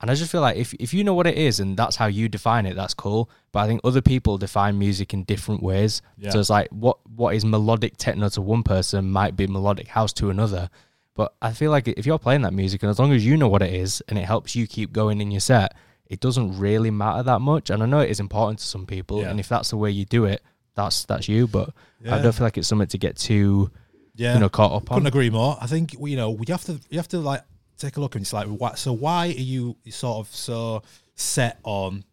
And 0.00 0.10
I 0.10 0.14
just 0.14 0.32
feel 0.32 0.40
like 0.40 0.56
if, 0.56 0.72
if 0.74 0.94
you 0.94 1.04
know 1.04 1.12
what 1.12 1.26
it 1.26 1.36
is 1.36 1.60
and 1.60 1.76
that's 1.76 1.96
how 1.96 2.06
you 2.06 2.28
define 2.28 2.64
it, 2.64 2.74
that's 2.74 2.94
cool. 2.94 3.28
But 3.52 3.60
I 3.60 3.66
think 3.66 3.82
other 3.84 4.00
people 4.00 4.38
define 4.38 4.78
music 4.78 5.12
in 5.12 5.24
different 5.24 5.62
ways. 5.62 6.00
Yeah. 6.16 6.30
So 6.30 6.40
it's 6.40 6.48
like 6.50 6.68
what 6.70 6.98
what 7.08 7.34
is 7.34 7.44
melodic 7.44 7.96
techno 7.98 8.28
to 8.30 8.40
one 8.40 8.62
person 8.62 9.10
might 9.10 9.36
be 9.36 9.46
melodic 9.46 9.88
house 9.88 10.12
to 10.14 10.30
another. 10.30 10.70
But 11.14 11.34
I 11.42 11.52
feel 11.52 11.70
like 11.70 11.86
if 11.88 12.06
you're 12.06 12.18
playing 12.18 12.42
that 12.42 12.54
music 12.54 12.82
and 12.82 12.88
as 12.88 12.98
long 12.98 13.12
as 13.12 13.26
you 13.26 13.36
know 13.36 13.48
what 13.48 13.60
it 13.62 13.74
is 13.74 14.02
and 14.08 14.18
it 14.18 14.24
helps 14.24 14.56
you 14.56 14.66
keep 14.66 14.92
going 14.92 15.20
in 15.20 15.30
your 15.30 15.40
set, 15.40 15.74
it 16.06 16.20
doesn't 16.20 16.58
really 16.58 16.90
matter 16.90 17.22
that 17.24 17.40
much. 17.40 17.68
And 17.68 17.82
I 17.82 17.86
know 17.86 18.00
it 18.00 18.10
is 18.10 18.20
important 18.20 18.60
to 18.60 18.64
some 18.64 18.86
people, 18.86 19.20
Yeah. 19.20 19.30
and 19.30 19.38
if 19.38 19.48
that's 19.48 19.70
the 19.70 19.76
way 19.76 19.90
you 19.90 20.04
do 20.06 20.24
it, 20.24 20.42
that's 20.76 21.04
that's 21.04 21.28
you. 21.28 21.46
But 21.46 21.70
I 22.08 22.22
don't 22.22 22.32
feel 22.32 22.46
like 22.46 22.56
it's 22.56 22.68
something 22.68 22.88
to 22.88 22.96
get 22.98 23.16
too 23.16 23.70
Yeah. 24.16 24.34
you 24.34 24.40
know 24.40 24.48
caught 24.48 24.72
up 24.72 24.90
on 24.90 24.96
Couldn't 24.96 25.08
agree 25.08 25.28
more. 25.30 25.58
I 25.60 25.66
think 25.66 25.92
you 25.92 26.16
know 26.16 26.30
you 26.46 26.52
have 26.54 26.64
to 26.64 26.80
you 26.88 26.98
have 26.98 27.08
to 27.08 27.18
like 27.18 27.42
take 27.80 27.96
a 27.96 28.00
look 28.00 28.14
and 28.14 28.22
it's 28.22 28.32
like 28.32 28.46
why, 28.46 28.74
so 28.74 28.92
why 28.92 29.26
are 29.28 29.30
you 29.30 29.76
sort 29.88 30.18
of 30.26 30.34
so 30.34 30.82
set 31.14 31.58
on 31.64 32.04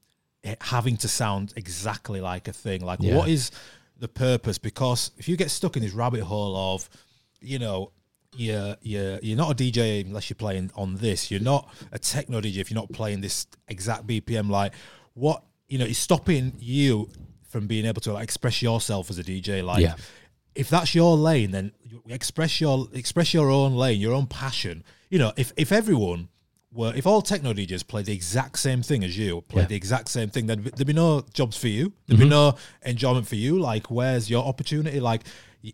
it 0.44 0.58
having 0.62 0.98
to 0.98 1.08
sound 1.08 1.54
exactly 1.56 2.22
like 2.22 2.48
a 2.48 2.54
thing? 2.54 2.82
Like 2.86 3.00
Yeah. 3.02 3.16
what 3.18 3.30
is 3.30 3.52
the 4.00 4.08
purpose? 4.08 4.58
Because 4.58 5.12
if 5.18 5.28
you 5.28 5.36
get 5.38 5.52
stuck 5.52 5.76
in 5.78 5.84
this 5.84 5.94
rabbit 5.94 6.22
hole 6.24 6.56
of 6.74 6.90
you 7.42 7.60
know 7.60 7.92
you're 8.36 8.76
you're 8.82 9.20
you're 9.22 9.38
not 9.38 9.52
a 9.52 9.56
DJ 9.56 10.06
unless 10.06 10.30
you're 10.30 10.36
playing 10.36 10.70
on 10.76 10.96
this. 10.98 11.32
You're 11.32 11.40
not 11.42 11.74
a 11.92 11.98
techno 12.00 12.40
DJ 12.42 12.58
if 12.58 12.70
you're 12.70 12.80
not 12.80 12.92
playing 12.92 13.22
this 13.22 13.48
exact 13.68 14.06
BPM. 14.08 14.50
Like 14.50 14.74
what 15.14 15.44
you 15.68 15.78
know 15.80 15.86
is 15.86 15.98
stopping 15.98 16.54
you 16.60 17.10
from 17.50 17.66
being 17.66 17.86
able 17.86 18.02
to 18.02 18.14
like, 18.14 18.24
express 18.24 18.62
yourself 18.62 19.10
as 19.10 19.18
a 19.18 19.24
DJ. 19.24 19.64
Like 19.64 19.82
Yeah. 19.82 19.96
if 20.54 20.70
that's 20.70 20.94
your 20.94 21.16
lane, 21.18 21.52
then 21.52 21.72
express 22.10 22.62
your 22.62 22.88
express 22.94 23.34
your 23.34 23.50
own 23.50 23.74
lane, 23.76 24.00
your 24.00 24.14
own 24.14 24.28
passion. 24.28 24.84
You 25.10 25.20
know, 25.20 25.34
if 25.38 25.54
if 25.58 25.72
everyone 25.72 26.30
were, 26.74 26.94
if 26.96 27.08
all 27.08 27.22
techno 27.22 27.54
DJs 27.54 27.88
played 27.88 28.06
the 28.06 28.14
exact 28.14 28.60
same 28.60 28.82
thing 28.84 29.04
as 29.04 29.18
you, 29.18 29.42
played 29.42 29.62
Yeah. 29.62 29.64
Mm-hmm. 29.64 29.70
the 29.70 29.76
exact 29.76 30.10
same 30.10 30.30
thing, 30.30 30.48
then 30.48 30.64
there'd 30.64 30.86
be 30.88 30.94
no 30.94 31.24
jobs 31.34 31.58
for 31.58 31.68
you. 31.70 31.94
There'd 32.08 32.20
be 32.20 32.28
no 32.30 32.56
enjoyment 32.86 33.28
for 33.28 33.36
you. 33.36 33.58
Like, 33.60 33.90
where's 33.90 34.30
your 34.30 34.46
opportunity? 34.46 35.00
Like, 35.00 35.24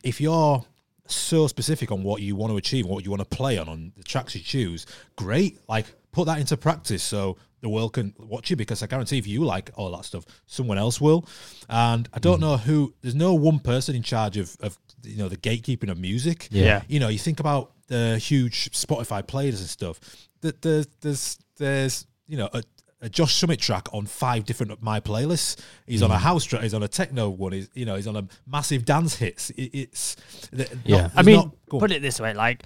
if 0.04 0.22
you're 0.22 0.63
so 1.08 1.48
specific 1.48 1.91
on 1.91 2.04
what 2.04 2.22
you 2.22 2.36
want 2.36 2.52
to 2.52 2.58
achieve, 2.58 2.86
what 2.86 3.04
you 3.04 3.12
want 3.12 3.22
to 3.28 3.36
play 3.38 3.58
on, 3.58 3.67
on 3.67 3.91
the 3.98 4.04
tracks 4.04 4.36
you 4.36 4.41
choose, 4.41 4.86
great. 5.15 5.60
Like, 5.67 5.88
put 6.12 6.28
that 6.28 6.39
into 6.39 6.56
practice 6.56 7.04
so 7.04 7.38
the 7.62 7.69
world 7.69 7.93
can 7.93 8.13
watch 8.19 8.50
you 8.50 8.56
because 8.56 8.84
I 8.84 8.88
guarantee 8.88 9.17
if 9.17 9.26
you 9.28 9.43
like 9.43 9.72
all 9.76 9.91
that 9.98 10.06
stuff, 10.06 10.26
someone 10.46 10.78
else 10.78 11.02
will. 11.02 11.26
And 11.69 12.08
I 12.13 12.19
don't 12.19 12.39
know 12.39 12.56
who. 12.58 12.93
There's 13.02 13.15
no 13.15 13.34
one 13.34 13.60
person 13.60 13.96
in 13.96 14.04
charge 14.04 14.38
of 14.38 14.56
of 14.62 14.78
you 15.04 15.18
know 15.18 15.30
the 15.30 15.38
gatekeeping 15.38 15.89
of 15.89 15.98
music. 16.00 16.48
Yeah. 16.52 16.82
You 16.88 17.00
know, 17.00 17.08
you 17.10 17.20
think 17.20 17.39
about 17.39 17.72
the 17.88 18.18
huge 18.18 18.72
Spotify 18.72 19.26
players 19.26 19.60
and 19.60 19.70
stuff. 19.70 20.00
That 20.42 20.62
there's 20.62 20.88
there's 21.02 21.38
there's 21.58 22.06
you 22.28 22.38
know 22.38 22.50
a, 22.54 22.63
a 23.02 23.10
John 23.10 23.28
Summit 23.28 23.60
track 23.60 23.88
on 23.94 24.06
five 24.06 24.46
different 24.46 24.72
of 24.72 24.82
my 24.82 25.00
playlists. 25.02 25.58
He's 25.86 26.02
on 26.02 26.10
a 26.12 26.16
Mm. 26.16 26.20
house 26.20 26.46
track. 26.46 26.63
He's 26.63 26.74
on 26.74 26.84
a 26.84 26.88
techno 26.88 27.30
one. 27.30 27.52
He's 27.52 27.70
you 27.74 27.86
know 27.86 27.96
he's 27.96 28.08
on 28.08 28.16
a 28.16 28.28
massive 28.48 28.86
dance 28.86 29.16
hits. 29.18 29.50
It, 29.52 29.72
it's 29.74 30.16
th- 30.56 30.70
Yeah. 30.86 31.02
not- 31.04 31.12
I 31.16 31.22
mean, 31.24 31.36
not- 31.36 31.56
put 31.80 31.92
it 31.92 32.02
this 32.02 32.20
way: 32.22 32.34
like, 32.34 32.63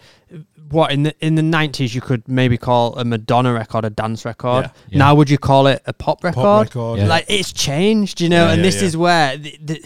what 0.70 0.92
in 0.92 1.04
the 1.04 1.16
in 1.26 1.36
the 1.36 1.42
nineties, 1.44 1.96
you 1.96 2.02
could 2.02 2.28
maybe 2.28 2.58
call 2.58 2.96
a 2.98 3.04
Madonna 3.06 3.54
record 3.54 3.86
a 3.86 3.90
dance 3.90 4.26
record. 4.26 4.66
Yeah. 4.66 4.72
Yeah. 4.90 4.98
Now, 5.00 5.16
would 5.16 5.30
you 5.30 5.38
call 5.40 5.68
it 5.68 5.82
a 5.86 5.94
pop 5.94 6.24
record? 6.24 6.42
pop 6.42 6.64
record. 6.66 7.00
Yeah. 7.00 7.08
Like, 7.08 7.26
it's 7.28 7.52
changed, 7.54 8.22
you 8.22 8.30
know. 8.30 8.46
Yeah, 8.46 8.52
and 8.54 8.60
yeah, 8.60 8.64
this 8.68 8.82
yeah. 8.82 8.88
is 8.88 8.98
where 8.98 9.38
the, 9.38 9.58
the 9.64 9.84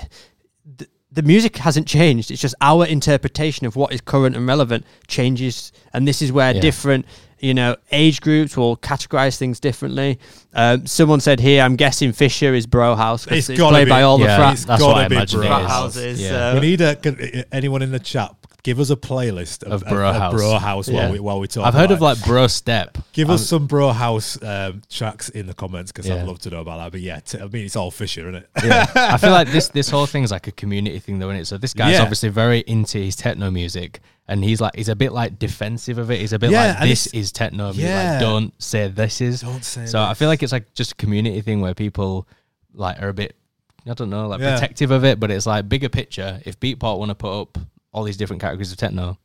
the 0.78 0.88
the 1.12 1.22
music 1.24 1.58
hasn't 1.58 1.88
changed. 1.88 2.32
It's 2.32 2.42
just 2.42 2.56
our 2.62 2.86
interpretation 2.86 3.68
of 3.68 3.76
what 3.76 3.92
is 3.94 4.02
current 4.02 4.36
and 4.36 4.48
relevant 4.48 4.86
changes, 5.08 5.72
and 5.94 6.08
this 6.08 6.22
is 6.22 6.32
where 6.32 6.54
Yeah. 6.54 6.62
different. 6.62 7.06
You 7.40 7.56
know, 7.56 7.76
age 7.92 8.22
groups 8.22 8.56
will 8.56 8.78
categorize 8.78 9.36
things 9.38 9.60
differently. 9.60 10.20
Um, 10.54 10.86
someone 10.86 11.20
said 11.20 11.40
here, 11.40 11.64
I'm 11.64 11.76
guessing 11.76 12.12
Fisher 12.12 12.54
is 12.54 12.68
Bro 12.68 12.96
House 12.98 13.24
because 13.24 13.40
It's 13.40 13.50
it's, 13.50 13.60
gotta 13.60 13.74
played 13.74 13.86
be. 13.86 13.90
by 13.90 14.04
all 14.04 14.20
Yeah, 14.20 14.28
the 14.28 14.36
frat, 14.36 14.54
It's 14.54 14.68
what 14.84 14.98
I 14.98 15.06
imagine 15.08 15.40
it 15.42 15.48
bro 15.48 15.50
frat 15.50 15.62
is. 15.64 15.68
house. 15.68 15.82
houses. 15.96 16.22
Yeah. 16.22 16.30
so- 16.30 16.54
we 16.54 16.60
need 16.68 16.82
a, 16.82 17.46
anyone 17.52 17.82
in 17.82 17.92
the 17.92 18.00
chat. 18.00 18.36
Give 18.64 18.80
us 18.80 18.90
a 18.90 18.96
playlist 18.96 19.64
of, 19.64 19.84
Of 19.84 19.90
Bro 19.90 20.14
House. 20.14 20.34
Bro 20.34 20.60
House 20.60 20.88
Yeah. 20.90 20.96
while 21.04 21.12
we 21.12 21.20
while 21.20 21.40
we 21.40 21.48
talk. 21.48 21.66
I've 21.66 21.74
heard 21.74 21.92
of 21.92 22.02
like 22.02 22.24
Bro 22.24 22.48
Step. 22.48 22.98
Give 23.14 23.30
Um, 23.30 23.36
us 23.36 23.48
some 23.48 23.68
Bro 23.68 23.90
House 23.94 24.42
um, 24.44 24.82
tracks 24.90 25.30
in 25.30 25.48
the 25.48 25.54
comments 25.54 25.92
because 25.92 26.08
Yeah. 26.08 26.16
I'd 26.16 26.28
love 26.28 26.40
to 26.40 26.50
know 26.50 26.62
about 26.62 26.78
that. 26.78 26.92
But 26.92 27.02
yeah, 27.02 27.20
t- 27.20 27.40
I 27.40 27.48
mean, 27.48 27.66
it's 27.66 27.76
all 27.76 27.92
Fisher, 27.92 28.22
isn't 28.30 28.36
it? 28.36 28.50
yeah. 28.64 28.86
I 28.96 29.18
feel 29.18 29.32
like 29.32 29.50
this 29.52 29.70
this 29.80 29.90
whole 29.90 30.06
thing's 30.06 30.32
like 30.32 30.48
a 30.48 30.52
community 30.52 31.00
thing, 31.00 31.20
though, 31.20 31.30
isn't 31.30 31.42
it? 31.42 31.46
So 31.46 31.58
this 31.58 31.74
guy's 31.74 31.94
Yeah. 31.94 32.02
obviously 32.02 32.30
very 32.30 32.60
into 32.68 32.98
his 33.00 33.16
techno 33.16 33.50
music, 33.52 34.00
and 34.28 34.44
he's 34.44 34.62
like 34.62 34.76
he's 34.76 34.90
a 34.90 34.96
bit 34.96 35.12
like 35.12 35.40
defensive 35.40 35.98
of 35.98 36.12
it. 36.12 36.20
He's 36.20 36.34
a 36.34 36.40
bit 36.40 36.52
Yeah, 36.52 36.76
like 36.80 36.90
this 36.90 37.08
is 37.08 37.32
techno. 37.32 37.66
music. 37.68 37.84
Yeah. 37.86 38.12
Like, 38.12 38.20
don't 38.22 38.62
say 38.62 38.88
this 38.88 39.22
is. 39.22 39.42
Don't 39.42 39.64
say 39.66 39.86
So 39.88 40.02
I 40.02 40.14
feel 40.14 40.28
like 40.28 40.44
it's 40.44 40.52
like 40.52 40.74
just 40.74 40.92
a 40.94 40.96
community 40.96 41.42
thing 41.42 41.62
where 41.62 41.74
people 41.74 42.28
like 42.74 43.02
are 43.02 43.10
a 43.10 43.14
bit, 43.14 43.36
I 43.90 43.94
don't 43.94 44.10
know, 44.10 44.28
like 44.28 44.40
Yeah. 44.40 44.54
protective 44.54 44.92
of 44.92 45.04
it. 45.04 45.20
But 45.20 45.32
it's 45.32 45.46
like 45.46 45.68
bigger 45.68 45.90
picture. 45.90 46.40
If 46.46 46.60
Beatport 46.60 47.00
want 47.00 47.10
to 47.10 47.16
put 47.16 47.42
up 47.42 47.58
all 47.94 48.04
these 48.04 48.18
different 48.18 48.42
categories 48.42 48.72
of 48.72 48.78
techno, 48.78 49.18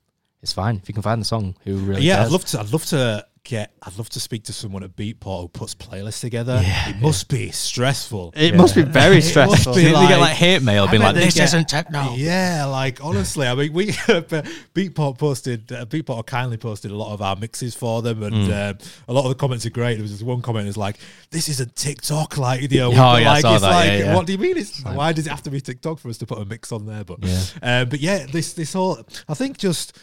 it's 0.42 0.52
fine. 0.52 0.76
If 0.76 0.88
you 0.88 0.94
can 0.94 1.02
find 1.02 1.20
the 1.20 1.24
song, 1.26 1.56
who 1.64 1.76
really 1.78 2.02
yeah, 2.02 2.16
cares? 2.16 2.26
I'd 2.26 2.32
love 2.32 2.44
to. 2.46 2.60
I'd 2.60 2.72
love 2.72 2.84
to 2.86 3.26
get. 3.46 3.72
I'd 3.82 3.96
love 3.96 4.08
to 4.10 4.20
speak 4.20 4.44
to 4.44 4.52
someone 4.52 4.82
at 4.82 4.96
Beatport 4.96 5.40
who 5.42 5.48
puts 5.48 5.74
playlists 5.74 6.20
together. 6.20 6.60
Yeah, 6.62 6.90
it 6.90 6.96
must 7.00 7.28
be 7.28 7.50
stressful. 7.50 8.32
It 8.36 8.54
must 8.54 8.74
be 8.74 8.82
very 8.82 9.20
stressful. 9.30 9.74
be 9.74 9.84
They 9.84 9.90
get 9.92 9.94
like- 9.94 10.20
like 10.20 10.32
hate 10.36 10.62
mail 10.62 10.84
I 10.84 10.90
being 10.90 11.02
like, 11.02 11.14
"This 11.14 11.34
get- 11.34 11.44
isn't 11.44 11.68
techno." 11.68 12.14
Yeah, 12.14 12.66
like 12.66 13.02
honestly, 13.02 13.46
I 13.46 13.54
mean, 13.54 13.72
we 13.72 13.86
Beatport 14.74 15.18
posted, 15.18 15.70
uh, 15.72 15.86
Beatport 15.86 16.26
kindly 16.26 16.56
posted 16.56 16.90
a 16.90 16.96
lot 16.96 17.12
of 17.12 17.22
our 17.22 17.36
mixes 17.36 17.74
for 17.74 18.02
them, 18.02 18.22
and 18.22 18.34
Mm. 18.34 18.70
um, 18.72 18.78
a 19.08 19.12
lot 19.12 19.22
of 19.24 19.28
the 19.30 19.34
comments 19.34 19.64
are 19.66 19.70
great. 19.70 19.94
There 19.94 20.02
was 20.02 20.12
this 20.12 20.22
one 20.22 20.42
comment 20.42 20.68
is 20.68 20.76
like, 20.76 20.96
"This 21.30 21.48
isn't 21.48 21.74
TikTok, 21.76 22.36
like 22.38 22.60
you 22.62 22.78
know, 22.78 22.88
Oh, 22.88 22.92
yeah, 22.92 23.02
I 23.04 23.22
like 23.24 23.42
saw 23.42 23.52
it's 23.54 23.62
that, 23.62 23.70
like, 23.70 23.88
yeah, 23.88 23.98
yeah. 23.98 24.14
what 24.14 24.26
do 24.26 24.32
you 24.32 24.38
mean? 24.38 24.56
It's 24.56 24.82
why 24.84 25.12
does 25.12 25.26
it 25.26 25.30
have 25.30 25.42
to 25.44 25.50
be 25.50 25.60
TikTok 25.60 25.98
for 25.98 26.08
us 26.08 26.18
to 26.18 26.26
put 26.26 26.38
a 26.38 26.44
mix 26.44 26.72
on 26.72 26.86
there? 26.86 27.04
But 27.04 27.18
Yeah. 27.22 27.40
uh, 27.62 27.84
but 27.84 28.00
yeah, 28.00 28.26
this 28.30 28.52
this 28.54 28.72
whole, 28.72 28.98
I 29.28 29.34
think 29.34 29.58
just 29.58 29.96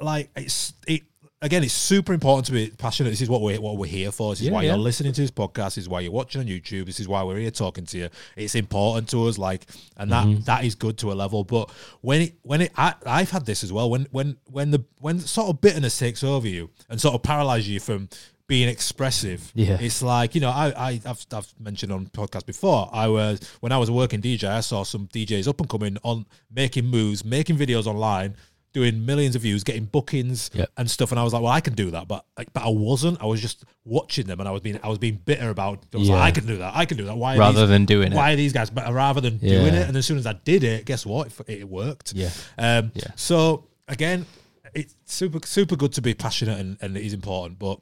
like 0.00 0.30
it's 0.36 0.74
it. 0.86 1.02
Again, 1.42 1.64
it's 1.64 1.74
super 1.74 2.12
important 2.14 2.46
to 2.46 2.52
be 2.52 2.70
passionate. 2.78 3.10
This 3.10 3.20
is 3.20 3.28
what 3.28 3.42
we're 3.42 3.60
what 3.60 3.76
we're 3.76 3.86
here 3.86 4.12
for. 4.12 4.32
This 4.32 4.40
is 4.40 4.46
Yeah, 4.46 4.52
why 4.52 4.62
yeah. 4.62 4.68
you're 4.70 4.78
listening 4.78 5.12
to 5.12 5.20
this 5.20 5.30
podcast. 5.30 5.74
This 5.74 5.78
is 5.78 5.88
why 5.88 6.00
you're 6.00 6.12
watching 6.12 6.40
on 6.40 6.46
YouTube. 6.46 6.86
This 6.86 7.00
is 7.00 7.08
why 7.08 7.22
we're 7.24 7.38
here 7.38 7.50
talking 7.50 7.84
to 7.86 7.98
you. 7.98 8.08
It's 8.36 8.54
important 8.54 9.08
to 9.10 9.26
us, 9.26 9.38
like, 9.38 9.66
and 9.96 10.10
that 10.12 10.24
Mm-hmm. 10.26 10.44
that 10.44 10.64
is 10.64 10.74
good 10.76 10.96
to 10.98 11.10
a 11.12 11.14
level. 11.14 11.42
But 11.44 11.70
when 12.00 12.22
it 12.22 12.34
when 12.42 12.60
it, 12.62 12.72
I, 12.76 12.94
I've 13.04 13.30
had 13.30 13.44
this 13.44 13.64
as 13.64 13.72
well. 13.72 13.90
When 13.90 14.06
when 14.12 14.36
when 14.50 14.70
the 14.70 14.84
when 15.00 15.18
sort 15.18 15.48
of 15.50 15.60
bitterness 15.60 15.98
takes 15.98 16.22
over 16.24 16.46
you 16.46 16.70
and 16.88 17.00
sort 17.00 17.14
of 17.16 17.22
paralyzes 17.24 17.68
you 17.68 17.80
from 17.80 18.08
being 18.48 18.68
expressive. 18.68 19.50
Yeah. 19.54 19.78
it's 19.80 20.02
like 20.02 20.34
you 20.34 20.40
know 20.40 20.50
I, 20.50 20.72
I 20.76 21.00
I've, 21.06 21.24
I've 21.32 21.52
mentioned 21.58 21.90
on 21.90 22.06
podcast 22.06 22.44
before. 22.46 22.88
I 22.92 23.08
was 23.08 23.40
when 23.60 23.72
I 23.72 23.78
was 23.78 23.88
a 23.88 23.92
working 23.92 24.20
DJ, 24.20 24.44
I 24.48 24.60
saw 24.60 24.82
some 24.84 25.08
DJs 25.08 25.48
up 25.48 25.58
and 25.60 25.68
coming 25.68 25.96
on 26.02 26.26
making 26.54 26.84
moves, 26.86 27.24
making 27.24 27.56
videos 27.56 27.86
online. 27.86 28.36
Doing 28.72 29.04
millions 29.04 29.36
of 29.36 29.42
views, 29.42 29.64
getting 29.64 29.84
bookings 29.84 30.50
Yep. 30.54 30.70
and 30.78 30.90
stuff, 30.90 31.10
and 31.12 31.20
I 31.20 31.24
was 31.24 31.34
like, 31.34 31.42
"Well, 31.42 31.52
I 31.52 31.60
can 31.60 31.74
do 31.74 31.90
that," 31.90 32.08
but 32.08 32.24
like, 32.38 32.50
but 32.54 32.62
I 32.64 32.68
wasn't. 32.70 33.20
I 33.22 33.26
was 33.26 33.40
just 33.42 33.64
watching 33.84 34.26
them, 34.26 34.40
and 34.40 34.48
I 34.48 34.52
was 34.52 34.62
being 34.62 34.80
I 34.82 34.88
was 34.88 34.98
being 34.98 35.20
bitter 35.24 35.50
about. 35.50 35.84
I 35.94 35.98
was 35.98 36.08
like, 36.08 36.22
"I 36.22 36.30
can 36.30 36.46
do 36.46 36.56
that. 36.56 36.74
I 36.74 36.86
can 36.86 36.96
do 36.96 37.04
that." 37.04 37.16
Why 37.16 37.36
are 37.36 37.38
Rather 37.38 37.60
these- 37.60 37.68
than 37.68 37.84
doing 37.84 38.12
it. 38.12 38.16
Why 38.16 38.32
are 38.32 38.36
these 38.36 38.52
guys? 38.54 38.70
But 38.70 38.90
rather 38.92 39.20
than 39.20 39.36
doing 39.36 39.74
it, 39.74 39.88
and 39.88 39.96
as 39.96 40.06
soon 40.06 40.16
as 40.16 40.26
I 40.26 40.32
did 40.32 40.64
it, 40.64 40.86
guess 40.86 41.04
what? 41.04 41.26
It, 41.46 41.60
it 41.60 41.68
worked. 41.68 42.14
Yeah. 42.14 42.30
Um, 42.56 42.92
Yeah. 42.94 43.08
So 43.14 43.66
again, 43.88 44.24
it's 44.72 44.94
super 45.04 45.46
super 45.46 45.76
good 45.76 45.92
to 45.92 46.00
be 46.00 46.14
passionate, 46.14 46.58
and, 46.58 46.78
and 46.80 46.96
it 46.96 47.04
is 47.04 47.12
important. 47.12 47.58
But 47.58 47.78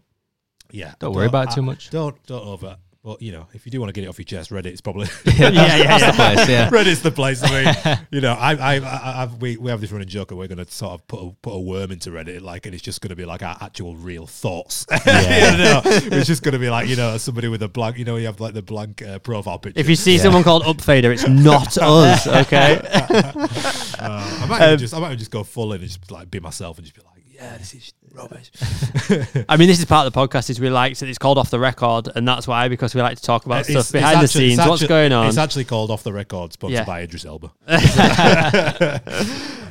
yeah, 0.72 0.94
Don't 0.98 1.14
worry 1.14 1.26
about 1.26 1.53
it 1.53 1.55
too 1.55 1.62
much. 1.62 1.90
Don't 1.90 2.16
don't 2.26 2.44
over. 2.44 2.79
But 3.02 3.22
you 3.22 3.32
know, 3.32 3.46
if 3.54 3.64
you 3.64 3.72
do 3.72 3.80
want 3.80 3.88
to 3.88 3.94
get 3.98 4.04
it 4.04 4.08
off 4.08 4.18
your 4.18 4.26
chest, 4.26 4.50
Reddit's 4.50 4.82
probably 4.82 5.06
yeah, 5.24 5.48
yeah, 5.48 5.78
that's 5.98 6.04
the 6.04 6.12
place. 6.12 6.48
Yeah, 6.50 6.68
Reddit's 6.70 7.00
the 7.00 7.10
place. 7.10 7.40
I 7.42 7.64
mean, 7.64 7.98
you 8.10 8.20
know, 8.20 8.34
I, 8.34 8.52
I, 8.54 8.74
I, 8.76 9.22
I've, 9.22 9.36
we, 9.40 9.56
we 9.56 9.70
have 9.70 9.80
this 9.80 9.90
running 9.90 10.06
joke, 10.06 10.28
that 10.28 10.36
we're 10.36 10.48
going 10.48 10.62
to 10.62 10.70
sort 10.70 10.92
of 10.92 11.06
put 11.08 11.20
a, 11.20 11.30
put 11.40 11.52
a 11.52 11.58
worm 11.58 11.92
into 11.92 12.10
Reddit, 12.10 12.42
like, 12.42 12.66
and 12.66 12.74
it's 12.74 12.84
just 12.84 13.00
going 13.00 13.08
to 13.08 13.16
be 13.16 13.24
like 13.24 13.42
our 13.42 13.56
actual 13.62 13.96
real 13.96 14.26
thoughts. 14.26 14.84
Yeah. 15.06 15.52
you 15.52 15.58
know, 15.58 15.80
it's 16.18 16.26
just 16.26 16.42
going 16.42 16.52
to 16.52 16.58
be 16.58 16.68
like, 16.68 16.88
you 16.88 16.96
know, 16.96 17.16
somebody 17.16 17.48
with 17.48 17.62
a 17.62 17.68
blank, 17.68 17.96
you 17.96 18.04
know, 18.04 18.16
you 18.16 18.26
have 18.26 18.38
like 18.38 18.52
the 18.52 18.60
blank 18.60 19.00
uh, 19.00 19.18
profile 19.20 19.58
picture. 19.58 19.80
If 19.80 19.88
you 19.88 19.96
see 19.96 20.16
Yeah. 20.16 20.22
someone 20.24 20.42
called 20.42 20.64
Upfader, 20.64 21.10
it's 21.10 21.26
not 21.26 21.78
us, 21.78 22.26
okay? 22.26 22.82
Uh, 22.84 24.38
I 24.42 24.46
might 24.46 24.60
Um, 24.62 24.78
just, 24.78 24.92
I 24.94 24.98
might 24.98 25.16
just 25.18 25.30
go 25.30 25.42
full 25.42 25.72
in 25.72 25.80
and 25.80 25.88
just 25.88 26.10
like 26.10 26.30
be 26.30 26.38
myself 26.40 26.76
and 26.76 26.84
just 26.86 26.94
be 26.96 27.02
like, 27.02 27.19
yeah, 27.40 27.57
this 27.57 27.72
is 27.74 27.92
rubbish. 28.12 28.50
I 29.48 29.57
mean, 29.57 29.66
this 29.68 29.79
is 29.79 29.85
part 29.87 30.07
of 30.07 30.12
the 30.12 30.20
podcast. 30.20 30.50
Is 30.50 30.61
we 30.61 30.68
like 30.68 30.96
to, 30.98 31.09
it's 31.09 31.16
called 31.18 31.38
off 31.38 31.48
the 31.50 31.59
record, 31.59 32.09
and 32.14 32.29
that's 32.29 32.46
why 32.46 32.68
because 32.68 32.94
we 32.94 33.00
like 33.00 33.16
to 33.16 33.22
talk 33.22 33.46
about 33.46 33.59
Uh, 33.59 33.70
It's- 33.70 33.87
stuff 33.87 33.92
behind 33.92 34.18
the 34.18 34.24
actually- 34.24 34.48
scenes, 34.48 34.59
it's 34.59 34.68
what's 34.68 34.83
actually- 34.83 34.88
going 34.88 35.12
on 35.12 35.26
It's 35.26 35.38
actually 35.38 35.64
called 35.64 35.90
Off 35.90 36.03
the 36.03 36.12
Record, 36.12 36.53
sponsored 36.53 36.74
Yeah. 36.81 36.85
by 36.85 37.00
Idris 37.03 37.24
Elba. 37.24 37.50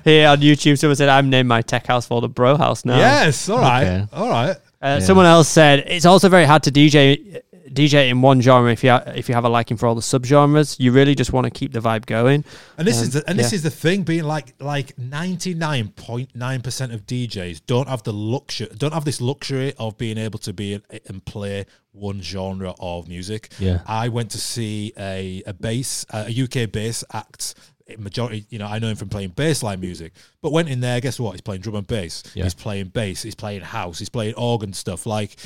here 0.03 0.27
on 0.29 0.39
YouTube. 0.39 0.77
Someone 0.79 0.95
said 0.95 1.09
I'm 1.09 1.29
named 1.29 1.47
my 1.47 1.61
tech 1.61 1.85
house 1.87 2.05
for 2.07 2.21
the 2.21 2.29
Bro 2.29 2.57
House 2.57 2.85
now. 2.85 2.97
Yes, 2.97 3.49
all 3.49 3.59
right, 3.59 3.83
Okay. 3.83 4.07
all 4.13 4.29
right. 4.29 4.51
Uh, 4.81 4.97
Yeah. 4.97 4.99
Someone 4.99 5.25
else 5.25 5.47
said 5.49 5.83
it's 5.87 6.05
also 6.05 6.29
very 6.29 6.45
hard 6.45 6.63
to 6.63 6.71
DJ 6.71 7.41
DJ 7.73 8.09
in 8.09 8.21
one 8.21 8.41
genre 8.41 8.71
if 8.71 8.83
you 8.83 8.91
ha- 8.91 9.03
if 9.15 9.29
you 9.29 9.35
have 9.35 9.45
a 9.45 9.49
liking 9.49 9.77
for 9.77 9.87
all 9.87 9.95
the 9.95 10.01
subgenres. 10.01 10.79
You 10.79 10.91
really 10.91 11.15
just 11.15 11.31
want 11.33 11.45
to 11.45 11.51
keep 11.51 11.71
the 11.73 11.79
vibe 11.79 12.05
going. 12.05 12.43
And 12.77 12.87
this 12.87 12.97
Um, 12.97 13.03
is 13.03 13.09
the, 13.13 13.23
and 13.29 13.37
this 13.39 13.53
is 13.53 13.63
the 13.63 13.69
thing 13.69 14.03
being 14.03 14.23
like 14.25 14.53
like 14.59 14.95
99.9% 14.97 16.93
of 16.93 17.05
DJs 17.05 17.61
don't 17.67 17.87
have 17.87 18.03
the 18.03 18.13
luxury 18.13 18.69
don't 18.77 18.93
have 18.93 19.05
this 19.05 19.21
luxury 19.21 19.73
of 19.77 19.97
being 19.97 20.17
able 20.17 20.39
to 20.39 20.53
be 20.53 20.73
in, 20.73 20.83
and 21.07 21.23
play 21.25 21.65
one 21.91 22.21
genre 22.21 22.73
of 22.79 23.07
music. 23.07 23.49
Yeah. 23.59 23.79
I 23.85 24.09
went 24.09 24.31
to 24.31 24.37
see 24.37 24.93
a 24.97 25.43
a 25.45 25.53
bass 25.53 26.05
a 26.13 26.29
UK 26.43 26.71
bass 26.71 27.03
act 27.13 27.55
majority 27.97 28.45
you 28.51 28.59
know 28.59 28.67
I 28.67 28.77
know 28.77 28.87
him 28.89 28.95
from 28.95 29.09
playing 29.09 29.31
bassline 29.31 29.79
music 29.79 30.13
but 30.43 30.51
went 30.51 30.69
in 30.69 30.79
there 30.79 31.01
guess 31.01 31.19
what 31.19 31.31
he's 31.31 31.41
playing 31.41 31.61
drum 31.61 31.75
and 31.75 31.87
bass 31.87 32.21
Yeah. 32.35 32.43
he's 32.43 32.53
playing 32.53 32.89
bass 32.89 33.23
he's 33.23 33.33
playing 33.33 33.61
house 33.61 33.97
he's 33.97 34.09
playing 34.09 34.35
organ 34.35 34.73
stuff 34.73 35.07
like 35.07 35.37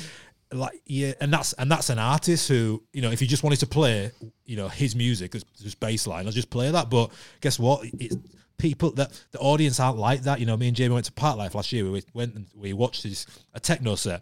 like 0.58 0.82
yeah 0.86 1.14
and 1.22 1.32
that's 1.34 1.54
and 1.54 1.70
that's 1.72 1.90
an 1.90 2.00
artist 2.00 2.48
who 2.48 2.82
you 2.94 3.02
know 3.02 3.12
if 3.12 3.22
you 3.22 3.28
just 3.28 3.44
wanted 3.44 3.60
to 3.60 3.68
play 3.68 4.12
you 4.46 4.56
know 4.56 4.68
his 4.68 4.96
music 4.96 5.34
as 5.36 5.44
just 5.62 5.80
bass 5.80 6.06
line 6.08 6.26
i'll 6.26 6.32
just 6.32 6.50
play 6.50 6.70
that 6.72 6.90
but 6.90 7.12
guess 7.42 7.58
what 7.60 7.84
it's 8.00 8.16
people 8.58 8.92
that 8.92 9.12
the 9.32 9.40
audience 9.40 9.80
aren't 9.80 9.98
like 9.98 10.22
that 10.24 10.40
you 10.40 10.46
know 10.46 10.56
me 10.56 10.68
and 10.68 10.76
jamie 10.78 10.94
went 10.94 11.06
to 11.06 11.12
Parklife 11.12 11.54
last 11.56 11.72
year 11.74 11.90
we 11.90 12.04
went 12.14 12.36
and 12.36 12.46
we 12.56 12.72
watched 12.74 13.04
his 13.04 13.26
a 13.54 13.60
techno 13.60 13.96
set 13.96 14.22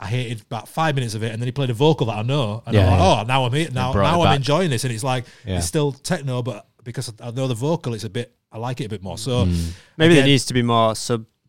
I 0.00 0.06
hated 0.06 0.40
about 0.42 0.66
five 0.68 0.96
minutes 0.96 1.14
of 1.14 1.22
it, 1.22 1.30
and 1.30 1.40
then 1.40 1.46
he 1.46 1.52
played 1.52 1.70
a 1.70 1.74
vocal 1.74 2.06
that 2.06 2.16
I 2.18 2.22
know, 2.22 2.60
and 2.66 2.74
Yeah, 2.74 2.80
I'm 2.80 2.90
like, 2.90 2.98
yeah. 2.98 3.20
"Oh, 3.20 3.24
now 3.24 3.44
I'm 3.44 3.52
here. 3.52 3.68
Now, 3.70 3.92
now 3.92 4.20
I'm 4.22 4.30
back. 4.30 4.36
enjoying 4.36 4.68
this." 4.68 4.82
And 4.82 4.92
it's 4.92 5.04
like 5.04 5.26
Yeah. 5.46 5.58
it's 5.58 5.66
still 5.68 5.92
techno, 5.92 6.42
but 6.42 6.66
because 6.82 7.12
I 7.20 7.30
know 7.30 7.46
the 7.46 7.54
vocal, 7.54 7.94
it's 7.94 8.02
a 8.02 8.10
bit. 8.10 8.34
I 8.50 8.58
like 8.58 8.80
it 8.80 8.86
a 8.86 8.88
bit 8.88 9.00
more. 9.00 9.16
So 9.16 9.44
Hmm. 9.44 9.54
Maybe 9.96 10.14
there 10.14 10.24
needs 10.24 10.44
to 10.46 10.54
be 10.54 10.62
more 10.62 10.96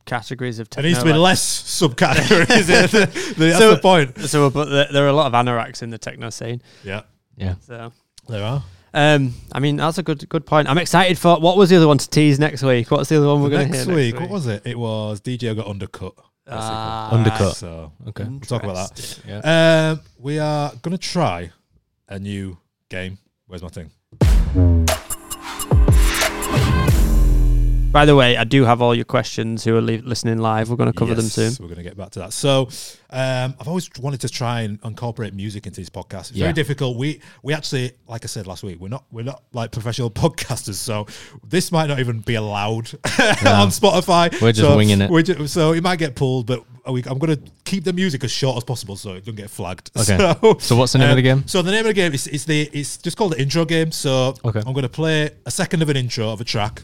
subcategories 0.05 0.59
of 0.59 0.69
there 0.69 0.83
techno. 0.83 0.87
needs 0.89 0.99
to 0.99 1.05
be 1.05 1.11
like- 1.11 1.19
less 1.19 1.81
subcategories. 1.81 3.35
That's 3.37 3.57
So- 3.57 3.71
the 3.75 3.79
point. 3.81 4.17
So, 4.19 4.49
but 4.49 4.65
there, 4.69 4.87
there 4.91 5.05
are 5.05 5.09
a 5.09 5.13
lot 5.13 5.27
of 5.27 5.33
anoraks 5.33 5.81
in 5.83 5.89
the 5.89 5.97
techno 5.97 6.29
scene. 6.29 6.61
Yeah, 6.83 7.03
yeah. 7.37 7.55
So, 7.61 7.91
there 8.27 8.43
are. 8.43 8.63
um, 8.93 9.33
I 9.51 9.59
mean, 9.59 9.77
that's 9.77 9.97
a 9.97 10.03
good 10.03 10.27
good 10.29 10.45
point. 10.45 10.69
I'm 10.69 10.77
excited 10.77 11.17
for 11.17 11.39
what 11.39 11.57
was 11.57 11.69
the 11.69 11.77
other 11.77 11.87
one 11.87 11.97
to 11.97 12.09
tease 12.09 12.39
next 12.39 12.63
week? 12.63 12.89
What's 12.91 13.09
the 13.09 13.17
other 13.17 13.27
one 13.27 13.41
we're 13.41 13.49
going 13.49 13.67
to 13.71 13.77
hear 13.77 13.85
next, 13.85 13.87
hear 13.87 13.95
week, 13.95 14.19
what 14.19 14.29
was 14.29 14.47
it? 14.47 14.61
It 14.65 14.77
was 14.77 15.19
DJ 15.21 15.55
got 15.55 15.67
undercut. 15.67 16.13
Ah, 16.47 17.13
Undercut. 17.13 17.55
So 17.55 17.93
Okay. 18.09 18.25
we'll 18.25 18.39
talk 18.41 18.63
about 18.63 18.93
that. 18.95 19.19
Yeah. 19.25 19.91
Um, 19.93 20.01
we 20.19 20.39
are 20.39 20.73
gonna 20.81 20.97
try 20.97 21.51
a 22.09 22.19
new 22.19 22.57
game. 22.89 23.17
Where's 23.47 23.63
my 23.63 23.69
thing? 23.69 23.91
By 27.93 28.05
the 28.05 28.15
way, 28.15 28.35
I 28.37 28.43
do 28.43 28.65
have 28.65 28.81
all 28.81 28.95
your 28.95 29.05
questions 29.05 29.63
who 29.63 29.77
are 29.77 29.81
li- 29.81 30.01
listening 30.01 30.39
live. 30.39 30.69
We're 30.69 30.75
going 30.77 30.91
to 30.91 30.97
cover 30.97 31.13
them 31.13 31.25
soon. 31.25 31.53
We're 31.59 31.67
going 31.67 31.77
to 31.77 31.83
get 31.83 31.95
back 31.95 32.09
to 32.11 32.19
that. 32.19 32.33
So, 32.33 32.63
um, 33.11 33.55
I've 33.59 33.67
always 33.67 33.87
wanted 33.99 34.19
to 34.21 34.29
try 34.29 34.61
and 34.61 34.79
incorporate 34.83 35.35
music 35.35 35.67
into 35.67 35.79
this 35.79 35.91
podcast. 35.91 36.31
It's 36.31 36.31
Yeah. 36.31 36.45
very 36.45 36.53
difficult. 36.53 36.97
We 36.97 37.21
we 37.43 37.53
actually, 37.53 37.91
like 38.07 38.23
I 38.25 38.27
said 38.27 38.47
last 38.47 38.63
week, 38.63 38.79
we're 38.79 38.87
not 38.89 39.05
we're 39.11 39.23
not 39.23 39.43
like 39.53 39.71
professional 39.71 40.09
podcasters, 40.23 40.73
so 40.75 41.05
this 41.47 41.71
might 41.71 41.85
not 41.85 41.99
even 41.99 42.21
be 42.21 42.33
allowed 42.35 42.91
on 43.05 43.69
Spotify. 43.69 44.31
We're 44.41 44.51
just 44.53 44.61
So 44.67 44.75
winging 44.75 45.01
it. 45.01 45.11
we're 45.11 45.21
ju- 45.21 45.45
so 45.45 45.73
it 45.73 45.83
might 45.83 45.99
get 45.99 46.15
pulled, 46.15 46.47
but 46.47 46.63
we, 46.91 47.03
I'm 47.05 47.19
going 47.19 47.35
to 47.37 47.51
keep 47.63 47.83
the 47.83 47.93
music 47.93 48.23
as 48.23 48.31
short 48.31 48.57
as 48.57 48.63
possible 48.63 48.95
so 48.97 49.11
it 49.13 49.19
doesn't 49.19 49.35
get 49.35 49.49
flagged. 49.51 49.91
Okay. 49.97 50.17
So, 50.17 50.57
So 50.59 50.75
what's 50.75 50.93
the 50.93 50.99
name 50.99 51.11
of 51.11 51.15
the 51.15 51.21
game? 51.21 51.47
So 51.47 51.61
the 51.61 51.71
name 51.71 51.81
of 51.81 51.85
the 51.87 51.93
game 51.93 52.13
is 52.13 52.25
it's 52.27 52.45
the 52.45 52.63
it's 52.73 52.97
just 52.97 53.17
called 53.17 53.33
the 53.33 53.41
intro 53.41 53.65
game. 53.65 53.91
So 53.91 54.33
Okay. 54.43 54.59
I'm 54.65 54.73
going 54.73 54.81
to 54.81 54.89
play 54.89 55.29
a 55.45 55.51
second 55.51 55.83
of 55.83 55.89
an 55.89 55.95
intro 55.95 56.29
of 56.29 56.41
a 56.41 56.43
track, 56.43 56.83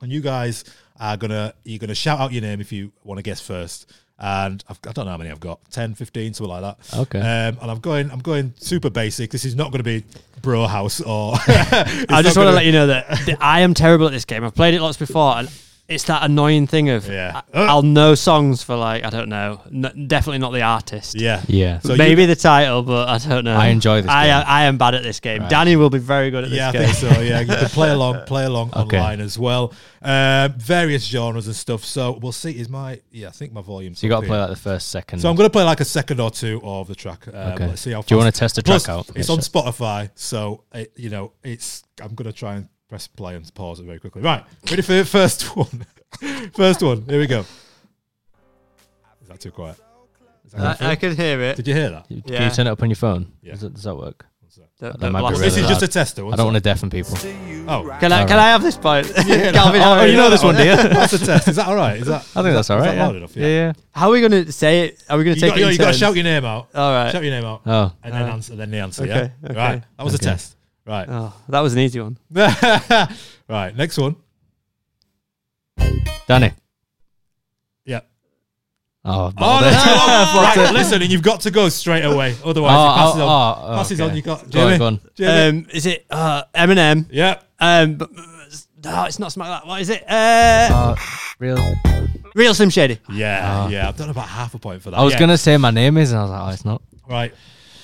and 0.00 0.10
you 0.10 0.20
guys 0.20 0.64
are 0.98 1.16
gonna 1.16 1.54
you're 1.64 1.78
gonna 1.78 1.94
shout 1.94 2.20
out 2.20 2.32
your 2.32 2.42
name 2.42 2.60
if 2.60 2.72
you 2.72 2.92
want 3.04 3.18
to 3.18 3.22
guess 3.22 3.40
first. 3.40 3.90
And 4.22 4.62
I've, 4.68 4.78
I 4.86 4.92
don't 4.92 5.06
know 5.06 5.12
how 5.12 5.16
many 5.16 5.30
I've 5.30 5.40
got 5.40 5.60
10, 5.70 5.94
15, 5.94 6.34
something 6.34 6.50
like 6.50 6.60
that. 6.60 6.98
Okay. 6.98 7.18
Um, 7.18 7.56
and 7.62 7.70
I'm 7.70 7.78
going 7.78 8.10
I'm 8.10 8.18
going 8.18 8.52
super 8.58 8.90
basic. 8.90 9.30
This 9.30 9.46
is 9.46 9.56
not 9.56 9.72
going 9.72 9.78
to 9.78 9.82
be 9.82 10.04
Bro 10.42 10.66
House 10.66 11.00
or. 11.00 11.32
I 11.46 12.20
just 12.22 12.36
want 12.36 12.48
to 12.48 12.52
let 12.52 12.66
you 12.66 12.72
know 12.72 12.88
that, 12.88 13.08
that 13.08 13.38
I 13.40 13.60
am 13.60 13.72
terrible 13.72 14.06
at 14.06 14.12
this 14.12 14.26
game. 14.26 14.44
I've 14.44 14.54
played 14.54 14.74
it 14.74 14.82
lots 14.82 14.98
before, 14.98 15.38
and 15.38 15.50
it's 15.90 16.04
that 16.04 16.22
annoying 16.22 16.66
thing 16.66 16.88
of 16.90 17.06
Yeah. 17.08 17.42
I, 17.52 17.64
I'll 17.66 17.82
know 17.82 18.14
songs 18.14 18.62
for 18.62 18.76
like 18.76 19.04
I 19.04 19.10
don't 19.10 19.28
know, 19.28 19.60
n- 19.66 20.06
definitely 20.06 20.38
not 20.38 20.52
the 20.52 20.62
artist. 20.62 21.14
Yeah. 21.20 21.42
Yeah. 21.48 21.80
So 21.80 21.96
Maybe 21.96 22.22
you- 22.22 22.26
the 22.28 22.36
title, 22.36 22.82
but 22.82 23.08
I 23.08 23.18
don't 23.18 23.44
know. 23.44 23.56
I 23.56 23.66
enjoy 23.68 24.00
this 24.02 24.10
I 24.10 24.26
game. 24.26 24.44
I 24.46 24.62
am 24.64 24.78
bad 24.78 24.94
at 24.94 25.02
this 25.02 25.20
game. 25.20 25.42
Right. 25.42 25.50
Danny 25.50 25.76
will 25.76 25.90
be 25.90 25.98
very 25.98 26.30
good 26.30 26.44
at 26.44 26.50
this 26.50 26.56
Yeah, 26.58 26.68
I 26.68 26.72
game. 26.72 26.82
think 26.84 26.94
so. 26.96 27.20
Yeah, 27.20 27.40
you 27.40 27.46
can 27.46 27.68
play 27.68 27.90
along, 27.90 28.24
play 28.26 28.44
along 28.46 28.70
Okay. 28.74 28.96
online 28.98 29.20
as 29.20 29.38
well. 29.38 29.72
Uh, 30.00 30.48
various 30.56 31.04
genres 31.04 31.46
and 31.46 31.54
stuff. 31.56 31.84
So 31.84 32.18
we'll 32.22 32.32
see. 32.32 32.52
Is 32.52 32.68
my 32.70 33.00
yeah? 33.10 33.28
I 33.28 33.32
think 33.32 33.52
my 33.52 33.60
volume. 33.60 33.94
So 33.94 34.06
you 34.06 34.10
got 34.10 34.20
to 34.22 34.26
play 34.26 34.38
like 34.38 34.48
the 34.50 34.56
first 34.56 34.88
second. 34.88 35.18
So 35.20 35.28
I'm 35.28 35.36
going 35.36 35.46
to 35.48 35.52
play 35.52 35.64
like 35.64 35.80
a 35.80 35.84
second 35.84 36.20
or 36.20 36.30
two 36.30 36.60
of 36.64 36.88
the 36.88 36.94
track. 36.94 37.26
Um, 37.28 37.34
Okay. 37.50 37.66
Let's 37.66 37.80
see 37.82 37.90
how. 37.92 38.02
Do 38.02 38.14
you 38.14 38.18
wanna 38.18 38.32
test 38.32 38.54
the 38.56 38.62
Plus, 38.62 38.84
track 38.84 38.94
out? 38.96 39.10
It's 39.16 39.28
Yeah, 39.28 39.34
on 39.34 39.40
sure. 39.42 39.62
Spotify, 39.62 40.10
so 40.14 40.64
it, 40.72 40.92
you 40.96 41.10
know 41.10 41.32
it's. 41.42 41.82
I'm 42.00 42.14
going 42.14 42.30
to 42.30 42.36
try 42.36 42.54
and 42.54 42.68
press 42.90 43.06
play 43.06 43.36
and 43.36 43.54
pause 43.54 43.80
it 43.80 43.84
very 43.86 43.98
quickly. 44.00 44.20
Right, 44.20 44.44
ready 44.68 44.82
for 44.82 44.92
the 44.92 45.04
first 45.06 45.44
one. 45.56 45.86
first 46.54 46.82
one. 46.82 47.02
Here 47.08 47.18
we 47.20 47.26
go. 47.26 47.40
Is 49.22 49.28
that 49.28 49.40
too 49.40 49.50
quiet? 49.52 49.76
Is 50.44 50.52
that 50.52 50.60
I, 50.60 50.74
going 50.78 50.90
I 50.90 50.96
could 50.96 51.16
hear 51.16 51.40
it. 51.40 51.56
Did 51.56 51.68
you 51.68 51.74
hear 51.74 51.90
that? 51.90 52.08
Can 52.08 52.22
Yeah. 52.26 52.44
you 52.44 52.50
turn 52.50 52.66
it 52.66 52.70
up 52.70 52.82
on 52.82 52.90
your 52.90 52.96
phone? 52.96 53.32
Yeah. 53.42 53.52
Does, 53.52 53.62
it, 53.62 53.74
does 53.74 53.84
that 53.84 53.94
work? 53.96 54.26
The- 54.80 54.90
That 54.92 54.98
the 54.98 55.10
might 55.10 55.20
be 55.20 55.22
blast- 55.22 55.40
This 55.42 55.54
really 55.56 55.62
is 55.64 55.68
just 55.68 55.82
loud. 55.82 55.88
a 55.90 55.92
tester. 55.92 56.26
I 56.26 56.36
don't 56.36 56.46
want 56.46 56.56
to 56.56 56.60
deafen 56.62 56.90
people. 56.90 57.14
Oh, 57.68 57.96
Can 58.00 58.12
I 58.12 58.22
All 58.22 58.26
can. 58.26 58.38
I 58.38 58.48
have 58.48 58.62
this 58.62 58.76
point? 58.76 59.06
Yeah, 59.26 59.52
Calvin, 59.52 59.78
no. 59.80 59.84
how 59.84 59.92
are 59.92 59.98
Oh, 60.00 60.04
you 60.06 60.16
know 60.16 60.30
this 60.30 60.42
one, 60.42 60.56
do 60.56 60.64
you? 60.64 60.74
That's 60.76 61.12
a 61.12 61.18
test. 61.24 61.46
Is 61.48 61.56
that 61.56 61.68
all 61.68 61.76
right? 61.76 61.98
Is 62.00 62.06
that? 62.08 62.22
I 62.34 62.42
think 62.42 62.54
that's 62.54 62.70
all 62.70 62.78
right. 62.78 62.86
is 62.88 62.90
that 62.92 62.96
yeah. 62.96 63.06
loud 63.06 63.16
enough? 63.16 63.36
yeah, 63.36 63.46
yeah. 63.46 63.72
How 63.92 64.08
are 64.08 64.12
we 64.12 64.20
going 64.20 64.32
to 64.46 64.50
say 64.50 64.86
it? 64.86 65.04
Are 65.08 65.16
we 65.18 65.22
going 65.24 65.36
to 65.36 65.40
You 65.40 65.46
take 65.46 65.50
got, 65.52 65.58
it? 65.60 65.62
in 65.66 65.72
you 65.72 65.78
got 65.78 65.84
to 65.84 65.90
turns? 65.90 65.98
shout 65.98 66.14
your 66.16 66.24
name 66.24 66.44
out. 66.44 66.68
All 66.74 66.90
right. 66.92 67.12
Shout 67.12 67.22
your 67.22 67.30
name 67.32 67.44
out, 67.44 67.60
Oh, 67.66 67.92
and 68.02 68.12
then 68.14 68.22
Uh, 68.22 68.32
answer. 68.32 68.56
Then 68.56 68.70
the 68.72 68.78
answer. 68.78 69.02
okay, 69.04 69.12
yeah. 69.42 69.50
okay. 69.50 69.54
Right. 69.56 69.82
That 69.98 70.04
was 70.04 70.14
Okay. 70.14 70.26
a 70.26 70.30
test. 70.32 70.56
Right. 70.90 71.06
Oh, 71.08 71.32
that 71.50 71.60
was 71.60 71.72
an 71.74 71.78
easy 71.78 72.00
one. 72.00 72.18
right. 72.32 73.76
Next 73.76 73.96
one. 73.96 74.16
Danny. 76.26 76.52
Yeah. 77.84 78.00
Oh, 79.04 79.26
Oh, 79.26 79.30
balled 79.30 79.62
that's 79.62 79.84
it. 79.84 79.88
too 79.88 79.94
long. 79.94 80.26
Fucked 80.44 80.56
right, 80.56 80.74
listen, 80.74 81.02
and 81.02 81.12
you've 81.12 81.22
got 81.22 81.40
to 81.42 81.52
go 81.52 81.68
straight 81.68 82.02
away. 82.04 82.34
Otherwise, 82.44 82.74
Oh, 82.76 82.90
it 82.90 82.96
passes 82.96 83.20
oh, 83.20 83.26
on. 83.28 83.58
oh, 83.72 83.76
passes 83.76 84.00
okay. 84.00 84.10
on. 84.10 84.16
You 84.16 84.22
got 84.22 84.50
Go 84.50 84.60
on, 84.60 84.66
Jamie. 84.66 84.78
go 84.78 84.86
on. 84.86 85.00
Jamie. 85.14 85.58
Um, 85.60 85.66
is 85.72 85.86
it 85.86 86.06
uh, 86.10 86.42
Eminem? 86.54 87.06
yeah. 87.12 87.40
Um, 87.60 87.94
but, 87.94 88.10
no, 88.82 89.04
it's 89.04 89.18
not 89.20 89.30
Smack 89.30 89.46
That. 89.48 89.66
What 89.68 89.80
is 89.80 89.90
it? 89.90 90.02
Uh, 90.08 90.68
Uh, 90.72 90.96
real. 91.38 91.74
Real 92.34 92.52
Slim 92.54 92.70
Shady. 92.70 92.98
Yeah. 93.12 93.40
Ah. 93.44 93.68
yeah. 93.68 93.88
I've 93.88 93.96
done 93.96 94.10
about 94.10 94.26
half 94.28 94.54
a 94.54 94.58
point 94.58 94.82
for 94.82 94.90
that. 94.90 94.96
I 94.98 95.04
was 95.04 95.12
Yeah. 95.14 95.20
gonna 95.20 95.38
say 95.38 95.56
my 95.56 95.70
name 95.70 95.96
is, 95.98 96.10
and 96.10 96.18
I 96.18 96.22
was 96.22 96.30
like, 96.32 96.40
oh, 96.42 96.48
it's 96.50 96.64
not. 96.64 96.82
Right. 97.08 97.32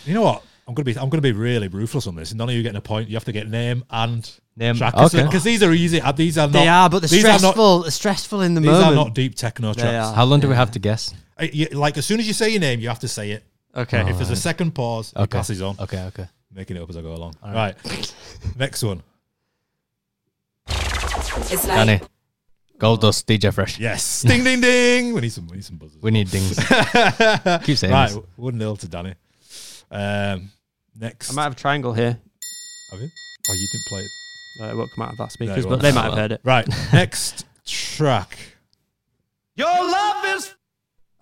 You 0.06 0.14
know 0.14 0.22
what? 0.22 0.42
I'm 0.68 0.74
gonna 0.74 0.84
be. 0.84 0.98
I'm 0.98 1.08
gonna 1.08 1.20
be 1.22 1.32
really 1.32 1.68
ruthless 1.68 2.06
on 2.08 2.16
this. 2.16 2.34
None 2.34 2.48
of 2.48 2.54
you 2.54 2.62
getting 2.62 2.76
a 2.76 2.80
point. 2.80 3.08
You 3.08 3.14
have 3.16 3.24
to 3.26 3.32
get 3.32 3.48
name 3.48 3.84
and 3.90 4.28
Name. 4.56 4.74
track. 4.76 4.94
Okay. 4.96 5.22
Because 5.22 5.44
these 5.44 5.62
are 5.62 5.72
easy. 5.72 6.00
Uh, 6.00 6.10
These 6.12 6.38
are 6.38 6.46
not. 6.48 6.52
they 6.54 6.66
are, 6.66 6.90
but 6.90 7.00
they're 7.02 7.08
these 7.08 7.24
are 7.24 7.28
not- 7.28 7.38
stressful. 7.40 7.82
they're 7.82 7.90
stressful 7.90 8.40
in 8.40 8.54
the 8.54 8.60
These 8.60 8.70
moment. 8.70 8.88
are 8.90 8.94
not 8.94 9.14
deep 9.14 9.34
techno 9.36 9.74
They 9.74 9.82
tracks. 9.82 10.06
are. 10.08 10.14
How 10.14 10.24
long 10.24 10.40
do 10.40 10.48
we 10.48 10.54
have 10.56 10.70
to 10.72 10.78
guess? 10.80 11.14
Uh, 11.40 11.46
you- 11.52 11.68
Like 11.68 11.96
as 11.98 12.06
soon 12.06 12.18
as 12.20 12.26
you 12.26 12.32
say 12.32 12.48
your 12.50 12.60
name, 12.60 12.80
you 12.80 12.88
have 12.88 12.98
to 13.00 13.08
say 13.08 13.30
it. 13.30 13.44
Okay. 13.76 14.00
If 14.10 14.16
there's 14.16 14.30
a 14.30 14.36
second 14.36 14.74
pause, 14.74 15.12
it 15.14 15.20
Okay. 15.20 15.38
passes 15.38 15.60
on. 15.62 15.76
Okay, 15.78 16.02
okay. 16.04 16.26
Making 16.52 16.78
it 16.78 16.82
up 16.82 16.88
as 16.90 16.96
I 16.96 17.02
go 17.02 17.12
along. 17.14 17.34
All 17.42 17.52
right. 17.52 17.76
Next 18.56 18.82
one. 18.82 19.02
It's 20.68 21.66
like 21.66 21.86
Danny. 21.86 22.00
Gold 22.78 23.00
Dust, 23.02 23.26
DJ 23.26 23.52
Fresh. 23.54 23.78
Yes. 23.78 24.22
ding 24.22 24.42
ding 24.44 24.60
ding. 24.60 25.14
We 25.14 25.20
need 25.20 25.32
some. 25.32 25.46
We 25.48 25.56
need 25.56 25.64
some 25.64 25.76
buzzers. 25.76 25.98
We 26.02 26.10
need 26.10 26.30
dings. 26.30 26.56
Keep 26.58 26.64
saying 26.64 27.64
this. 27.66 27.90
right. 27.90 28.08
this. 28.08 28.18
One 28.36 28.58
nil 28.58 28.76
to 28.76 28.88
Danny. 28.88 29.14
Um. 29.90 30.50
Next. 30.98 31.30
I 31.30 31.34
might 31.34 31.42
have 31.44 31.52
a 31.52 31.56
triangle 31.56 31.92
here. 31.92 32.18
Have 32.90 33.00
you? 33.00 33.08
Oh, 33.48 33.52
you 33.52 33.68
didn't 33.72 33.86
play 33.88 34.00
it. 34.00 34.10
Uh, 34.60 34.72
it 34.72 34.76
won't 34.76 34.90
come 34.94 35.04
out 35.06 35.12
of 35.12 35.20
our 35.20 35.26
No, 35.26 35.30
speakers, 35.30 35.58
it 35.58 35.62
but 35.64 35.70
won't. 35.70 35.82
they 35.82 35.90
Oh, 35.90 35.94
might 35.94 36.04
have 36.04 36.14
heard 36.14 36.32
it. 36.32 36.40
Right. 36.44 36.66
Next 36.92 37.44
track. 37.66 38.38
Your 39.54 39.68
love 39.68 40.24
is. 40.36 40.54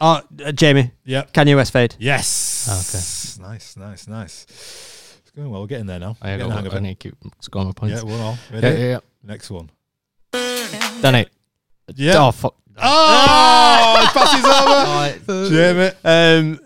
Oh, 0.00 0.22
uh, 0.44 0.52
Jamie. 0.52 0.92
Yep. 1.04 1.32
Kanye 1.32 1.56
West 1.56 1.72
fade. 1.72 1.96
Yes. 1.98 2.68
Okay. 3.38 3.48
Nice. 3.48 3.76
Nice. 3.76 4.06
Nice. 4.08 4.46
It's 5.22 5.30
going 5.34 5.50
well. 5.50 5.60
We're 5.62 5.66
getting 5.66 5.86
there 5.86 5.98
now. 5.98 6.16
I, 6.22 6.32
Getting 6.36 6.48
the 6.48 6.54
hang 6.54 6.64
got, 6.64 6.68
of 6.68 6.74
I 6.74 6.78
it. 6.78 6.80
need 6.82 7.00
to 7.00 7.10
keep 7.10 7.16
scoring 7.40 7.68
my 7.68 7.88
Yeah. 7.88 8.00
points. 8.00 8.04
One 8.04 8.20
all. 8.20 8.38
Yeah, 8.52 8.60
Ready? 8.60 8.80
yeah, 8.82 8.88
yeah. 8.88 8.98
Next 9.22 9.50
one. 9.50 9.70
Danny. 10.32 11.26
Yeah. 11.94 12.26
Oh, 12.26 12.30
fuck. 12.32 12.54
Oh, 12.76 14.00
it 14.04 14.12
passes 14.12 15.28
over. 15.28 15.48
Jamie. 15.50 15.90
Um, 16.04 16.54
uh, 16.60 16.63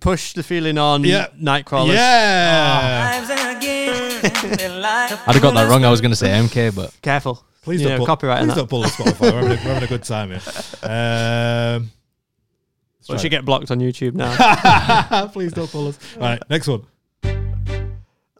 push 0.00 0.32
the 0.32 0.42
feeling 0.42 0.78
on. 0.78 1.04
Yeah. 1.04 1.28
Nightcrawler. 1.40 1.94
Yeah. 1.94 3.22
I'd 5.28 5.34
have 5.34 5.42
got 5.42 5.54
that 5.54 5.68
wrong. 5.68 5.84
I 5.84 5.90
was 5.90 6.00
going 6.00 6.10
to 6.12 6.16
say 6.16 6.28
MK, 6.28 6.74
but 6.74 6.96
Careful. 7.02 7.44
Please 7.62 7.80
You 7.82 7.88
don't 7.88 7.94
know, 7.94 7.98
pull, 7.98 8.06
copyright 8.06 8.38
Please 8.40 8.48
that. 8.48 8.56
don't 8.56 8.70
pull 8.70 8.82
the 8.82 8.88
Spotify. 8.88 9.20
We're 9.20 9.32
having, 9.32 9.44
a, 9.44 9.54
we're 9.54 9.74
having 9.74 9.82
a 9.82 9.86
good 9.88 10.04
time 10.04 10.28
here. 10.28 10.40
Um, 10.84 11.90
let's 13.00 13.08
Well, 13.08 13.16
try 13.16 13.16
she 13.16 13.28
get 13.28 13.44
blocked 13.44 13.72
on 13.72 13.80
YouTube 13.80 14.14
now. 14.14 15.26
Please 15.32 15.52
don't 15.52 15.68
pull 15.70 15.88
us. 15.88 15.98
Right, 16.16 16.40
next 16.48 16.68
one. 16.68 16.86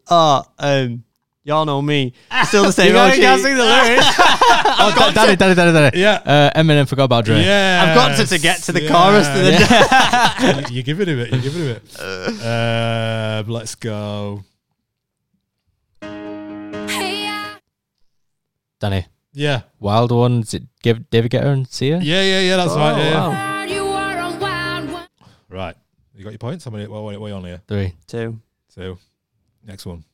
oh, 0.09 0.45
um, 0.61 1.03
y'all 1.47 1.65
know 1.65 1.81
me. 1.81 2.13
Still 2.45 2.65
the 2.65 2.73
same. 2.79 2.93
You 2.93 2.99
OG. 2.99 3.15
can't 3.15 3.41
sing 3.41 3.57
the 3.57 3.65
lyrics. 3.65 4.07
oh, 4.19 4.93
Da- 4.97 5.13
Danny, 5.13 5.37
Danny, 5.37 5.55
Danny, 5.55 5.73
Danny. 5.73 5.99
Yeah. 5.99 6.21
Uh, 6.55 6.61
Eminem 6.61 6.87
forgot 6.89 7.05
about 7.05 7.25
Dre. 7.25 7.41
Yeah. 7.43 7.87
I've 7.87 7.95
got 7.95 8.17
to, 8.19 8.27
to 8.27 8.39
get 8.39 8.63
to 8.65 8.73
the 8.73 8.87
chorus. 8.89 9.29
To 9.29 9.39
the 9.39 10.67
you, 10.71 10.75
you're 10.75 10.83
giving 10.83 11.09
him 11.09 11.21
it. 11.21 11.31
You're 11.31 11.41
giving 11.43 11.63
him 11.63 11.77
it. 11.77 12.01
Um, 12.45 13.49
let's 13.49 13.75
go. 13.77 14.45
Danny. 18.79 19.07
Yeah. 19.33 19.63
Wild 19.81 20.13
One. 20.13 20.41
Is 20.41 20.55
it 20.55 20.65
give 20.83 21.09
David 21.11 21.31
Guetta 21.31 21.47
and 21.47 21.69
Sia? 21.69 21.99
Yeah, 21.99 22.23
yeah, 22.23 22.41
yeah. 22.41 22.57
That's 22.57 22.75
right. 22.75 22.99
Yeah, 22.99 23.11
yeah. 23.11 23.29
wow. 23.29 23.65
you 23.65 23.87
are 23.87 24.19
a 24.19 24.39
wild 24.39 24.91
one. 24.91 25.07
Right. 25.49 25.77
You 26.15 26.25
got 26.25 26.31
your 26.31 26.39
points? 26.39 26.65
How 26.65 26.71
many? 26.71 26.87
What, 26.87 27.03
what, 27.03 27.19
what 27.21 27.27
are 27.27 27.29
you 27.31 27.35
on 27.35 27.45
here? 27.45 27.63
Three. 27.69 27.95
Two. 28.07 28.41
Two. 28.75 28.99
Next 29.65 29.85
one. 29.87 30.05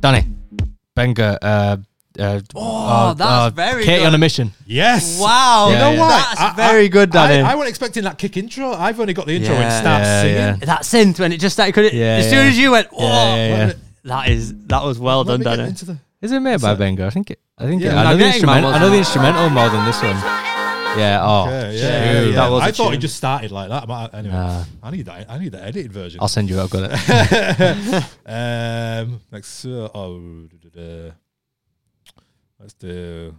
Danny. 0.00 0.24
Benga. 0.94 1.38
Uh, 1.42 1.76
uh, 2.18 2.40
Oh, 2.54 3.12
that's 3.14 3.54
very 3.54 3.84
Katy 3.84 3.98
good. 4.00 4.06
on 4.06 4.14
a 4.14 4.18
mission. 4.18 4.52
Yes. 4.66 5.20
Wow. 5.20 5.68
You 5.68 5.74
know 5.76 5.92
no, 5.94 6.00
what? 6.00 6.08
That's 6.38 6.40
I- 6.40 6.54
very 6.56 6.88
good, 6.88 7.10
Danny. 7.10 7.42
I, 7.42 7.52
I 7.52 7.54
wasn't 7.54 7.68
expecting 7.70 8.04
that 8.04 8.16
kick 8.16 8.36
intro. 8.38 8.72
I've 8.72 8.98
only 9.00 9.12
got 9.12 9.26
the 9.26 9.34
intro 9.34 9.54
when 9.54 9.62
it 9.64 9.66
Yeah. 9.66 9.80
starts 9.80 10.06
Yeah, 10.06 10.22
singing. 10.22 10.36
yeah. 10.60 10.66
that 10.66 10.82
synth 10.82 11.20
when 11.20 11.32
it 11.32 11.38
just 11.40 11.54
started. 11.56 11.72
Could 11.72 11.84
it, 11.86 11.92
Yeah, 11.94 12.16
as 12.16 12.30
soon 12.30 12.46
as 12.46 12.56
you 12.58 12.70
went, 12.70 12.88
whoa, 12.92 13.06
Yeah, 13.06 13.36
yeah, 13.36 13.66
yeah. 13.66 13.72
that 14.04 14.28
is 14.30 14.54
that 14.68 14.82
was 14.82 14.98
well 14.98 15.24
Let 15.24 15.40
done, 15.42 15.58
me 15.58 15.64
Danny. 15.64 15.72
the- 15.72 15.98
Is 16.22 16.32
it 16.32 16.40
made 16.40 16.60
by 16.62 16.72
So- 16.72 16.76
Benga? 16.76 17.04
I 17.06 17.10
think 17.10 17.30
it. 17.32 17.40
I 17.58 17.64
think 17.66 17.82
Yeah. 17.82 17.92
it, 17.92 17.96
I 17.96 18.04
know 18.12 18.16
the 18.16 18.26
instrumental. 18.26 18.72
I 18.72 18.78
know 18.78 18.88
the 18.90 18.96
instrumental 18.98 19.50
more 19.50 19.68
than 19.68 19.84
this 19.84 20.00
one. 20.02 20.45
Yeah. 20.96 21.20
Oh. 21.22 21.42
Okay, 21.46 21.76
yeah, 21.78 22.20
dude. 22.22 22.30
yeah, 22.30 22.36
that 22.36 22.50
was 22.50 22.62
I 22.62 22.68
a 22.68 22.72
thought 22.72 22.88
it 22.88 22.92
tune. 22.92 23.00
just 23.02 23.16
started 23.16 23.50
like 23.50 23.68
that. 23.68 23.86
But 23.86 24.14
anyway, 24.14 24.34
Nah. 24.34 24.64
I 24.82 24.90
need 24.90 25.06
that. 25.06 25.30
I 25.30 25.38
need 25.38 25.52
the 25.52 25.62
edited 25.62 25.92
version. 25.92 26.20
I'll 26.20 26.28
send 26.28 26.48
you. 26.48 26.60
I've 26.60 26.70
got 26.70 26.90
it. 26.90 28.04
um, 28.26 29.20
next, 29.30 29.64
uh, 29.66 29.88
oh, 29.94 30.18
da, 30.48 30.68
da, 30.70 30.80
da. 31.08 31.10
let's 32.60 32.72
do. 32.74 33.34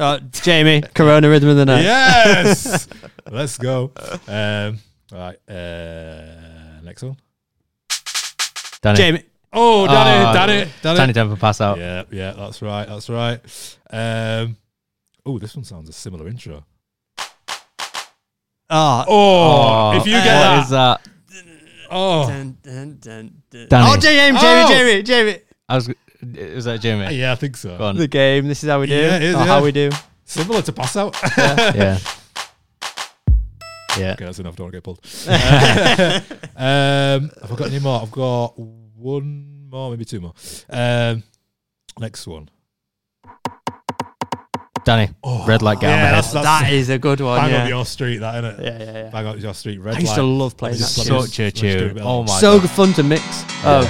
Oh, 0.00 0.18
Jamie, 0.30 0.80
Corona 0.94 1.28
Rhythm 1.28 1.48
of 1.48 1.56
the 1.56 1.66
Night. 1.66 1.82
Yes, 1.82 2.86
let's 3.30 3.58
go. 3.58 3.90
Um, 4.28 4.78
right, 5.10 5.36
uh, 5.48 6.80
next 6.84 7.02
one. 7.02 7.16
Danny. 8.80 8.96
Jamie. 8.96 9.22
Oh, 9.52 9.86
Danny, 9.88 10.24
Oh, 10.28 10.32
Danny, 10.34 10.70
Danny. 10.82 10.98
Tinie 10.98 11.12
Tempah 11.14 11.40
pass 11.40 11.60
out. 11.60 11.78
Yeah, 11.78 12.04
yeah, 12.12 12.30
that's 12.32 12.62
right, 12.62 12.86
that's 12.86 13.08
right. 13.10 13.40
Um, 13.90 14.56
oh, 15.28 15.38
this 15.38 15.54
one 15.54 15.64
sounds 15.64 15.88
a 15.88 15.92
similar 15.92 16.26
intro. 16.28 16.64
Oh, 18.70 19.04
Oh, 19.08 19.92
if 19.96 20.06
you 20.06 20.12
get 20.12 20.24
what 20.24 20.24
that, 20.24 20.62
is 20.64 20.70
that? 20.70 21.08
oh, 21.90 22.26
Dun, 22.28 22.58
dun, 22.62 22.98
dun, 23.00 23.42
dun. 23.50 23.66
Danny. 23.68 23.86
Oh, 23.88 23.96
Jamie, 23.96 24.38
Jamie, 24.38 24.62
Oh. 24.64 24.68
Jamie, 24.68 25.02
Jamie. 25.02 25.38
I 25.68 25.74
was. 25.76 25.88
Was 26.54 26.64
that 26.64 26.80
Jamie? 26.80 27.14
yeah, 27.16 27.32
I 27.32 27.34
think 27.36 27.56
so. 27.56 27.76
On. 27.76 27.96
The 27.96 28.08
game. 28.08 28.48
This 28.48 28.64
is 28.64 28.68
how 28.70 28.80
we 28.80 28.86
do. 28.88 28.94
Yeah, 28.94 29.16
it 29.16 29.22
is, 29.22 29.34
or 29.34 29.38
yeah. 29.38 29.44
how 29.46 29.62
we 29.62 29.70
do. 29.72 29.90
Similar 30.24 30.62
to 30.62 30.72
pass 30.72 30.96
out. 30.96 31.16
Yeah. 31.36 31.98
Yeah. 33.98 34.12
Okay, 34.12 34.26
that's 34.26 34.38
enough. 34.38 34.54
Don't 34.54 34.70
get 34.70 34.84
pulled. 34.84 35.00
um, 35.26 35.32
have 36.54 37.50
I 37.50 37.56
got 37.56 37.66
any 37.66 37.80
more? 37.80 38.00
I've 38.00 38.12
got 38.12 38.56
one 38.56 39.68
more, 39.68 39.90
maybe 39.90 40.04
two 40.04 40.20
more. 40.20 40.34
Um, 40.70 41.24
next 41.98 42.24
one. 42.28 42.48
Danny. 44.88 45.10
Oh, 45.22 45.44
Red 45.46 45.60
light 45.62 45.80
get 45.80 45.88
yeah, 45.88 45.94
out 45.96 46.02
my 46.02 46.10
that's- 46.12 46.32
that's- 46.32 46.60
That 46.62 46.72
is 46.72 46.88
a 46.88 46.98
good 46.98 47.20
one. 47.20 47.38
Bang 47.40 47.50
yeah. 47.50 47.62
up 47.64 47.68
your 47.68 47.84
street, 47.84 48.18
that 48.18 48.42
innit? 48.42 48.58
yeah, 48.64 48.78
yeah, 48.78 48.92
yeah. 49.04 49.10
Bang 49.10 49.26
up 49.26 49.38
your 49.38 49.52
street. 49.54 49.78
Red 49.78 49.92
light. 49.94 49.98
I 49.98 50.00
used 50.00 50.14
to 50.14 50.22
love 50.22 50.56
playing 50.56 50.76
that 50.76 50.78
Just 50.80 51.06
Such 51.06 51.38
a 51.40 51.50
tune. 51.50 51.96
it. 51.98 52.00
Oh 52.02 52.22
my 52.22 52.38
So 52.40 52.54
god. 52.54 52.62
good 52.62 52.70
fun 52.70 52.92
to 52.94 53.02
mix. 53.02 53.22
Oh, 53.64 53.82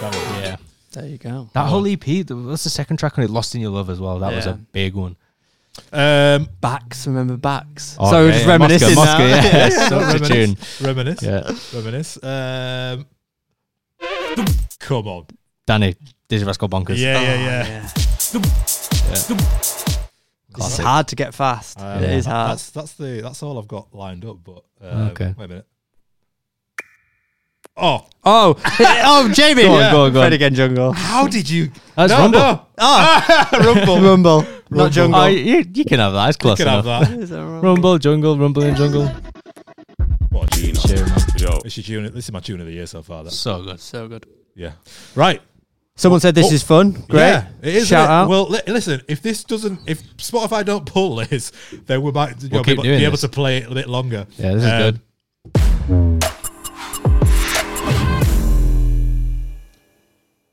That. 0.00 0.40
Yeah. 0.42 0.56
there 0.92 1.06
you 1.08 1.18
go. 1.18 1.48
That 1.52 1.66
whole 1.66 1.86
EP. 1.86 2.00
th- 2.04 2.30
What's 2.30 2.64
the 2.64 2.70
second 2.70 2.98
track 2.98 3.18
on 3.18 3.24
it? 3.24 3.30
Lost 3.30 3.54
in 3.56 3.60
Your 3.60 3.70
Love 3.72 3.90
as 3.90 4.00
well. 4.00 4.18
That 4.20 4.32
was 4.34 4.46
a 4.46 4.54
big 4.54 4.94
one. 4.94 5.16
Um, 5.92 6.48
Backs, 6.60 7.04
remember 7.08 7.36
backs. 7.36 7.96
Oh, 7.98 8.08
so 8.10 8.16
we're 8.18 8.26
yeah, 8.26 8.32
just 8.34 8.44
yeah. 8.46 8.52
reminiscing 8.52 8.94
Moscow, 8.94 9.18
now. 9.18 9.28
Moscow, 9.34 9.48
yeah. 9.48 9.52
yeah, 9.56 9.68
Such 9.70 9.90
a 9.92 9.96
reminisce, 9.96 10.28
tune. 10.28 10.56
Reminisce. 10.86 11.22
Yeah. 11.22 11.52
Reminisce. 11.74 12.22
Um, 12.22 13.06
come 14.78 15.08
on. 15.08 15.26
Danny, 15.66 15.96
Dizzee 16.28 16.46
Rascal 16.46 16.68
Bonkers. 16.68 16.96
Yeah, 16.98 17.16
Oh, 17.18 17.22
yeah, 17.22 17.66
yeah. 17.66 17.90
It's 20.56 20.78
hard 20.78 21.08
to 21.08 21.16
get 21.16 21.34
fast. 21.34 21.80
Um, 21.80 22.02
it 22.02 22.10
is 22.10 22.26
hard. 22.26 22.52
That's 22.52 22.70
that's 22.70 22.94
the 22.94 23.20
that's 23.22 23.42
all 23.42 23.58
I've 23.58 23.68
got 23.68 23.92
lined 23.94 24.24
up. 24.24 24.38
But 24.44 24.64
uh, 24.82 25.10
Okay. 25.10 25.34
wait 25.36 25.44
a 25.46 25.48
minute. 25.48 25.66
Oh, 27.76 28.06
Oh, 28.24 28.54
oh, 28.80 29.30
Jamie. 29.34 29.62
Go 29.62 29.72
on, 29.74 29.90
go 29.92 30.04
on, 30.04 30.12
go 30.12 30.20
on. 30.20 30.24
Fred 30.26 30.32
again, 30.32 30.54
jungle. 30.54 30.92
how 30.92 31.26
did 31.26 31.50
you? 31.50 31.70
That's 31.96 32.12
no, 32.12 32.18
Rumble. 32.20 32.38
no. 32.38 32.66
Oh, 32.78 33.48
Rumble. 33.52 33.74
rumble, 34.00 34.00
Rumble. 34.42 34.46
not 34.70 34.92
jungle. 34.92 35.20
Oh, 35.20 35.26
you, 35.26 35.64
you 35.74 35.84
can 35.84 35.98
have 35.98 36.12
that. 36.12 36.28
It's 36.28 36.36
You 36.36 36.40
close 36.42 36.58
can 36.58 36.68
have 36.68 36.84
enough. 36.86 37.08
that. 37.08 37.18
Is 37.18 37.30
that 37.30 37.38
rumble? 37.38 37.60
Rumble, 37.62 37.98
jungle, 37.98 38.38
rumble 38.38 38.62
in 38.62 38.76
jungle. 38.76 39.08
What 40.30 40.56
a 40.56 40.60
tune. 40.60 40.74
Cheer, 40.76 41.04
man. 41.04 41.18
Yo. 41.36 41.60
This 41.64 41.76
is 41.78 41.84
tune. 41.86 42.04
This 42.14 42.24
is 42.26 42.32
my 42.32 42.38
tune 42.40 42.60
of 42.60 42.66
the 42.66 42.72
year 42.72 42.86
so 42.86 43.02
far. 43.02 43.24
That. 43.24 43.32
So 43.32 43.64
good. 43.64 43.80
So 43.80 44.06
good. 44.08 44.24
Yeah. 44.54 44.72
Right. 45.16 45.42
Someone 45.96 46.18
said 46.20 46.34
this 46.34 46.50
Oh, 46.50 46.54
is 46.54 46.62
fun. 46.64 46.90
Great. 46.90 47.20
Yeah, 47.20 47.46
it 47.62 47.74
is. 47.76 47.86
Shout 47.86 48.08
it? 48.08 48.10
out. 48.12 48.28
Well, 48.28 48.48
li- 48.48 48.60
listen. 48.66 49.00
If 49.06 49.22
this 49.22 49.44
doesn't, 49.44 49.78
if 49.86 50.02
Spotify 50.16 50.64
don't 50.64 50.84
pull 50.84 51.16
this, 51.16 51.52
then 51.86 52.02
we 52.02 52.10
might 52.10 52.42
you 52.42 52.48
know, 52.48 52.64
be, 52.64 52.72
able, 52.72 52.82
be 52.82 53.04
able 53.04 53.16
to 53.18 53.28
play 53.28 53.58
it 53.58 53.70
a 53.70 53.74
bit 53.74 53.88
longer. 53.88 54.26
Yeah, 54.36 54.54
this 54.54 54.64
is 54.64 54.70
Um, 54.70 54.80
good. 54.80 55.00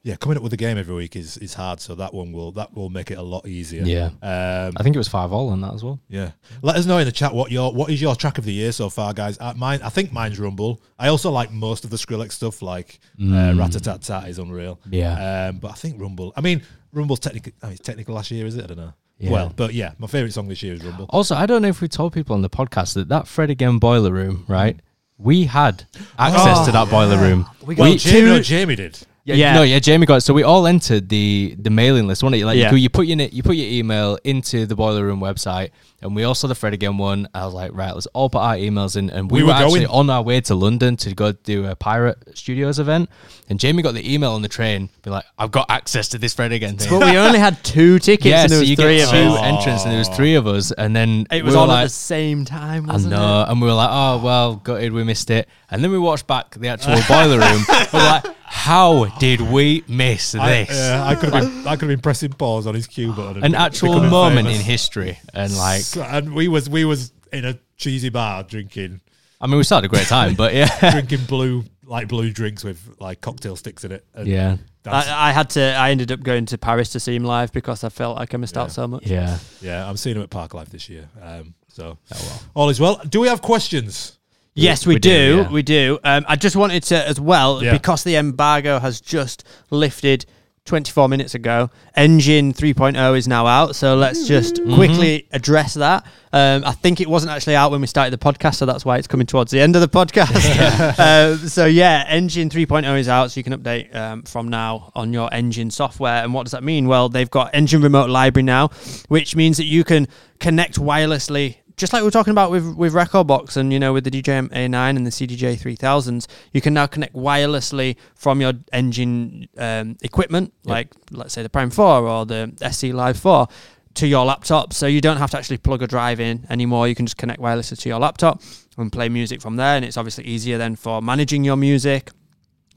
Yeah, 0.04 0.16
coming 0.16 0.36
up 0.36 0.42
with 0.42 0.52
a 0.54 0.58
game 0.58 0.80
every 0.80 0.96
week 0.96 1.16
is, 1.16 1.38
is 1.38 1.54
hard. 1.54 1.80
So 1.80 1.94
that 1.94 2.12
one 2.12 2.32
will 2.32 2.52
that 2.54 2.74
will 2.74 2.90
make 2.90 3.12
it 3.12 3.20
a 3.20 3.22
lot 3.22 3.48
easier. 3.48 3.84
Yeah. 3.84 4.06
Um, 4.24 4.74
I 4.76 4.82
think 4.82 4.96
it 4.96 4.98
was 4.98 5.08
five 5.08 5.32
all 5.32 5.50
on 5.50 5.62
that 5.62 5.76
as 5.76 5.84
well. 5.84 6.00
Yeah. 6.10 6.32
Let 6.64 6.76
us 6.76 6.88
know 6.88 6.98
in 6.98 7.06
the 7.06 7.12
chat 7.12 7.36
what 7.36 7.52
your 7.52 7.72
what 7.72 7.92
is 7.92 8.02
your 8.02 8.16
track 8.16 8.40
of 8.40 8.46
the 8.46 8.52
year 8.52 8.72
so 8.72 8.90
far, 8.90 9.14
guys. 9.14 9.38
Uh, 9.40 9.54
mine, 9.56 9.80
I 9.84 9.90
think 9.90 10.12
mine's 10.12 10.40
Rumble. 10.40 10.82
I 10.98 11.10
also 11.10 11.30
like 11.30 11.52
most 11.52 11.84
of 11.84 11.92
the 11.92 11.98
Skrillex 11.98 12.32
stuff, 12.32 12.64
like 12.64 13.00
uh, 13.22 13.54
Rat 13.56 13.74
Tat 13.74 14.02
Tat 14.02 14.28
is 14.28 14.40
unreal. 14.40 14.80
Mm. 14.88 14.94
Yeah. 14.94 15.50
Um, 15.50 15.58
but 15.60 15.70
I 15.70 15.76
think 15.76 16.02
Rumble. 16.02 16.34
I 16.36 16.42
mean, 16.42 16.64
Rumble's 16.92 17.20
technical. 17.20 17.54
I 17.62 17.68
mean, 17.68 17.74
it's 17.74 17.82
technical 17.82 18.16
last 18.16 18.32
year, 18.32 18.48
is 18.48 18.56
it? 18.56 18.64
I 18.64 18.68
don't 18.68 18.78
know. 18.78 18.94
Yeah. 19.20 19.32
Well, 19.32 19.54
but 19.56 19.76
yeah, 19.76 19.92
my 20.00 20.08
favorite 20.08 20.34
song 20.34 20.48
this 20.48 20.64
year 20.64 20.74
is 20.74 20.84
Rumble. 20.84 21.06
Also, 21.10 21.36
I 21.36 21.46
don't 21.46 21.62
know 21.62 21.68
if 21.68 21.80
we 21.80 21.88
told 21.88 22.12
people 22.12 22.34
on 22.34 22.42
the 22.42 22.50
podcast 22.50 22.96
that 22.96 23.10
that 23.10 23.28
Fred 23.28 23.52
again 23.52 23.78
boiler 23.78 24.12
room, 24.12 24.46
right? 24.48 24.80
We 25.20 25.44
had 25.44 25.84
access 26.18 26.58
Oh, 26.62 26.66
to 26.66 26.72
that 26.72 26.90
boiler 26.90 27.20
room. 27.20 27.48
We 27.64 27.76
well, 27.76 27.92
got 27.92 28.00
Jamie, 28.00 28.26
no, 28.26 28.38
two. 28.38 28.44
Jamie 28.44 28.76
did. 28.76 28.98
Yeah, 29.24 29.36
Yeah. 29.36 29.54
no, 29.54 29.62
yeah. 29.64 29.80
Jamie 29.80 30.06
got 30.08 30.16
it. 30.16 30.22
so 30.22 30.34
we 30.34 30.44
all 30.44 30.66
entered 30.66 31.10
the 31.10 31.56
the 31.60 31.70
mailing 31.70 32.08
list. 32.08 32.24
Wasn't 32.24 32.42
it? 32.42 32.46
Like 32.46 32.58
Yeah. 32.58 32.72
you, 32.72 32.78
you 32.78 32.90
put 32.90 33.06
your 33.08 33.20
you 33.22 33.44
put 33.44 33.56
your 33.56 33.68
email 33.68 34.18
into 34.24 34.66
the 34.66 34.76
boiler 34.76 35.06
room 35.06 35.20
website, 35.20 35.70
and 36.02 36.16
we 36.16 36.24
all 36.24 36.34
saw 36.34 36.48
the 36.48 36.56
Fred 36.56 36.74
again 36.74 36.98
one. 36.98 37.28
I 37.36 37.46
was 37.46 37.54
like, 37.54 37.72
right, 37.74 37.94
let's 37.94 38.08
all 38.08 38.30
put 38.30 38.40
our 38.40 38.56
emails 38.56 38.96
in, 38.98 39.12
and 39.12 39.30
we, 39.30 39.38
We 39.40 39.44
were, 39.44 39.50
were 39.50 39.54
actually 39.54 39.86
on 39.86 40.10
our 40.10 40.24
way 40.24 40.42
to 40.42 40.56
London 40.56 40.98
to 40.98 41.14
go 41.14 41.34
do 41.34 41.68
a 41.68 41.76
Pirate 41.76 42.18
Studios 42.36 42.80
event. 42.80 43.10
And 43.48 43.60
Jamie 43.60 43.84
got 43.84 43.94
the 43.94 44.12
email 44.14 44.32
on 44.32 44.42
the 44.42 44.48
train, 44.48 44.90
be 45.04 45.10
like, 45.12 45.26
I've 45.38 45.52
got 45.52 45.70
access 45.70 46.08
to 46.10 46.18
this 46.18 46.34
Fred 46.34 46.52
again 46.54 46.78
thing. 46.78 46.90
But 47.00 47.06
we 47.12 47.18
only 47.18 47.38
had 47.38 47.64
two 47.64 48.00
tickets, 48.10 48.26
yeah, 48.26 48.42
and 48.44 48.50
there 48.50 48.58
so 48.58 48.62
was 48.62 48.70
you 48.72 48.76
three 48.76 48.98
get 48.98 49.06
of 49.06 49.12
two 49.12 49.18
us. 49.36 49.44
entrants, 49.44 49.84
and 49.84 49.92
there 49.92 50.00
was 50.00 50.10
three 50.10 50.34
of 50.36 50.48
us, 50.48 50.72
and 50.72 50.96
then 50.96 51.28
It 51.30 51.44
was 51.44 51.54
were 51.54 51.62
on 51.62 51.68
like, 51.68 51.80
at 51.82 51.84
the 51.84 51.90
same 51.90 52.44
time, 52.46 52.90
I 52.90 52.94
wasn't 52.94 53.12
know, 53.14 53.42
it? 53.44 53.50
and 53.52 53.62
we 53.62 53.68
were 53.68 53.74
like, 53.74 53.90
oh 53.92 54.20
well, 54.24 54.56
gutted, 54.56 54.94
we 54.94 55.04
missed 55.04 55.30
it. 55.30 55.48
And 55.70 55.84
then 55.84 55.92
we 55.92 56.00
watched 56.00 56.26
back 56.26 56.56
the 56.56 56.70
actual 56.70 56.96
boiler 57.08 57.38
room. 57.40 57.64
We're 57.94 58.00
like, 58.00 58.26
how 58.52 59.06
did 59.20 59.40
we 59.42 59.84
miss 59.88 60.36
I, 60.36 60.66
this? 60.66 60.78
yeah, 60.78 61.04
I 61.06 61.16
could 61.16 61.34
have 61.34 61.44
been 61.44 61.68
I 61.68 61.72
could 61.78 61.82
have 61.84 61.90
been 61.90 62.02
pressing 62.02 62.34
pause 62.34 62.68
on 62.68 62.76
his 62.76 62.86
cue 62.86 63.14
button. 63.14 63.44
An 63.44 63.56
actual 63.56 63.90
becoming 63.94 64.10
moment 64.12 64.48
famous. 64.48 64.60
in 64.60 64.66
history, 64.66 65.20
and 65.34 65.56
like, 65.58 65.82
So- 65.82 66.02
and 66.04 66.34
we 66.36 66.48
was 66.48 66.70
we 66.70 66.84
was 66.86 67.14
in 67.32 67.46
a 67.46 67.58
cheesy 67.78 68.10
bar 68.10 68.44
drinking 68.44 69.02
I 69.40 69.48
mean, 69.48 69.58
we 69.58 69.64
started 69.64 69.88
a 69.88 69.90
great 69.90 70.06
time, 70.06 70.36
but 70.36 70.54
yeah, 70.54 70.92
drinking 70.92 71.26
blue 71.26 71.64
like 71.84 72.08
blue 72.08 72.30
drinks 72.32 72.64
with 72.64 72.80
like 73.00 73.22
cocktail 73.22 73.56
sticks 73.56 73.84
in 73.84 73.92
it. 73.92 74.06
And 74.14 74.28
yeah, 74.28 74.58
dancing. 74.84 75.12
I, 75.14 75.30
I 75.30 75.32
had 75.32 75.50
to. 75.52 75.74
I 75.74 75.90
ended 75.90 76.12
up 76.12 76.22
going 76.22 76.46
to 76.48 76.58
Paris 76.60 76.90
to 76.92 77.00
see 77.00 77.16
him 77.16 77.24
live 77.24 77.52
because 77.52 77.84
I 77.84 77.90
felt 77.90 78.18
like 78.18 78.36
I 78.36 78.38
missed 78.38 78.56
Yeah. 78.56 78.62
out 78.62 78.72
so 78.72 78.88
much. 78.88 79.08
yeah. 79.08 79.40
yeah, 79.62 79.90
I'm 79.90 79.98
seeing 79.98 80.16
him 80.16 80.22
at 80.22 80.30
Parklife 80.30 80.70
this 80.70 80.90
year. 80.90 81.10
Um, 81.20 81.56
so 81.70 81.98
Oh, 82.14 82.18
well. 82.22 82.42
all 82.54 82.70
is 82.70 82.80
well. 82.80 83.02
Do 83.10 83.20
we 83.22 83.30
have 83.30 83.42
questions? 83.42 84.20
Yes, 84.54 84.86
we, 84.86 84.96
We 84.96 85.00
do. 85.00 85.10
do, 85.10 85.38
yeah. 85.44 85.50
We 85.52 85.62
do. 85.64 86.00
Um, 86.04 86.26
I 86.28 86.36
just 86.36 86.56
wanted 86.56 86.84
to, 86.84 87.08
as 87.08 87.20
well, 87.20 87.64
Yeah. 87.64 87.72
because 87.72 88.04
the 88.04 88.16
embargo 88.18 88.80
has 88.80 89.00
just 89.00 89.44
lifted 89.70 90.26
24 90.66 91.10
minutes 91.10 91.34
ago. 91.34 91.70
Engine 91.96 92.54
3.0 92.54 93.18
is 93.18 93.28
now 93.28 93.48
out, 93.48 93.76
so 93.76 93.96
let's 93.96 94.28
just 94.28 94.56
Mm-hmm. 94.56 94.76
quickly 94.76 95.28
address 95.32 95.74
that. 95.74 96.06
Um, 96.34 96.64
I 96.66 96.72
think 96.74 97.02
it 97.02 97.10
wasn't 97.10 97.32
actually 97.32 97.56
out 97.56 97.72
when 97.72 97.82
we 97.82 97.88
started 97.88 98.12
the 98.12 98.24
podcast, 98.24 98.56
so 98.56 98.66
that's 98.68 98.86
why 98.86 98.98
it's 98.98 99.08
coming 99.08 99.26
towards 99.26 99.52
the 99.52 99.60
end 99.60 99.76
of 99.76 99.82
the 99.82 99.88
podcast. 99.90 101.00
um, 101.34 101.48
so 101.50 101.66
yeah, 101.66 102.06
Engine 102.08 102.50
3.0 102.50 103.00
is 103.00 103.08
out, 103.08 103.32
so 103.32 103.40
you 103.40 103.44
can 103.44 103.54
update 103.54 103.94
um, 103.96 104.22
from 104.24 104.50
now 104.50 104.92
on 104.94 105.14
your 105.14 105.34
Engine 105.34 105.72
software. 105.72 106.24
And 106.24 106.34
what 106.34 106.44
does 106.44 106.52
that 106.52 106.64
mean? 106.64 106.88
Well, 106.88 107.10
they've 107.10 107.30
got 107.32 107.56
Engine 107.56 107.82
Remote 107.82 108.10
Library 108.10 108.44
now, 108.44 108.68
which 109.08 109.36
means 109.36 109.58
that 109.58 109.66
you 109.66 109.84
can 109.84 110.08
connect 110.40 110.80
wirelessly 110.80 111.58
just 111.82 111.94
like 111.94 112.04
we 112.04 112.08
are 112.08 112.12
talking 112.12 112.32
about 112.32 112.52
with 112.52 112.76
with 112.76 112.94
Rekordbox 112.94 113.58
and 113.58 113.74
you 113.74 113.80
know 113.80 113.92
with 113.92 114.04
the 114.04 114.12
DJM 114.12 114.50
A9 114.50 114.96
and 114.96 115.06
the 115.06 115.10
CDJ 115.10 115.60
3000s, 115.60 116.28
you 116.54 116.62
can 116.62 116.76
now 116.76 116.86
connect 116.86 117.16
wirelessly 117.16 117.98
from 118.14 118.40
your 118.40 118.54
engine 118.72 119.50
um, 119.58 119.98
equipment, 120.04 120.54
like 120.64 120.94
let's 121.10 121.34
say 121.34 121.42
the 121.42 121.50
Prime 121.50 121.72
4 121.72 122.08
or 122.08 122.26
the 122.28 122.54
SC 122.72 122.94
Live 122.94 123.18
4, 123.18 123.48
to 123.96 124.08
your 124.08 124.26
laptop. 124.26 124.74
So 124.74 124.86
you 124.86 125.02
don't 125.02 125.18
have 125.18 125.32
to 125.32 125.40
actually 125.40 125.58
plug 125.58 125.82
a 125.82 125.88
drive 125.88 126.20
in 126.20 126.46
anymore. 126.52 126.88
You 126.88 126.94
can 126.94 127.08
just 127.08 127.18
connect 127.18 127.42
wirelessly 127.42 127.80
to 127.80 127.90
your 127.90 128.00
laptop 128.00 128.44
and 128.78 128.92
play 128.92 129.10
music 129.10 129.42
from 129.42 129.56
there. 129.56 129.76
And 129.76 129.84
it's 129.84 129.98
obviously 129.98 130.26
easier 130.26 130.60
then 130.60 130.76
for 130.76 131.02
managing 131.02 131.44
your 131.44 131.58
music, 131.58 132.12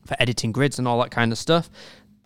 for 0.07 0.17
editing 0.19 0.51
grids 0.51 0.79
and 0.79 0.89
all 0.89 0.99
that 1.03 1.11
kind 1.11 1.31
of 1.31 1.37
stuff. 1.37 1.69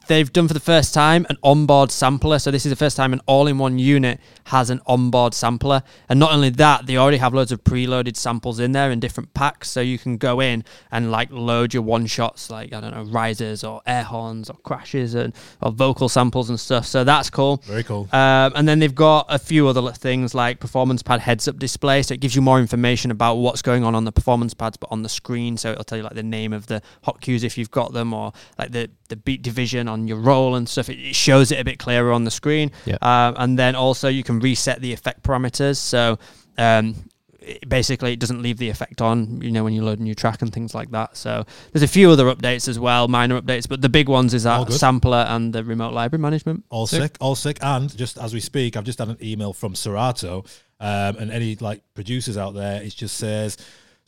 They've 0.09 0.32
done 0.32 0.48
for 0.48 0.54
the 0.54 0.61
first 0.61 0.94
time 0.94 1.26
an 1.28 1.36
onboard 1.42 1.90
sampler. 1.90 2.38
So 2.38 2.50
this 2.50 2.64
is 2.64 2.70
the 2.70 2.76
first 2.76 2.96
time 2.96 3.12
an 3.12 3.20
all-in-one 3.26 3.78
unit 3.78 4.18
has 4.44 4.70
an 4.70 4.80
onboard 4.86 5.34
sampler. 5.34 5.82
And 6.09 6.18
not 6.18 6.32
only 6.32 6.48
that, 6.48 6.86
they 6.86 6.96
already 6.96 7.18
have 7.18 7.34
loads 7.34 7.52
of 7.52 7.62
preloaded 7.62 8.16
samples 8.16 8.59
in 8.59 8.72
there 8.72 8.90
in 8.90 9.00
different 9.00 9.34
packs. 9.34 9.68
So 9.68 9.82
you 9.82 9.98
can 9.98 10.16
go 10.16 10.40
in 10.40 10.64
and 10.90 11.11
like 11.11 11.30
load 11.30 11.74
your 11.74 11.82
one 11.82 12.06
shots, 12.06 12.48
like 12.48 12.72
I 12.72 12.80
don't 12.80 12.92
know, 12.92 13.02
risers 13.02 13.62
or 13.62 13.82
air 13.86 14.02
horns 14.02 14.48
or 14.48 14.56
crashes 14.64 15.14
and 15.14 15.34
or 15.61 15.72
vocal 15.72 16.09
samples 16.09 16.48
and 16.48 16.59
stuff. 16.59 16.86
So 16.86 17.04
that's 17.04 17.28
cool. 17.28 17.59
Very 17.66 17.84
cool. 17.84 18.09
Um, 18.11 18.52
and 18.56 18.66
then 18.66 18.78
they've 18.78 18.94
got 18.94 19.26
a 19.28 19.38
few 19.38 19.68
other 19.68 19.92
things 19.92 20.34
like 20.34 20.59
performance 20.59 21.02
pad 21.02 21.20
heads 21.20 21.46
up 21.46 21.59
display. 21.59 22.02
So 22.02 22.14
it 22.14 22.20
gives 22.20 22.34
you 22.34 22.40
more 22.40 22.59
information 22.59 23.11
about 23.11 23.34
what's 23.34 23.61
going 23.61 23.84
on 23.84 23.94
on 23.94 24.06
the 24.06 24.12
performance 24.12 24.54
pads, 24.54 24.78
but 24.78 24.90
on 24.90 25.02
the 25.02 25.11
screen. 25.11 25.59
So 25.59 25.72
it'll 25.72 25.84
tell 25.84 25.98
you 25.98 26.04
like 26.04 26.14
the 26.14 26.22
name 26.22 26.54
of 26.54 26.66
the 26.66 26.80
hot 27.02 27.20
cues 27.20 27.44
if 27.44 27.59
you've 27.59 27.70
got 27.70 27.92
them, 27.92 28.14
or 28.14 28.32
like 28.59 28.72
the, 28.72 28.90
the 29.09 29.16
beat 29.16 29.42
division 29.42 29.86
on 29.86 29.97
your 30.07 30.18
roll 30.18 30.55
and 30.55 30.68
stuff. 30.68 30.88
It, 30.88 30.99
it 30.99 31.16
shows 31.16 31.51
it 31.51 31.59
a 31.59 31.64
bit 31.64 31.78
clearer 31.78 32.12
on 32.12 32.24
the 32.24 32.30
screen. 32.30 32.70
Yep. 32.84 33.03
Um, 33.03 33.34
and 33.38 33.59
then 33.59 33.74
also 33.74 34.09
you 34.09 34.22
can 34.22 34.38
reset 34.38 34.80
the 34.80 34.92
effect 34.92 35.22
parameters. 35.24 35.76
So 35.78 36.18
um, 36.59 36.94
it- 37.40 37.66
basically 37.68 38.12
it 38.12 38.20
doesn't 38.20 38.42
leave 38.42 38.59
the 38.59 38.68
effect 38.68 39.01
on 39.01 39.40
you 39.40 39.51
know 39.51 39.64
when 39.64 39.72
you 39.72 39.82
load 39.82 39.99
a 39.99 40.03
new 40.03 40.14
track 40.14 40.42
and 40.42 40.53
things 40.53 40.74
like 40.74 40.90
that 40.90 41.16
so 41.16 41.46
there's 41.72 41.82
a 41.82 41.88
few 41.88 42.11
other 42.11 42.26
updates 42.26 42.68
as 42.68 42.78
well 42.78 43.09
minor 43.09 43.40
updates 43.40 43.66
but 43.66 43.80
the 43.80 43.88
big 43.88 44.07
ones 44.07 44.34
is 44.34 44.42
that 44.42 44.70
sampler 44.70 45.24
and 45.28 45.55
the 45.55 45.64
remote 45.64 45.94
library 45.94 46.20
management 46.20 46.62
All 46.68 46.86
sick. 46.86 47.16
all 47.20 47.34
sick. 47.34 47.57
And 47.62 47.96
just 47.96 48.18
as 48.18 48.34
we 48.34 48.40
speak, 48.40 48.76
I've 48.76 48.84
just 48.84 48.99
had 48.99 49.09
an 49.09 49.16
email 49.22 49.55
from 49.55 49.74
Serato, 49.74 50.44
um, 50.78 51.16
and 51.16 51.30
any 51.30 51.57
like 51.57 51.82
producers 51.94 52.36
out 52.36 52.53
there, 52.55 52.82
it 52.82 52.90
just 52.94 53.16
says 53.16 53.57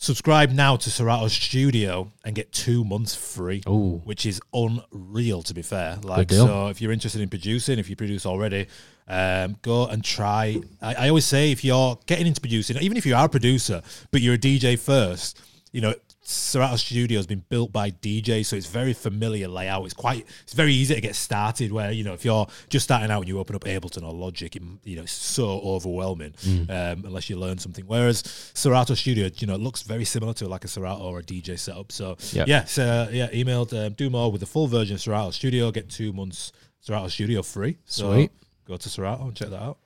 subscribe 0.00 0.50
now 0.50 0.76
to 0.76 0.90
Serato 0.90 1.28
Studio 1.28 2.10
and 2.24 2.34
get 2.34 2.50
two 2.50 2.84
months 2.84 3.14
free, 3.14 3.62
Ooh. 3.68 4.00
which 4.04 4.26
is 4.26 4.40
unreal. 4.52 5.42
To 5.42 5.54
be 5.54 5.62
fair, 5.62 5.98
like 6.02 6.32
so, 6.32 6.68
if 6.68 6.80
you're 6.80 6.90
interested 6.90 7.20
in 7.20 7.28
producing, 7.28 7.78
if 7.78 7.88
you 7.88 7.94
produce 7.94 8.26
already. 8.26 8.66
Um, 9.06 9.56
go 9.62 9.86
and 9.86 10.04
try. 10.04 10.60
I, 10.80 10.94
I 10.94 11.08
always 11.08 11.26
say 11.26 11.50
if 11.50 11.64
you're 11.64 11.98
getting 12.06 12.28
into 12.28 12.40
producing, 12.40 12.76
even 12.78 12.96
if 12.96 13.04
you 13.04 13.16
are 13.16 13.24
a 13.24 13.28
producer, 13.28 13.82
but 14.12 14.20
you're 14.20 14.34
a 14.34 14.38
DJ 14.38 14.78
first, 14.78 15.40
you 15.72 15.80
know, 15.80 15.94
Serato 16.30 16.76
Studio 16.76 17.18
has 17.18 17.26
been 17.26 17.44
built 17.48 17.72
by 17.72 17.90
DJs, 17.90 18.46
so 18.46 18.56
it's 18.56 18.66
very 18.66 18.92
familiar 18.92 19.48
layout. 19.48 19.84
It's 19.84 19.94
quite, 19.94 20.26
it's 20.42 20.52
very 20.52 20.72
easy 20.72 20.94
to 20.94 21.00
get 21.00 21.16
started. 21.16 21.72
Where 21.72 21.90
you 21.90 22.04
know, 22.04 22.12
if 22.12 22.24
you're 22.24 22.46
just 22.68 22.84
starting 22.84 23.10
out 23.10 23.20
and 23.20 23.28
you 23.28 23.38
open 23.38 23.56
up 23.56 23.64
Ableton 23.64 24.02
or 24.04 24.12
Logic, 24.12 24.54
it, 24.54 24.62
you 24.84 24.96
know, 24.96 25.02
it's 25.02 25.12
so 25.12 25.60
overwhelming 25.60 26.34
um, 26.68 27.04
unless 27.04 27.28
you 27.28 27.36
learn 27.36 27.58
something. 27.58 27.84
Whereas 27.86 28.22
Serato 28.54 28.94
Studio, 28.94 29.28
you 29.38 29.46
know, 29.46 29.54
it 29.54 29.60
looks 29.60 29.82
very 29.82 30.04
similar 30.04 30.32
to 30.34 30.46
like 30.48 30.64
a 30.64 30.68
Serato 30.68 31.02
or 31.02 31.18
a 31.18 31.22
DJ 31.22 31.58
setup. 31.58 31.90
So 31.92 32.16
Yep. 32.32 32.46
yeah, 32.48 32.64
so 32.64 33.08
yeah, 33.12 33.28
emailed 33.30 33.72
um, 33.86 33.94
do 33.94 34.08
more 34.10 34.30
with 34.30 34.40
the 34.40 34.46
full 34.46 34.66
version 34.68 34.94
of 34.94 35.00
Serato 35.00 35.30
Studio. 35.32 35.70
Get 35.70 35.88
two 35.88 36.12
months 36.12 36.52
Serato 36.80 37.08
Studio 37.08 37.42
free. 37.42 37.78
So 37.86 38.12
Sweet. 38.12 38.30
go 38.66 38.76
to 38.76 38.88
Serato 38.88 39.24
and 39.24 39.34
check 39.34 39.48
that 39.50 39.60
out. 39.62 39.78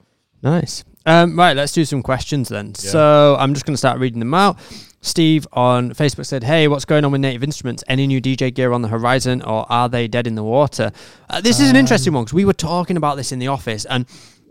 Nice. 0.43 0.85
Um, 1.07 1.39
right, 1.39 1.57
let's 1.57 1.73
do 1.73 1.85
some 1.87 2.03
questions 2.03 2.51
then. 2.51 2.75
So 2.75 3.35
I'm 3.39 3.55
just 3.55 3.65
going 3.65 3.73
to 3.75 3.79
start 3.79 3.99
reading 3.99 4.19
them 4.19 4.35
out. 4.35 4.59
Steve 5.05 5.47
on 5.53 5.91
Facebook 5.91 6.25
said, 6.25 6.45
"Hey, 6.45 6.67
what's 6.67 6.87
going 6.87 7.05
on 7.05 7.13
with 7.13 7.21
Native 7.21 7.45
Instruments? 7.45 7.85
Any 7.87 8.07
new 8.07 8.23
DJ 8.23 8.51
gear 8.53 8.73
on 8.73 8.81
the 8.81 8.89
horizon, 8.89 9.43
or 9.43 9.71
are 9.71 9.87
they 9.87 10.09
dead 10.09 10.27
in 10.27 10.35
the 10.35 10.43
water?" 10.43 10.93
Uh, 11.29 11.43
this 11.43 11.61
is 11.61 11.69
an 11.69 11.77
interesting 11.77 12.15
one 12.15 12.25
because 12.25 12.33
we 12.33 12.47
were 12.47 12.55
talking 12.55 12.97
about 12.97 13.19
this 13.19 13.31
in 13.31 13.39
the 13.39 13.49
office, 13.49 13.85
and 13.85 14.07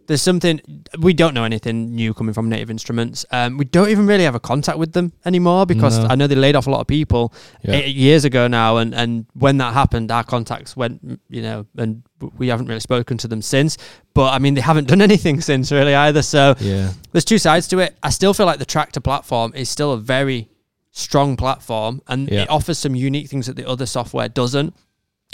there's 0.08 0.22
something 0.22 0.60
we 1.00 1.14
don't 1.14 1.34
know 1.34 1.44
anything 1.44 1.94
new 1.96 2.14
coming 2.14 2.34
from 2.34 2.50
Native 2.50 2.70
Instruments. 2.70 3.26
Um, 3.32 3.58
we 3.58 3.66
don't 3.66 3.90
even 3.90 4.06
really 4.08 4.24
have 4.24 4.36
a 4.36 4.40
contact 4.40 4.78
with 4.78 4.94
them 4.94 5.14
anymore 5.26 5.66
because 5.66 5.98
No. 6.00 6.08
I 6.10 6.16
know 6.16 6.28
they 6.28 6.36
laid 6.36 6.56
off 6.56 6.68
a 6.68 6.70
lot 6.72 6.82
of 6.82 6.88
people 6.88 7.34
Yeah. 7.64 7.76
eight 7.76 7.96
years 7.96 8.26
ago 8.26 8.48
now, 8.48 8.78
and 8.78 8.94
and 8.94 9.26
when 9.34 9.58
that 9.58 9.74
happened, 9.74 10.12
our 10.12 10.24
contacts 10.24 10.76
went, 10.78 11.20
you 11.30 11.42
know, 11.42 11.66
and 11.78 12.04
we 12.38 12.48
haven't 12.48 12.68
really 12.68 12.80
spoken 12.80 13.18
to 13.20 13.28
them 13.28 13.42
since. 13.42 13.78
But 14.14 14.34
I 14.34 14.40
mean, 14.40 14.54
they 14.54 14.62
haven't 14.62 14.88
done 14.88 15.02
anything 15.10 15.42
since 15.42 15.72
really 15.72 15.96
either. 15.96 16.22
So 16.22 16.56
Yeah. 16.60 16.92
there's 17.12 17.26
two 17.26 17.38
sides 17.38 17.68
to 17.70 17.80
it. 17.80 17.96
I 18.04 18.10
still 18.10 18.34
feel 18.34 18.46
like 18.46 18.60
the 18.60 18.66
Traktor 18.66 19.04
platform 19.04 19.54
is 19.56 19.70
still 19.70 19.92
a 19.92 19.98
very 19.98 20.50
strong 20.92 21.36
platform, 21.36 22.02
and 22.08 22.30
Yeah. 22.30 22.44
it 22.44 22.50
offers 22.50 22.78
some 22.78 22.96
unique 22.96 23.30
things 23.30 23.48
that 23.48 23.56
the 23.56 23.68
other 23.68 23.86
software 23.86 24.30
doesn't. 24.30 24.74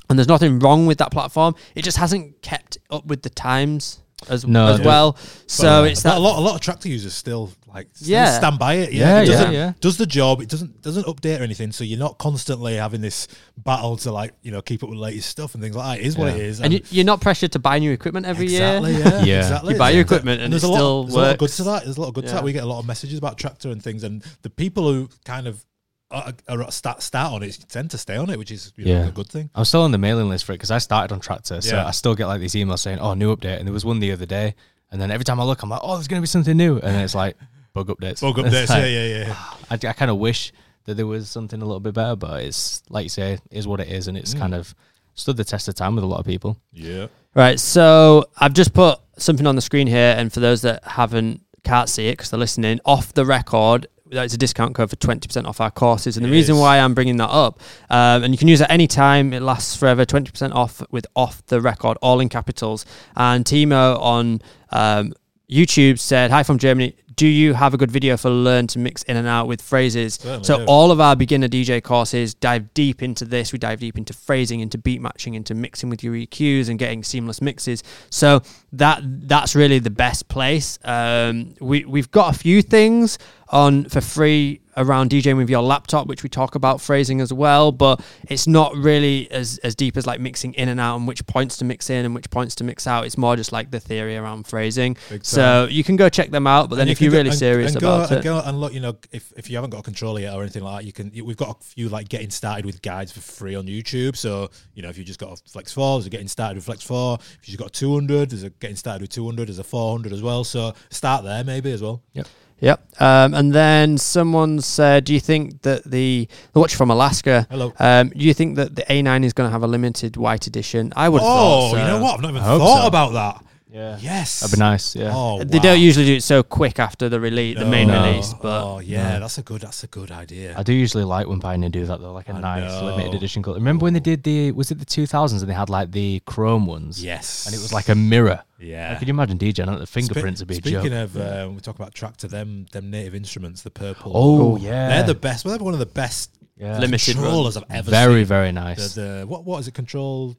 And 0.10 0.18
there's 0.18 0.28
nothing 0.28 0.58
wrong 0.60 0.88
with 0.88 0.98
that 1.00 1.12
platform. 1.12 1.54
It 1.76 1.84
just 1.84 1.98
hasn't 1.98 2.42
kept 2.42 2.78
up 2.90 3.06
with 3.06 3.22
the 3.22 3.30
times 3.30 4.00
as, 4.28 4.46
No, 4.46 4.68
as 4.68 4.82
well. 4.82 5.16
So 5.48 5.64
But 5.64 5.82
uh, 5.82 5.84
it's 5.92 6.06
a 6.06 6.20
lot, 6.20 6.38
a 6.38 6.42
lot 6.42 6.56
of 6.56 6.62
Traktor 6.62 6.86
users 6.86 7.14
still 7.14 7.52
like 7.68 7.88
still 7.94 8.10
Yeah. 8.10 8.38
stand 8.38 8.58
by 8.60 8.74
it. 8.76 8.92
Yeah, 8.92 9.00
Yeah, 9.02 9.22
it 9.22 9.28
yeah, 9.28 9.34
doesn't, 9.34 9.54
yeah. 9.54 9.74
does 9.80 9.98
the 9.98 10.06
job. 10.06 10.42
It 10.42 10.50
doesn't 10.50 10.82
doesn't 10.82 11.06
update 11.06 11.40
or 11.40 11.44
anything. 11.44 11.72
So 11.72 11.84
you're 11.84 12.00
not 12.00 12.18
constantly 12.18 12.76
having 12.76 13.02
this 13.02 13.28
battle 13.58 13.96
to 13.98 14.12
like 14.12 14.34
you 14.42 14.52
know 14.52 14.62
keep 14.62 14.84
up 14.84 14.90
with 14.90 14.98
the 14.98 15.04
latest 15.04 15.30
stuff 15.30 15.54
and 15.54 15.64
things 15.64 15.76
like 15.76 15.98
that. 16.00 16.04
It 16.04 16.08
is 16.08 16.18
what 16.18 16.30
it 16.30 16.40
is. 16.40 16.60
and 16.62 16.74
you, 16.74 16.82
you're 16.90 17.06
not 17.06 17.22
pressured 17.22 17.52
to 17.54 17.60
buy 17.60 17.80
new 17.80 17.92
equipment 17.92 18.26
every 18.26 18.46
exactly, 18.46 18.94
year. 18.94 19.02
Yeah, 19.04 19.24
Yeah. 19.24 19.40
exactly. 19.40 19.74
You 19.74 19.80
buy 19.80 19.92
your 19.92 20.02
equipment 20.02 20.42
and 20.42 20.52
there's 20.52 20.64
it 20.64 20.68
a 20.68 20.70
lot, 20.72 20.78
still 20.78 21.04
there's 21.04 21.14
a 21.16 21.18
lot 21.18 21.32
of 21.32 21.38
good 21.38 21.44
works. 21.46 21.58
to 21.58 21.64
that. 21.64 21.84
There's 21.86 21.98
a 21.98 22.02
lot 22.02 22.08
of 22.10 22.14
good 22.16 22.26
to 22.28 22.32
that. 22.34 22.44
We 22.44 22.54
get 22.54 22.64
a 22.64 22.68
lot 22.68 22.80
of 22.80 22.88
messages 22.88 23.18
about 23.18 23.38
Traktor 23.38 23.72
and 23.72 23.82
things, 23.84 24.04
and 24.04 24.24
the 24.42 24.50
people 24.50 24.92
who 24.92 25.08
kind 25.26 25.48
of 25.48 25.64
are, 26.12 26.34
are 26.48 26.72
start 26.72 27.02
start 27.04 27.34
on 27.34 27.44
it 27.44 27.66
tend 27.70 27.92
to 27.92 27.98
stay 27.98 28.16
on 28.16 28.30
it, 28.30 28.38
which 28.40 28.52
is 28.52 28.74
you 28.78 28.86
know, 28.86 29.08
a 29.08 29.12
good 29.12 29.28
thing. 29.28 29.50
I'm 29.56 29.66
still 29.66 29.82
on 29.84 29.92
the 29.92 29.98
mailing 29.98 30.30
list 30.30 30.46
for 30.46 30.54
it 30.54 30.56
because 30.56 30.72
I 30.72 30.80
started 30.80 31.14
on 31.14 31.20
Traktor, 31.22 31.62
so 31.64 31.76
Yeah. 31.76 31.86
I 31.86 31.92
still 31.92 32.16
get 32.16 32.28
like 32.28 32.40
these 32.42 32.54
emails 32.54 32.80
saying, 32.80 33.00
"Oh, 33.00 33.14
new 33.14 33.36
update," 33.36 33.58
and 33.60 33.68
there 33.68 33.74
was 33.74 33.86
one 33.86 34.00
the 34.00 34.12
other 34.12 34.26
day, 34.26 34.56
and 34.92 35.00
then 35.02 35.12
every 35.12 35.24
time 35.26 35.40
I 35.40 35.44
look, 35.44 35.62
I'm 35.64 35.70
like, 35.70 35.82
"Oh, 35.84 35.96
there's 35.96 36.08
gonna 36.08 36.22
be 36.22 36.28
something 36.28 36.58
new," 36.58 36.76
and 36.76 36.84
then 36.96 37.04
it's 37.04 37.16
like 37.16 37.36
bug 37.74 37.88
updates. 37.88 38.22
Bug 38.22 38.36
updates, 38.44 38.70
like, 38.70 38.84
yeah, 38.84 39.06
yeah, 39.06 39.28
yeah. 39.28 39.36
I, 39.70 39.76
I 39.76 39.94
kind 39.94 40.10
of 40.12 40.18
wish 40.18 40.52
that 40.86 40.96
there 40.96 41.06
was 41.08 41.30
something 41.30 41.62
a 41.62 41.66
little 41.66 41.80
bit 41.80 41.94
better, 41.94 42.16
but 42.16 42.42
it's 42.44 42.82
like 42.90 43.04
you 43.04 43.10
say, 43.10 43.38
is 43.52 43.68
what 43.68 43.80
it 43.80 43.90
is, 43.90 44.08
and 44.08 44.18
it's 44.18 44.34
Mm. 44.34 44.40
kind 44.40 44.56
of 44.56 44.74
stood 45.14 45.38
the 45.38 45.44
test 45.44 45.68
of 45.68 45.76
time 45.76 45.96
with 45.96 46.04
a 46.04 46.08
lot 46.08 46.20
of 46.20 46.26
people. 46.26 46.58
Yeah. 46.74 47.08
Right. 47.36 47.60
So 47.60 48.26
I've 48.38 48.54
just 48.54 48.74
put 48.74 49.00
something 49.18 49.46
on 49.46 49.56
the 49.56 49.62
screen 49.62 49.86
here, 49.86 50.16
and 50.18 50.34
for 50.34 50.40
those 50.40 50.62
that 50.64 50.84
haven't 50.86 51.42
can't 51.64 51.90
see 51.90 52.08
it 52.08 52.14
because 52.14 52.30
they're 52.32 52.40
listening, 52.40 52.80
off 52.86 53.14
the 53.14 53.26
record. 53.26 53.86
It's 54.12 54.34
a 54.34 54.38
discount 54.38 54.74
code 54.76 54.90
for 54.90 54.96
20% 54.96 55.46
off 55.46 55.62
our 55.62 55.70
courses. 55.72 56.18
And 56.18 56.26
the 56.26 56.30
It 56.30 56.34
reason 56.34 56.56
is. 56.56 56.62
why 56.62 56.80
I'm 56.80 56.94
bringing 56.94 57.18
that 57.18 57.30
up, 57.30 57.60
um, 57.90 58.24
and 58.24 58.34
you 58.34 58.38
can 58.38 58.48
use 58.48 58.60
it 58.62 58.68
any 58.70 58.88
time, 58.88 59.34
it 59.34 59.42
lasts 59.42 59.76
forever, 59.76 60.06
20% 60.06 60.54
off 60.54 60.82
with 60.90 61.06
off 61.16 61.46
the 61.48 61.62
record, 61.62 61.98
all 62.02 62.20
in 62.20 62.28
capitals. 62.30 62.86
And 63.16 63.46
Timo 63.46 64.00
on 64.02 64.42
um, 64.72 65.14
YouTube 65.50 66.00
said, 66.00 66.32
Hi 66.32 66.44
from 66.44 66.58
Germany. 66.58 66.96
Do 67.16 67.28
you 67.28 67.54
have 67.54 67.74
a 67.74 67.78
good 67.78 67.92
video 67.92 68.16
for 68.16 68.30
learn 68.30 68.68
to 68.68 68.80
mix 68.80 69.04
in 69.04 69.18
and 69.18 69.28
out 69.28 69.46
with 69.48 69.62
phrases? 69.62 70.14
Certainly 70.14 70.44
so 70.46 70.58
do. 70.60 70.66
all 70.68 70.90
of 70.90 71.02
our 71.02 71.18
beginner 71.18 71.50
DJ 71.50 71.84
courses 71.84 72.34
dive 72.34 72.74
deep 72.74 73.04
into 73.04 73.26
this. 73.26 73.52
We 73.52 73.60
dive 73.60 73.82
deep 73.82 73.98
into 73.98 74.14
phrasing, 74.14 74.62
into 74.62 74.78
beat 74.78 75.02
matching, 75.02 75.34
into 75.34 75.54
mixing 75.54 75.90
with 75.90 76.02
your 76.02 76.14
EQs 76.14 76.70
and 76.70 76.80
getting 76.80 77.04
seamless 77.04 77.42
mixes. 77.42 77.84
So 78.10 78.42
that 78.72 79.02
that's 79.04 79.54
really 79.54 79.80
the 79.80 79.90
best 79.90 80.30
place. 80.30 80.80
Um, 80.86 81.56
we 81.60 81.84
we've 81.84 82.10
got 82.10 82.34
a 82.34 82.40
few 82.40 82.62
things 82.62 83.18
on 83.52 83.86
for 83.86 84.00
free 84.02 84.62
around 84.78 85.10
DJing 85.10 85.36
with 85.36 85.50
your 85.50 85.62
laptop, 85.64 86.08
which 86.08 86.24
we 86.24 86.30
talk 86.30 86.56
about 86.56 86.80
phrasing 86.80 87.20
as 87.20 87.34
well, 87.34 87.72
but 87.72 88.00
it's 88.30 88.46
not 88.48 88.74
really 88.76 89.30
as 89.32 89.58
as 89.64 89.76
deep 89.76 89.98
as 89.98 90.06
like 90.08 90.20
mixing 90.22 90.54
in 90.54 90.70
and 90.70 90.80
out 90.80 90.96
and 90.98 91.08
which 91.08 91.26
points 91.26 91.58
to 91.58 91.66
mix 91.66 91.90
in 91.90 92.06
and 92.06 92.14
which 92.16 92.30
points 92.30 92.56
to 92.56 92.64
mix 92.64 92.86
out. 92.88 93.06
It's 93.06 93.18
more 93.18 93.36
just 93.36 93.52
like 93.52 93.72
the 93.72 93.80
theory 93.80 94.16
around 94.16 94.46
phrasing. 94.48 94.96
So 95.24 95.68
you 95.70 95.84
can 95.84 95.96
go 95.96 96.08
check 96.10 96.30
them 96.30 96.46
out, 96.48 96.70
but 96.70 96.76
then 96.78 96.84
And 96.84 96.92
if 96.92 97.02
you 97.02 97.06
you're 97.06 97.12
can 97.14 97.18
really 97.18 97.30
and- 97.32 97.40
serious 97.40 97.72
and 97.74 97.82
go, 97.82 97.96
about 97.96 98.12
and 98.12 98.20
it, 98.20 98.24
go 98.24 98.40
and 98.46 98.62
look, 98.62 98.74
you 98.74 98.80
know, 98.80 98.96
if, 99.12 99.34
if 99.36 99.50
you 99.50 99.58
haven't 99.58 99.72
got 99.72 99.80
a 99.80 99.84
controller 99.84 100.22
yet 100.22 100.34
or 100.36 100.42
anything 100.44 100.64
like 100.64 100.82
that, 100.82 100.86
you 100.86 100.94
can. 100.94 101.12
We've 101.26 101.36
got 101.36 101.60
a 101.60 101.64
few 101.64 101.90
like 101.90 102.08
getting 102.08 102.30
started 102.30 102.66
with 102.66 102.82
guides 102.82 103.12
for 103.12 103.20
free 103.20 103.56
on 103.56 103.66
YouTube. 103.66 104.16
So 104.16 104.50
you 104.76 104.84
know, 104.84 104.90
if 104.90 104.98
you 104.98 105.04
just 105.04 105.20
got 105.20 105.34
a 105.34 105.50
Flex 105.50 105.74
Four, 105.74 105.98
there's 105.98 106.06
a 106.08 106.10
getting 106.12 106.28
started 106.28 106.56
with 106.56 106.66
Flex 106.66 106.84
Four. 106.84 107.18
If 107.20 107.48
you 107.50 107.58
just 107.58 107.60
got 107.60 107.70
a 107.70 107.72
200, 107.72 108.30
there's 108.30 108.44
a 108.44 108.52
getting 108.52 108.76
started 108.78 109.02
with 109.02 109.10
200. 109.12 109.48
There's 109.48 109.60
a 109.60 109.64
400 109.64 110.14
as 110.14 110.22
well. 110.22 110.44
So 110.44 110.74
start 110.92 111.26
there 111.26 111.44
maybe 111.44 111.72
as 111.72 111.82
well. 111.82 112.04
Yep. 112.14 112.28
Um, 112.62 113.34
and 113.34 113.54
then 113.54 113.98
someone 113.98 114.60
said, 114.60 115.06
"Do 115.06 115.14
you 115.14 115.20
think 115.22 115.62
that 115.62 115.84
the 115.90 116.28
the 116.54 116.60
watch 116.60 116.76
from 116.76 116.92
Alaska? 116.92 117.48
Hello. 117.50 117.74
Um, 117.80 118.10
do 118.10 118.26
you 118.26 118.34
think 118.34 118.58
that 118.58 118.76
the 118.76 118.82
A9 118.84 119.24
is 119.24 119.32
going 119.34 119.48
to 119.48 119.52
have 119.52 119.64
a 119.64 119.68
limited 119.68 120.18
white 120.18 120.48
edition? 120.48 120.92
I 120.96 121.08
would. 121.08 121.22
have 121.22 121.30
Oh, 121.30 121.34
thought 121.34 121.72
so. 121.72 121.78
you 121.78 121.84
know 121.84 122.02
what? 122.02 122.16
I've 122.16 122.22
not 122.22 122.30
even 122.32 122.42
thought 122.44 122.82
so. 122.82 122.88
about 122.88 123.14
that. 123.14 123.46
Yeah, 123.72 123.98
Yes, 124.02 124.40
that'd 124.40 124.56
be 124.58 124.60
nice. 124.60 124.96
Yeah, 124.96 125.12
Oh, 125.14 125.44
They 125.44 125.58
wow. 125.60 125.64
don't 125.64 125.80
usually 125.80 126.06
do 126.08 126.16
it 126.16 126.24
so 126.24 126.42
quick 126.42 126.80
after 126.80 127.08
the 127.08 127.20
release, 127.20 127.56
the 127.58 127.66
main 127.66 127.88
No. 127.88 128.04
release, 128.04 128.34
but 128.34 128.64
oh 128.64 128.80
yeah, 128.80 129.14
No. 129.14 129.20
that's 129.20 129.38
a 129.38 129.44
good. 129.44 129.62
That's 129.62 129.84
a 129.84 129.88
good 129.88 130.10
idea. 130.12 130.56
I 130.58 130.64
do 130.64 130.74
usually 130.74 131.04
like 131.04 131.28
when 131.28 131.40
Pioneer 131.40 131.70
do 131.70 131.86
that 131.86 132.02
though, 132.02 132.12
like 132.14 132.30
a 132.30 132.34
I 132.34 132.40
nice 132.42 132.72
know. 132.82 132.86
limited 132.88 133.14
edition 133.14 133.44
color. 133.44 133.58
Remember 133.58 133.84
when 133.84 133.94
they 133.94 134.00
did 134.00 134.24
the 134.24 134.52
was 134.54 134.72
it 134.72 134.80
the 134.80 134.86
two 134.86 135.06
thousands 135.06 135.44
and 135.44 135.52
they 135.52 135.54
had 135.56 135.70
like 135.70 135.92
the 135.92 136.20
chrome 136.26 136.66
ones? 136.66 137.04
yes, 137.04 137.46
and 137.46 137.54
it 137.54 137.62
was 137.62 137.72
like 137.72 137.90
a 137.90 137.96
mirror. 137.96 138.42
yeah. 138.60 138.90
Like, 138.90 139.00
could 139.00 139.08
you 139.08 139.14
imagine 139.14 139.38
DJ? 139.38 139.60
And 139.68 139.80
the 139.80 139.86
Spe- 139.86 139.94
fingerprints 139.94 140.42
would 140.42 140.48
be 140.48 140.56
a 140.56 140.58
Speaking 140.58 140.82
joke. 140.90 141.16
of, 141.16 141.18
uh, 141.18 141.50
we 141.54 141.60
talk 141.62 141.76
about 141.76 141.94
Traktor. 141.94 142.28
Them, 142.28 142.66
them 142.72 142.90
native 142.90 143.14
instruments, 143.14 143.62
the 143.62 143.70
purple. 143.72 144.12
oh 144.16 144.54
Oh, 144.54 144.58
yeah, 144.58 144.88
they're 144.90 145.04
the 145.04 145.14
best. 145.16 145.46
Well, 145.46 145.56
they're 145.56 145.64
one 145.64 145.74
of 145.74 145.80
the 145.80 145.86
best 145.86 146.32
yeah. 146.60 146.78
Limited 146.78 147.16
controllers 147.16 147.56
I've 147.58 147.64
ever 147.70 147.90
very 147.90 148.22
seen. 148.22 148.26
very 148.28 148.52
nice. 148.52 148.94
The, 148.94 149.02
the 149.22 149.26
what 149.28 149.46
what 149.46 149.60
is 149.62 149.68
it? 149.70 149.74
Kontrol 149.74 150.36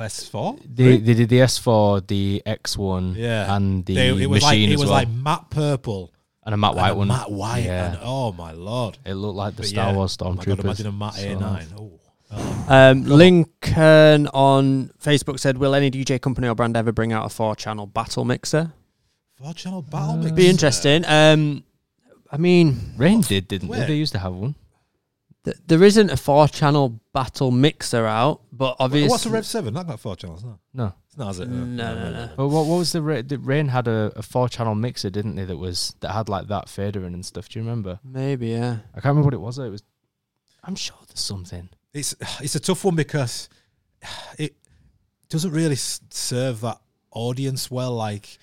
S 0.00 0.28
four. 0.28 0.56
They, 0.64 0.98
they 0.98 1.14
did 1.14 1.28
the 1.30 1.38
S4, 1.38 2.06
the 2.06 2.42
X1, 2.46 3.16
Yeah. 3.16 3.56
and 3.56 3.84
the 3.86 3.94
They, 3.94 4.08
it 4.22 4.26
was 4.28 4.42
like 4.42 4.58
Maschine 4.58 4.68
it 4.68 4.72
as 4.74 4.80
was 4.80 4.88
well, 4.90 4.98
like 4.98 5.08
matte 5.08 5.48
purple, 5.50 6.12
and 6.44 6.54
a 6.54 6.58
matte 6.58 6.74
white 6.76 6.90
a 6.90 6.94
one. 6.94 7.08
matte 7.08 7.30
white. 7.30 7.64
Yeah. 7.64 7.92
And, 7.92 7.98
oh 8.02 8.32
my 8.32 8.52
lord! 8.52 8.98
It 9.06 9.14
looked 9.14 9.36
like 9.36 9.54
the 9.56 9.62
But 9.62 9.66
Star 9.68 9.90
yeah. 9.90 9.96
Wars 9.96 10.16
Oh 10.20 10.32
my 10.32 10.44
god! 10.44 10.58
stormtroopers. 10.58 10.64
Imagine 10.64 10.86
a 10.86 10.92
matte 10.92 11.14
So 11.14 11.28
A 11.28 11.34
nice. 11.36 11.40
nine. 11.40 11.78
Oh. 11.78 12.00
oh. 12.32 12.64
Um, 12.68 13.04
Lincoln 13.04 14.26
on 14.28 14.90
Facebook 15.02 15.38
said, 15.40 15.56
"Will 15.58 15.74
any 15.74 15.90
DJ 15.90 16.20
company 16.20 16.46
or 16.48 16.54
brand 16.54 16.76
ever 16.76 16.92
bring 16.92 17.12
out 17.12 17.24
a 17.24 17.30
four-channel 17.30 17.86
battle 17.86 18.24
mixer? 18.26 18.72
Four 19.36 19.54
channel 19.54 19.80
battle 19.82 20.10
Uh, 20.10 20.16
mix. 20.24 20.32
Be 20.32 20.48
interesting." 20.48 21.04
Um, 21.06 21.64
I 22.30 22.36
mean, 22.36 22.92
Rane 22.98 23.22
did, 23.22 23.48
didn't 23.48 23.68
Where? 23.68 23.80
they? 23.80 23.86
They 23.86 23.94
used 23.96 24.12
to 24.12 24.18
have 24.18 24.34
one. 24.34 24.54
Th- 25.48 25.56
there 25.66 25.82
isn't 25.82 26.10
a 26.10 26.16
four-channel 26.16 27.00
battle 27.14 27.50
mixer 27.50 28.04
out, 28.06 28.42
but 28.52 28.76
obviously, 28.78 29.08
What's 29.10 29.26
a 29.26 29.30
Rev 29.30 29.46
seven? 29.46 29.74
That 29.74 29.86
got 29.86 29.98
four 30.00 30.14
channels. 30.16 30.44
No, 30.44 30.58
No, 30.74 30.92
it's 31.06 31.16
not. 31.16 31.30
Is 31.30 31.40
it? 31.40 31.48
No, 31.48 31.94
no, 31.94 32.10
no. 32.12 32.30
but 32.36 32.48
what, 32.48 32.66
what 32.66 32.76
was 32.78 32.92
the, 32.92 33.00
Ra- 33.02 33.22
the 33.22 33.38
Rane 33.38 33.68
had 33.68 33.88
a, 33.88 34.12
a 34.16 34.22
four 34.22 34.48
channel 34.48 34.74
mixer, 34.74 35.10
didn't 35.10 35.36
they? 35.36 35.44
That 35.44 35.56
was 35.56 35.94
that 36.00 36.12
had 36.12 36.28
like 36.28 36.48
that 36.48 36.68
fader 36.68 37.04
in 37.06 37.14
and 37.14 37.24
stuff. 37.24 37.48
Do 37.48 37.58
you 37.58 37.64
remember? 37.64 37.98
maybe 38.04 38.48
yeah. 38.48 38.78
I 38.94 39.00
can't 39.00 39.06
remember 39.16 39.26
what 39.26 39.34
it 39.34 39.40
was. 39.40 39.56
Though. 39.56 39.64
It 39.64 39.70
was. 39.70 39.82
I'm 40.64 40.76
sure 40.76 40.96
there's 41.06 41.20
something. 41.20 41.68
It's 41.94 42.14
it's 42.40 42.54
a 42.54 42.60
tough 42.60 42.84
one 42.84 42.94
because 42.94 43.48
it 44.38 44.54
doesn't 45.30 45.52
really 45.52 45.76
serve 45.76 46.60
that 46.60 46.78
audience 47.10 47.70
well. 47.70 47.94
Like, 47.94 48.38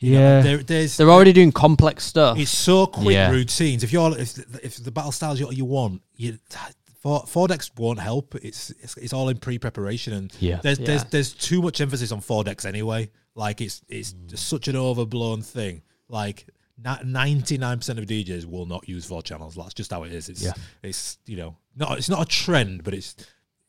you 0.00 0.14
know, 0.14 0.20
Yeah. 0.20 0.40
there, 0.42 0.58
there's 0.58 0.96
They're 0.96 1.10
already 1.10 1.32
doing 1.32 1.52
complex 1.52 2.04
stuff. 2.04 2.38
It's 2.38 2.50
so 2.50 2.86
quick 2.86 3.14
Yeah. 3.14 3.30
routines. 3.30 3.84
If 3.84 3.92
you're 3.92 4.18
if 4.18 4.38
if 4.64 4.76
the 4.76 4.90
battle 4.90 5.12
styles 5.12 5.38
you, 5.38 5.50
you 5.52 5.64
want, 5.64 6.02
you 6.16 6.38
four, 7.00 7.24
four 7.26 7.48
decks 7.48 7.70
won't 7.76 8.00
help. 8.00 8.34
It's, 8.36 8.70
it's 8.82 8.96
it's 8.96 9.12
all 9.12 9.28
in 9.28 9.38
pre 9.38 9.58
preparation, 9.58 10.12
and 10.12 10.32
Yeah. 10.40 10.60
there's 10.62 10.78
there's 10.78 11.02
Yeah. 11.02 11.08
there's 11.10 11.32
too 11.32 11.62
much 11.62 11.80
emphasis 11.80 12.12
on 12.12 12.20
four 12.20 12.44
decks 12.44 12.64
anyway. 12.64 13.10
Like 13.34 13.60
it's 13.60 13.82
it's 13.88 14.12
mm. 14.12 14.26
just 14.28 14.48
such 14.48 14.68
an 14.68 14.76
overblown 14.76 15.42
thing. 15.42 15.82
Like 16.08 16.46
ninety 17.04 17.58
nine 17.58 17.78
percent 17.78 17.98
of 17.98 18.06
DJs 18.06 18.46
will 18.46 18.66
not 18.66 18.88
use 18.88 19.04
four 19.04 19.22
channels. 19.22 19.54
That's 19.54 19.74
just 19.74 19.90
how 19.90 20.02
it 20.04 20.12
is. 20.12 20.28
It's 20.28 20.42
Yeah. 20.42 20.52
it's 20.82 21.18
you 21.26 21.36
know 21.36 21.56
not 21.76 21.98
it's 21.98 22.08
not 22.08 22.22
a 22.22 22.24
trend, 22.26 22.84
but 22.84 22.94
it's 22.94 23.14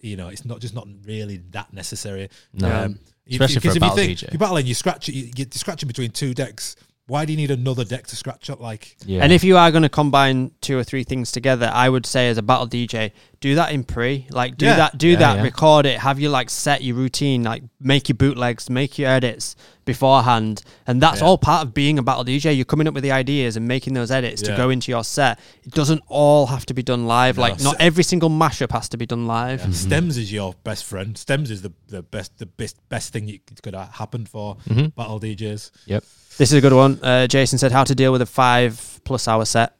you 0.02 0.16
know 0.18 0.28
it's 0.28 0.46
not 0.46 0.60
just 0.60 0.74
not 0.74 0.88
really 1.06 1.38
that 1.52 1.74
necessary. 1.74 2.30
No. 2.54 2.86
Um, 2.86 3.00
Especially 3.30 3.56
because 3.56 3.62
for 3.62 3.68
a 3.68 3.70
if 3.70 3.76
you 3.76 3.80
battle 3.80 3.96
think 3.96 4.18
DJ. 4.20 4.32
you're 4.34 4.40
battling, 4.40 4.66
you 4.66 4.74
scratch 4.74 5.08
it, 5.08 5.14
you, 5.14 5.32
you're 5.38 5.48
scratching 5.52 5.88
between 5.88 6.12
two 6.12 6.34
decks. 6.34 6.76
Why 7.08 7.26
do 7.26 7.34
you 7.34 7.38
need 7.38 7.52
another 7.52 7.84
deck 7.84 8.08
to 8.08 8.16
scratch 8.16 8.50
up? 8.50 8.60
Like 8.60 8.98
Yeah. 9.06 9.24
And 9.24 9.32
if 9.32 9.44
you 9.44 9.58
are 9.58 9.72
going 9.72 9.84
to 9.84 9.90
combine 9.90 10.52
two 10.62 10.78
or 10.78 10.84
three 10.84 11.04
things 11.04 11.32
together, 11.32 11.70
I 11.74 11.88
would 11.88 12.06
say 12.06 12.30
as 12.30 12.38
a 12.38 12.42
battle 12.42 12.68
DJ, 12.68 13.12
do 13.42 13.56
that 13.56 13.72
in 13.74 13.84
pre. 13.84 14.28
Like 14.30 14.56
do 14.58 14.66
Yeah. 14.68 14.76
that, 14.78 14.98
do 14.98 15.10
Yeah, 15.10 15.16
that, 15.18 15.36
yeah. 15.38 15.42
record 15.44 15.86
it, 15.86 16.00
have 16.00 16.20
you 16.20 16.30
like 16.30 16.50
set 16.50 16.84
your 16.84 16.96
routine, 16.96 17.44
like 17.44 17.64
make 17.80 18.08
your 18.08 18.16
bootlegs, 18.16 18.70
make 18.70 18.98
your 19.00 19.10
edits 19.10 19.56
beforehand, 19.84 20.64
and 20.88 21.02
that's 21.02 21.20
Yeah. 21.22 21.26
all 21.28 21.38
part 21.38 21.66
of 21.66 21.74
being 21.74 21.98
a 22.00 22.04
battle 22.04 22.24
DJ. 22.24 22.54
You're 22.54 22.66
coming 22.66 22.88
up 22.88 22.94
with 22.94 23.04
the 23.04 23.12
ideas 23.12 23.58
and 23.58 23.68
making 23.68 23.94
those 23.96 24.12
edits 24.12 24.42
to 24.44 24.56
go 24.56 24.70
into 24.70 24.92
your 24.92 25.04
set. 25.04 25.40
It 25.64 25.72
doesn't 25.74 26.02
all 26.08 26.46
have 26.48 26.66
to 26.68 26.74
be 26.74 26.84
done 26.84 27.08
live. 27.08 27.38
No. 27.38 27.42
Like 27.42 27.60
not 27.62 27.76
every 27.80 28.04
single 28.04 28.30
mashup 28.30 28.72
has 28.72 28.88
to 28.90 28.98
be 28.98 29.06
done 29.06 29.26
live. 29.28 29.62
Mm-hmm. 29.62 29.72
Stems 29.74 30.18
is 30.18 30.32
your 30.32 30.54
best 30.64 30.86
friend. 30.86 31.18
Stems 31.18 31.50
is 31.52 31.62
the, 31.64 31.74
the 31.88 32.04
best 32.04 32.38
the 32.38 32.46
best 32.46 32.78
best 32.90 33.12
thing 33.12 33.28
you 33.28 33.40
could 33.64 33.74
have 33.76 33.90
happened 33.94 34.30
for 34.30 34.58
Mhm. 34.70 34.96
battle 34.96 35.20
DJs. 35.20 35.72
Yep. 35.88 36.04
This 36.38 36.52
is 36.52 36.54
a 36.54 36.62
good 36.62 36.74
one. 36.74 37.00
Uh, 37.04 37.28
Jason 37.28 37.58
said 37.58 37.72
how 37.72 37.84
to 37.84 37.94
deal 37.96 38.12
with 38.12 38.22
a 38.22 38.26
five 38.26 39.02
plus 39.04 39.28
hour 39.28 39.46
set. 39.46 39.74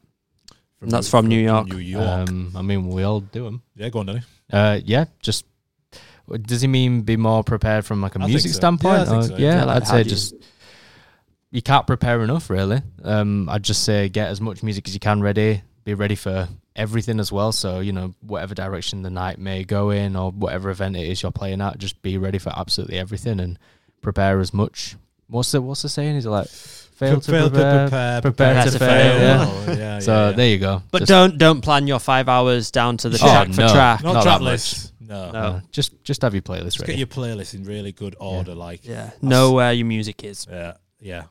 That's 0.90 1.08
from 1.08 1.26
New 1.26 1.38
York. 1.40 1.68
New 1.68 1.76
York. 1.78 2.06
Um, 2.28 2.52
I 2.56 2.62
mean, 2.62 2.88
we 2.88 3.02
all 3.04 3.20
do 3.20 3.44
them. 3.44 3.62
yeah, 3.76 3.88
go 3.88 4.00
on, 4.00 4.06
Danny. 4.06 4.22
Uh, 4.52 4.80
yeah, 4.84 5.04
just. 5.20 5.44
Does 6.40 6.60
he 6.62 6.68
mean 6.68 7.02
be 7.02 7.16
more 7.16 7.42
prepared 7.44 7.84
from 7.84 8.00
like 8.00 8.14
a 8.14 8.18
I 8.18 8.22
think 8.22 8.30
music 8.30 8.52
so. 8.52 8.56
standpoint? 8.56 8.94
Yeah, 8.94 9.02
I 9.02 9.04
think 9.06 9.22
Or- 9.24 9.26
so, 9.26 9.36
yeah, 9.36 9.54
yeah. 9.56 9.64
Like, 9.64 9.76
I'd 9.82 9.86
say 9.88 9.98
you- 9.98 10.04
just 10.04 10.34
you 11.50 11.60
can't 11.62 11.86
prepare 11.86 12.22
enough, 12.22 12.48
really. 12.48 12.80
Um, 13.02 13.48
I'd 13.48 13.62
just 13.62 13.82
say 13.84 14.08
get 14.08 14.28
as 14.28 14.40
much 14.40 14.62
music 14.62 14.88
as 14.88 14.94
you 14.94 15.00
can 15.00 15.20
ready. 15.20 15.62
Be 15.84 15.94
ready 15.94 16.14
for 16.14 16.48
everything 16.76 17.20
as 17.20 17.30
well. 17.32 17.52
So 17.52 17.80
you 17.80 17.92
know, 17.92 18.14
whatever 18.20 18.54
direction 18.54 19.02
the 19.02 19.10
night 19.10 19.38
may 19.38 19.64
go 19.64 19.90
in, 19.90 20.16
or 20.16 20.30
whatever 20.30 20.70
event 20.70 20.96
it 20.96 21.06
is 21.08 21.22
you're 21.22 21.32
playing 21.32 21.60
at, 21.60 21.78
just 21.78 22.00
be 22.02 22.16
ready 22.18 22.38
for 22.38 22.52
absolutely 22.56 22.98
everything 22.98 23.40
and 23.40 23.58
prepare 24.00 24.40
as 24.40 24.54
much. 24.54 24.96
What's 25.28 25.50
the 25.52 25.60
What's 25.60 25.82
the 25.82 25.88
saying? 25.88 26.16
Is 26.16 26.24
it 26.26 26.30
like 26.30 26.46
fail 27.10 27.20
to 27.20 27.30
Fail 27.30 27.50
prepare, 27.50 27.88
prepare, 27.88 28.20
prepare 28.22 28.64
to 28.64 28.78
fail? 28.78 29.20
Yeah. 29.20 29.46
Oh, 29.48 29.72
yeah, 29.72 29.98
So 29.98 30.12
yeah, 30.12 30.30
yeah. 30.30 30.36
there 30.36 30.48
you 30.48 30.58
go. 30.58 30.82
But 30.90 30.98
Just- 31.00 31.08
don't 31.08 31.38
don't 31.38 31.60
plan 31.60 31.86
your 31.86 31.98
five 31.98 32.28
hours 32.28 32.70
down 32.70 32.96
to 32.98 33.08
the 33.08 33.16
Oh, 33.16 33.26
track 33.26 33.48
for 33.48 33.54
track. 33.68 34.02
not 34.02 34.12
not 34.14 34.22
track 34.22 34.24
that 34.38 34.44
much. 34.44 34.52
lists. 34.52 34.92
No. 35.00 35.30
No. 35.30 35.38
uh, 35.38 35.60
just 35.72 36.02
just 36.04 36.22
have 36.22 36.32
your 36.32 36.42
playlist 36.42 36.64
Just 36.64 36.80
ready. 36.80 36.92
get 36.94 36.98
your 36.98 37.06
playlist 37.08 37.52
in 37.54 37.64
really 37.64 37.92
good 37.92 38.16
order. 38.18 38.54
Like, 38.54 38.86
Yeah, 38.86 39.10
know 39.20 39.52
where 39.52 39.72
your 39.72 39.86
music 39.86 40.24
is. 40.24 40.46
yeah, 40.50 40.74
yeah. 41.00 41.24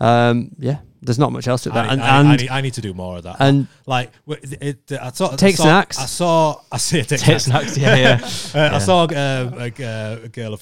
Um, 0.00 0.50
yeah, 0.58 0.78
there's 1.02 1.18
not 1.18 1.32
much 1.32 1.46
else 1.48 1.62
to 1.64 1.70
that. 1.70 1.84
need- 1.84 1.92
And 1.92 2.02
I, 2.02 2.22
need- 2.22 2.28
I 2.28 2.36
need, 2.36 2.48
I 2.50 2.60
need 2.62 2.74
to 2.74 2.80
do 2.80 2.94
more 2.94 3.18
of 3.18 3.22
that. 3.24 3.36
and 3.40 3.66
like, 3.86 4.10
it, 4.26 4.90
it, 4.90 4.98
I 5.00 5.10
saw, 5.12 5.28
Take 5.36 5.54
I 5.54 5.56
saw, 5.56 5.62
snacks. 5.62 5.98
I 5.98 6.06
saw. 6.06 6.60
I 6.72 6.76
see. 6.78 7.02
Take, 7.02 7.20
Take 7.20 7.40
snacks. 7.40 7.74
snacks, 7.74 7.78
yeah, 7.78 7.96
yeah. 7.96 8.20
Uh, 8.54 8.70
Yeah. 8.70 8.74
I 8.76 8.78
saw 8.78 9.02
um, 9.04 9.08
a, 9.10 9.84
uh, 9.84 10.18
a 10.24 10.28
girl, 10.28 10.58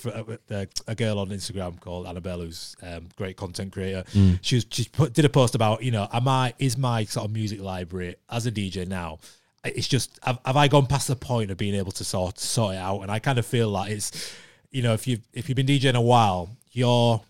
a, 0.51 0.67
a 0.89 0.95
girl 0.95 1.19
on 1.19 1.29
Instagram 1.31 1.79
called 1.81 2.07
Annabelle, 2.07 2.41
who's 2.41 2.75
um, 2.83 3.09
great 3.17 3.37
content 3.37 3.73
creator. 3.73 4.05
Mm. 4.13 4.39
She 4.43 4.57
was 4.57 4.67
she 4.71 4.85
put, 4.89 5.13
did 5.13 5.25
a 5.25 5.29
post 5.29 5.55
about 5.55 5.83
you 5.83 5.91
know, 5.91 6.09
am 6.13 6.27
I 6.29 6.55
is 6.59 6.77
my 6.77 7.05
sort 7.05 7.27
of 7.27 7.33
music 7.33 7.61
library 7.61 8.17
as 8.31 8.47
a 8.47 8.53
DJ 8.53 8.87
now? 8.87 9.19
It's 9.65 9.87
just 9.87 10.19
have, 10.25 10.41
have 10.45 10.57
I 10.57 10.67
gone 10.69 10.87
past 10.87 11.07
the 11.07 11.15
point 11.17 11.51
of 11.53 11.57
being 11.57 11.75
able 11.77 11.93
to 11.93 12.05
sort 12.05 12.39
sort 12.41 12.75
it 12.75 12.79
out? 12.79 13.03
And 13.03 13.11
I 13.11 13.19
kind 13.21 13.39
of 13.39 13.47
feel 13.47 13.69
like 13.69 13.91
it's 13.93 14.35
you 14.73 14.83
know, 14.83 14.93
if 14.95 15.07
you 15.07 15.19
if 15.33 15.49
you've 15.49 15.57
been 15.57 15.67
DJing 15.67 15.95
a 15.95 16.01
while, 16.01 16.49
your 16.73 17.23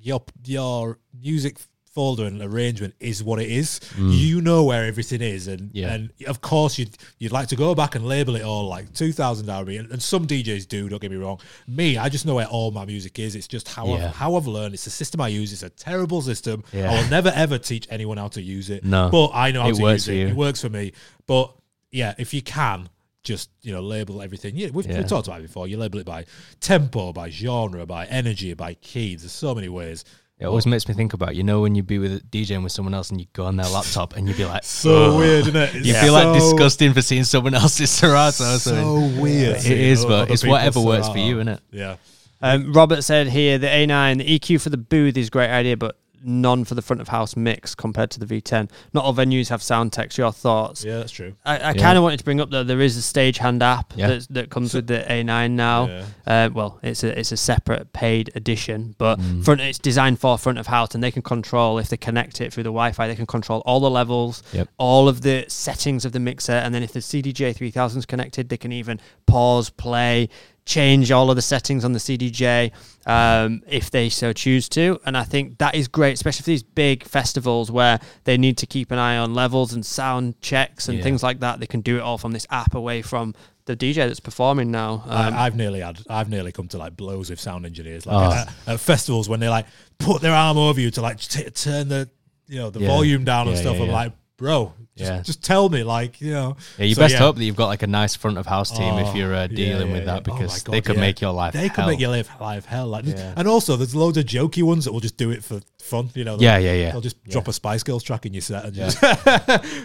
your 0.00 0.22
your 0.44 0.98
music 1.20 1.58
folder 1.92 2.24
and 2.24 2.40
arrangement 2.40 2.94
is 3.00 3.20
what 3.22 3.40
it 3.40 3.48
is. 3.50 3.80
You 3.98 4.40
know 4.40 4.62
where 4.62 4.84
everything 4.86 5.20
is, 5.20 5.48
and 5.48 5.70
Yeah. 5.74 5.92
and 5.92 6.10
of 6.28 6.40
course 6.40 6.78
you'd 6.78 6.96
you'd 7.18 7.32
like 7.32 7.48
to 7.48 7.56
go 7.56 7.74
back 7.74 7.96
and 7.96 8.06
label 8.06 8.36
it 8.36 8.42
all 8.42 8.68
like 8.68 8.92
two 8.94 9.12
thousand 9.12 9.46
RB, 9.46 9.78
and, 9.80 9.90
and 9.90 10.00
some 10.00 10.24
DJs 10.26 10.68
do. 10.68 10.88
Don't 10.88 11.02
get 11.02 11.10
me 11.10 11.16
wrong. 11.16 11.40
Me, 11.66 11.98
I 11.98 12.08
just 12.08 12.26
know 12.26 12.36
where 12.36 12.46
all 12.46 12.70
my 12.70 12.84
music 12.84 13.18
is. 13.18 13.34
It's 13.34 13.48
just 13.48 13.68
how 13.68 13.86
Yeah. 13.88 13.94
I've, 14.06 14.14
how 14.14 14.36
I've 14.36 14.46
learned. 14.46 14.74
It's 14.74 14.86
a 14.86 14.90
system 14.90 15.20
I 15.20 15.28
use. 15.28 15.52
It's 15.52 15.64
a 15.64 15.70
terrible 15.70 16.22
system. 16.22 16.62
Yeah. 16.72 16.90
I 16.92 17.02
will 17.02 17.10
never 17.10 17.32
ever 17.34 17.58
teach 17.58 17.88
anyone 17.90 18.18
how 18.18 18.28
to 18.28 18.40
use 18.42 18.70
it. 18.70 18.84
No. 18.84 19.10
but 19.10 19.30
I 19.34 19.50
know 19.50 19.62
how 19.62 19.68
It 19.70 19.74
to 19.76 19.82
use 19.90 20.08
it. 20.08 20.16
It 20.28 20.36
works 20.36 20.60
for 20.62 20.68
me. 20.70 20.92
But 21.26 21.52
yeah, 21.90 22.14
if 22.18 22.32
you 22.32 22.40
can. 22.42 22.88
Just 23.22 23.50
you 23.62 23.72
know, 23.72 23.80
label 23.82 24.22
everything. 24.22 24.56
Yeah, 24.56 24.68
we've, 24.72 24.86
Yeah. 24.86 24.96
we've 24.98 25.06
talked 25.08 25.26
about 25.28 25.40
it 25.40 25.46
before. 25.48 25.68
You 25.68 25.76
label 25.76 25.98
it 25.98 26.06
by 26.06 26.24
tempo, 26.60 27.12
by 27.12 27.28
genre, 27.30 27.84
by 27.86 28.06
energy, 28.06 28.54
by 28.54 28.74
key. 28.74 29.14
There's 29.16 29.32
so 29.32 29.54
many 29.54 29.68
ways. 29.68 30.04
It 30.38 30.46
always 30.46 30.64
makes 30.64 30.88
me 30.88 30.94
think 30.94 31.12
about 31.12 31.36
you 31.36 31.42
know 31.42 31.60
when 31.60 31.74
you'd 31.74 31.86
be 31.86 31.98
with 31.98 32.30
DJing 32.30 32.62
with 32.62 32.72
someone 32.72 32.94
else 32.94 33.10
and 33.10 33.20
you 33.20 33.26
go 33.34 33.44
on 33.44 33.56
their 33.56 33.68
laptop 33.68 34.16
and 34.16 34.26
you'd 34.26 34.38
be 34.38 34.46
like 34.46 34.64
So 34.64 35.10
"Ugh." 35.12 35.18
weird, 35.18 35.40
isn't 35.48 35.56
it? 35.56 35.74
It's 35.74 35.86
You 35.86 35.92
feel 35.94 36.14
like 36.14 36.24
so- 36.28 36.34
disgusting 36.52 36.94
for 36.94 37.02
seeing 37.02 37.24
someone 37.24 37.52
else's 37.54 37.90
Serato. 37.90 38.56
So, 38.56 38.56
So 38.56 39.20
weird. 39.20 39.56
it 39.56 39.60
seeing 39.60 39.78
is, 39.78 40.06
but 40.06 40.30
it's 40.30 40.42
whatever 40.42 40.80
works 40.80 41.08
for 41.10 41.18
you, 41.18 41.36
isn't 41.40 41.48
it? 41.48 41.60
Yeah. 41.70 41.96
um, 42.40 42.72
Robert 42.72 43.02
said 43.02 43.26
here 43.28 43.58
the 43.58 43.66
A9, 43.66 44.16
the 44.16 44.38
EQ 44.38 44.62
for 44.62 44.70
the 44.70 44.78
booth 44.78 45.18
is 45.18 45.26
a 45.28 45.30
great 45.30 45.50
idea, 45.50 45.76
but 45.76 45.98
none 46.22 46.64
for 46.64 46.74
the 46.74 46.82
front 46.82 47.00
of 47.00 47.08
house 47.08 47.36
mix 47.36 47.74
compared 47.74 48.10
to 48.10 48.20
the 48.20 48.26
V10. 48.26 48.70
Not 48.92 49.04
all 49.04 49.14
venues 49.14 49.48
have 49.48 49.62
sound 49.62 49.92
techs. 49.92 50.18
Your 50.18 50.32
thoughts? 50.32 50.84
Yeah, 50.84 50.98
that's 50.98 51.12
true. 51.12 51.34
I, 51.44 51.56
I 51.58 51.58
Yeah. 51.72 51.72
kind 51.74 51.96
of 51.96 52.02
wanted 52.04 52.18
to 52.18 52.24
bring 52.24 52.40
up 52.40 52.50
that 52.50 52.66
there 52.66 52.80
is 52.80 52.96
a 52.96 53.00
stagehand 53.00 53.62
app 53.62 53.92
Yeah. 53.96 54.08
that's, 54.08 54.26
that 54.28 54.50
comes 54.50 54.74
with 54.74 54.86
the 54.86 55.04
A9 55.08 55.52
now. 55.52 55.86
Yeah. 55.86 56.04
Uh, 56.26 56.50
well, 56.52 56.78
it's 56.82 57.02
a 57.04 57.18
it's 57.18 57.32
a 57.32 57.36
separate 57.36 57.92
paid 57.92 58.30
edition, 58.34 58.94
but 58.98 59.18
Mm. 59.18 59.44
front 59.44 59.60
it's 59.60 59.78
designed 59.78 60.18
for 60.20 60.36
front 60.38 60.58
of 60.58 60.66
house, 60.66 60.94
and 60.94 61.02
they 61.02 61.10
can 61.10 61.22
control 61.22 61.78
if 61.78 61.88
they 61.88 61.96
connect 61.96 62.40
it 62.40 62.52
through 62.52 62.64
the 62.64 62.70
Wi-Fi. 62.70 63.06
They 63.08 63.16
can 63.16 63.26
control 63.26 63.62
all 63.66 63.80
the 63.80 63.90
levels, 63.90 64.42
Yep. 64.52 64.68
all 64.78 65.08
of 65.08 65.22
the 65.22 65.44
settings 65.48 66.04
of 66.04 66.12
the 66.12 66.20
mixer, 66.20 66.52
and 66.52 66.74
then 66.74 66.82
if 66.82 66.92
the 66.92 67.00
CDJ 67.00 67.52
3000 67.52 67.98
is 68.00 68.06
connected, 68.06 68.48
they 68.48 68.56
can 68.56 68.72
even 68.72 69.00
pause, 69.26 69.70
play, 69.70 70.28
change 70.70 71.10
all 71.10 71.30
of 71.30 71.36
the 71.36 71.42
settings 71.42 71.84
on 71.84 71.92
the 71.92 71.98
CDJ 71.98 72.70
um, 73.06 73.62
if 73.68 73.90
they 73.90 74.08
so 74.08 74.32
choose 74.32 74.68
to. 74.70 75.00
And 75.04 75.16
I 75.16 75.24
think 75.24 75.58
that 75.58 75.74
is 75.74 75.88
great, 75.88 76.12
especially 76.14 76.42
for 76.44 76.50
these 76.50 76.62
big 76.62 77.04
festivals 77.04 77.70
where 77.72 77.98
they 78.24 78.38
need 78.38 78.56
to 78.58 78.66
keep 78.66 78.90
an 78.92 78.98
eye 78.98 79.16
on 79.16 79.34
levels 79.34 79.72
and 79.72 79.84
sound 79.84 80.40
checks 80.40 80.88
and 80.88 80.98
Yeah. 80.98 81.04
things 81.04 81.22
like 81.22 81.40
that. 81.40 81.58
They 81.60 81.66
can 81.66 81.80
do 81.80 81.96
it 81.96 82.00
all 82.02 82.18
from 82.18 82.32
this 82.32 82.46
app 82.50 82.74
away 82.74 83.02
from 83.02 83.34
the 83.64 83.74
DJ 83.76 84.06
that's 84.06 84.20
performing 84.20 84.70
now. 84.70 85.02
Um, 85.06 85.34
I, 85.34 85.46
I've 85.46 85.56
nearly 85.56 85.80
had, 85.80 85.98
I've 86.08 86.28
nearly 86.28 86.52
come 86.52 86.68
to 86.68 86.78
like 86.78 86.96
blows 86.96 87.30
with 87.30 87.40
sound 87.40 87.66
engineers, 87.66 88.06
like 88.06 88.16
Oh. 88.16 88.32
at, 88.32 88.74
at 88.74 88.80
festivals 88.80 89.28
when 89.28 89.40
they 89.40 89.48
like 89.48 89.66
put 89.98 90.22
their 90.22 90.34
arm 90.34 90.56
over 90.56 90.80
you 90.80 90.90
to 90.92 91.00
like 91.02 91.18
t- 91.20 91.50
turn 91.50 91.88
the, 91.88 92.08
you 92.46 92.58
know, 92.58 92.70
the 92.70 92.80
Yeah. 92.80 92.88
volume 92.88 93.24
down 93.24 93.48
and 93.48 93.58
stuff. 93.58 93.76
yeah, 93.76 93.82
I'm 93.84 93.90
like, 93.90 94.12
bro, 94.40 94.72
just, 94.96 95.10
Yeah. 95.12 95.20
just 95.22 95.44
tell 95.44 95.68
me, 95.68 95.84
like, 95.84 96.20
you 96.20 96.32
know. 96.32 96.56
Yeah, 96.78 96.86
you 96.86 96.94
So, 96.94 97.02
best 97.02 97.12
yeah. 97.14 97.20
hope 97.20 97.36
that 97.36 97.44
you've 97.44 97.54
got 97.56 97.66
like 97.66 97.82
a 97.82 97.86
nice 97.86 98.16
front 98.16 98.38
of 98.38 98.46
house 98.46 98.70
team 98.70 98.94
if 98.98 99.08
Oh, 99.08 99.14
you're 99.14 99.34
uh, 99.34 99.46
dealing 99.46 99.86
yeah, 99.88 99.92
with 99.92 100.02
yeah. 100.06 100.14
that 100.14 100.18
Oh 100.28 100.32
because 100.32 100.62
God, 100.62 100.72
they 100.72 100.80
could 100.80 100.96
yeah. 100.96 101.00
make 101.02 101.20
your 101.20 101.32
life. 101.32 101.52
They 101.52 101.68
could 101.68 101.76
hell. 101.76 101.88
make 101.88 102.00
your 102.00 102.08
life 102.10 102.28
life 102.40 102.64
hell. 102.64 102.86
Like, 102.88 103.04
Yeah. 103.06 103.34
And 103.36 103.46
also, 103.46 103.76
there's 103.76 103.94
loads 103.94 104.16
of 104.16 104.24
jokey 104.24 104.62
ones 104.62 104.86
that 104.86 104.92
will 104.92 105.00
just 105.00 105.16
do 105.18 105.30
it 105.30 105.44
for 105.44 105.60
fun. 105.78 106.10
You 106.14 106.24
know, 106.24 106.36
Yeah, 106.40 106.56
yeah, 106.58 106.72
yeah. 106.72 106.90
They'll 106.92 107.00
just 107.02 107.16
Yeah. 107.26 107.32
drop 107.34 107.48
a 107.48 107.52
Spice 107.52 107.82
Girls 107.82 108.02
track 108.02 108.24
in 108.26 108.32
your 108.34 108.40
set 108.42 108.64
and 108.64 108.74
just 108.74 108.98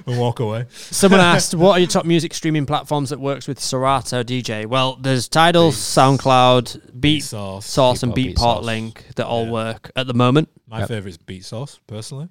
and 0.08 0.18
walk 0.18 0.40
away. 0.40 0.66
Someone 0.74 1.20
asked, 1.34 1.54
"What 1.54 1.72
are 1.74 1.80
your 1.80 1.88
top 1.90 2.06
music 2.06 2.34
streaming 2.34 2.66
platforms 2.66 3.10
that 3.12 3.20
works 3.20 3.48
with 3.48 3.60
Serato 3.60 4.24
DJ?" 4.24 4.66
Well, 4.66 4.98
there's 5.02 5.28
Tidal, 5.28 5.70
Beats. 5.72 5.78
SoundCloud, 5.78 6.92
Beatsource. 7.00 7.64
Source, 7.64 8.04
and 8.04 8.14
Beatport, 8.14 8.36
Beatport 8.36 8.36
Beatsource. 8.60 8.64
Link 8.64 9.06
that 9.18 9.26
all 9.28 9.46
Yeah. 9.46 9.52
work 9.52 9.92
at 9.96 10.08
the 10.08 10.14
moment. 10.14 10.50
My 10.68 10.80
Yep. 10.80 10.88
favorite 10.88 11.10
is 11.12 11.18
Beatsource, 11.18 11.80
personally. 11.88 12.30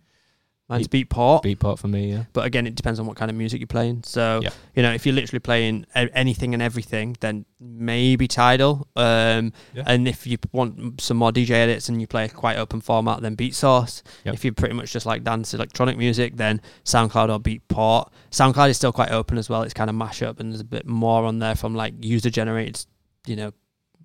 Mine's 0.68 0.88
Beatport, 0.88 1.42
Beatport 1.44 1.78
for 1.78 1.88
me, 1.88 2.10
yeah. 2.12 2.24
but 2.32 2.46
again, 2.46 2.66
it 2.66 2.74
depends 2.74 2.98
on 2.98 3.04
what 3.06 3.16
kind 3.16 3.30
of 3.30 3.36
music 3.36 3.60
you're 3.60 3.66
playing. 3.66 4.02
So, 4.02 4.40
Yeah. 4.42 4.48
you 4.74 4.82
know, 4.82 4.92
if 4.94 5.04
you're 5.04 5.14
literally 5.14 5.40
playing 5.40 5.84
anything 5.94 6.54
and 6.54 6.62
everything, 6.62 7.16
then 7.20 7.44
maybe 7.60 8.26
Tidal. 8.26 8.88
Um, 8.96 9.52
Yeah. 9.74 9.82
And 9.86 10.08
if 10.08 10.26
you 10.26 10.38
want 10.52 11.02
some 11.02 11.18
more 11.18 11.32
DJ 11.32 11.50
edits 11.50 11.90
and 11.90 12.00
you 12.00 12.06
play 12.06 12.24
a 12.24 12.28
quite 12.30 12.56
open 12.56 12.80
format, 12.80 13.20
then 13.20 13.34
Beat 13.34 13.54
Source. 13.54 14.02
Yep. 14.24 14.34
If 14.34 14.44
you 14.46 14.52
pretty 14.54 14.74
much 14.74 14.90
just 14.90 15.04
like 15.04 15.22
dance 15.22 15.52
electronic 15.52 15.98
music, 15.98 16.36
then 16.38 16.62
SoundCloud 16.84 17.28
or 17.28 17.38
Beatport. 17.38 18.08
SoundCloud 18.30 18.70
is 18.70 18.76
still 18.78 18.92
quite 18.92 19.10
open 19.10 19.36
as 19.36 19.50
well. 19.50 19.62
It's 19.64 19.74
kind 19.74 19.90
of 19.90 19.96
mashup, 19.96 20.40
and 20.40 20.50
there's 20.50 20.62
a 20.62 20.64
bit 20.64 20.86
more 20.86 21.24
on 21.24 21.40
there 21.40 21.56
from 21.56 21.74
like 21.74 21.92
user 22.02 22.30
generated, 22.30 22.86
you 23.26 23.36
know, 23.36 23.52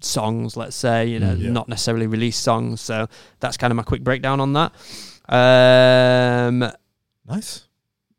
songs. 0.01 0.57
Let's 0.57 0.75
say, 0.75 1.07
you 1.07 1.19
know, 1.19 1.35
Mm. 1.35 1.41
Yeah. 1.41 1.49
not 1.51 1.69
necessarily 1.69 2.07
released 2.07 2.41
songs. 2.43 2.81
So 2.81 3.07
that's 3.39 3.55
kind 3.57 3.71
of 3.71 3.77
my 3.77 3.83
quick 3.83 4.03
breakdown 4.03 4.39
on 4.41 4.51
that. 4.53 4.73
Um, 5.29 6.71
Nice. 7.27 7.67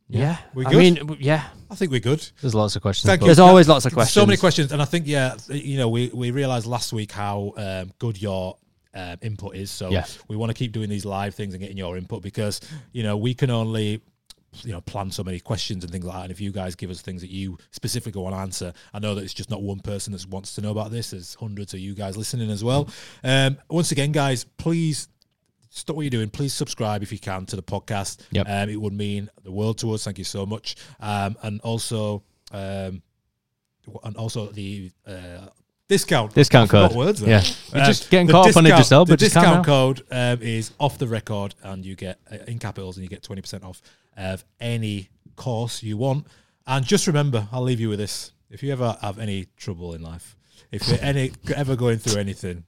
yeah, 0.08 0.38
We 0.54 0.64
I 0.66 0.72
mean, 0.74 0.94
w- 0.96 1.18
yeah. 1.20 1.48
I 1.70 1.74
think 1.74 1.90
we're 1.90 2.00
good. 2.00 2.24
There's 2.40 2.54
lots 2.54 2.76
of 2.76 2.82
questions. 2.82 3.08
Thank 3.08 3.20
you. 3.22 3.26
There's 3.26 3.38
always 3.38 3.68
lots 3.68 3.84
of 3.86 3.92
questions. 3.92 4.14
So 4.14 4.26
many 4.26 4.36
questions, 4.36 4.72
and 4.72 4.80
I 4.80 4.84
think 4.84 5.06
yeah, 5.06 5.36
you 5.48 5.78
know, 5.78 5.88
we 5.88 6.10
we 6.12 6.30
realized 6.30 6.66
last 6.66 6.92
week 6.92 7.12
how 7.12 7.52
um, 7.56 7.92
good 7.98 8.20
your 8.20 8.56
um, 8.94 9.16
input 9.22 9.54
is. 9.56 9.70
So 9.70 9.90
Yeah. 9.90 10.04
we 10.28 10.36
want 10.36 10.50
to 10.50 10.54
keep 10.54 10.72
doing 10.72 10.88
these 10.88 11.04
live 11.04 11.34
things 11.34 11.54
and 11.54 11.60
getting 11.60 11.76
your 11.76 11.96
input 11.96 12.22
because 12.22 12.60
you 12.92 13.02
know 13.04 13.16
we 13.16 13.34
can 13.34 13.50
only 13.50 14.00
you 14.64 14.72
know 14.72 14.80
plan 14.80 15.12
so 15.12 15.22
many 15.22 15.38
questions 15.38 15.84
and 15.84 15.92
things 15.92 16.04
like 16.04 16.16
that. 16.16 16.22
And 16.24 16.32
if 16.32 16.40
you 16.40 16.50
guys 16.50 16.74
give 16.74 16.90
us 16.90 17.00
things 17.02 17.20
that 17.22 17.30
you 17.30 17.56
specifically 17.70 18.20
want 18.22 18.34
to 18.34 18.40
answer, 18.40 18.72
I 18.92 18.98
know 18.98 19.14
that 19.14 19.22
it's 19.22 19.34
just 19.34 19.50
not 19.50 19.62
one 19.62 19.78
person 19.80 20.12
that 20.12 20.24
wants 20.26 20.54
to 20.56 20.60
know 20.60 20.70
about 20.72 20.90
this. 20.90 21.10
There's 21.10 21.34
hundreds 21.34 21.72
of 21.74 21.78
you 21.80 21.94
guys 21.94 22.16
listening 22.16 22.50
as 22.50 22.64
well. 22.64 22.88
Um, 23.22 23.58
once 23.68 23.92
again, 23.92 24.10
guys, 24.12 24.42
please 24.44 25.06
stop 25.70 25.96
what 25.96 26.02
you're 26.02 26.10
doing. 26.10 26.28
Please 26.28 26.52
subscribe 26.52 27.02
if 27.02 27.10
you 27.12 27.18
can 27.18 27.46
to 27.46 27.56
the 27.56 27.62
podcast. 27.62 28.18
Yep. 28.32 28.46
Um, 28.48 28.68
it 28.68 28.80
would 28.80 28.92
mean 28.92 29.30
the 29.42 29.50
world 29.50 29.78
to 29.78 29.92
us. 29.92 30.04
Thank 30.04 30.18
you 30.18 30.24
so 30.24 30.44
much. 30.44 30.76
Um, 31.00 31.36
and 31.42 31.60
also, 31.62 32.22
um, 32.52 33.02
and 34.04 34.16
also 34.16 34.46
the 34.48 34.90
uh, 35.06 35.46
discount 35.88 36.34
Discount 36.34 36.70
code. 36.70 36.92
Words. 36.92 37.20
there. 37.20 37.30
Yeah. 37.30 37.42
You're 37.72 37.82
Uh, 37.82 37.86
just 37.86 38.10
getting 38.10 38.28
caught 38.28 38.50
up 38.50 38.56
on 38.56 38.66
it 38.66 38.70
yourself, 38.70 39.08
The 39.08 39.12
but 39.14 39.18
just 39.20 39.34
calm 39.34 39.44
discount 39.44 39.66
code 39.66 40.02
um, 40.10 40.42
is 40.42 40.72
off 40.78 40.98
the 40.98 41.08
record, 41.08 41.54
and 41.62 41.84
you 41.84 41.96
get 41.96 42.18
uh, 42.30 42.36
in 42.46 42.58
capitals, 42.58 42.96
and 42.96 43.02
you 43.04 43.08
get 43.08 43.22
twenty 43.22 43.40
percent 43.42 43.64
off 43.64 43.80
of 44.16 44.44
any 44.60 45.08
course 45.36 45.82
you 45.82 45.96
want. 45.96 46.26
And 46.66 46.84
just 46.84 47.06
remember, 47.06 47.48
I'll 47.52 47.62
leave 47.62 47.80
you 47.80 47.88
with 47.88 47.98
this: 47.98 48.32
if 48.50 48.62
you 48.62 48.70
ever 48.72 48.96
have 49.00 49.18
any 49.18 49.46
trouble 49.56 49.94
in 49.94 50.02
life, 50.02 50.36
if 50.70 50.86
you're 50.88 50.98
any 51.00 51.32
ever 51.56 51.74
going 51.74 51.98
through 51.98 52.20
anything, 52.20 52.64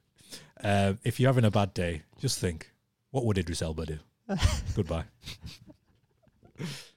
uh, 0.64 0.94
if 1.04 1.20
you're 1.20 1.28
having 1.28 1.44
a 1.44 1.50
bad 1.50 1.74
day, 1.74 2.02
just 2.20 2.38
think, 2.40 2.71
what 3.12 3.24
would 3.24 3.38
Idris 3.38 3.62
Elba 3.62 3.86
do? 3.86 3.98
Goodbye. 4.74 5.04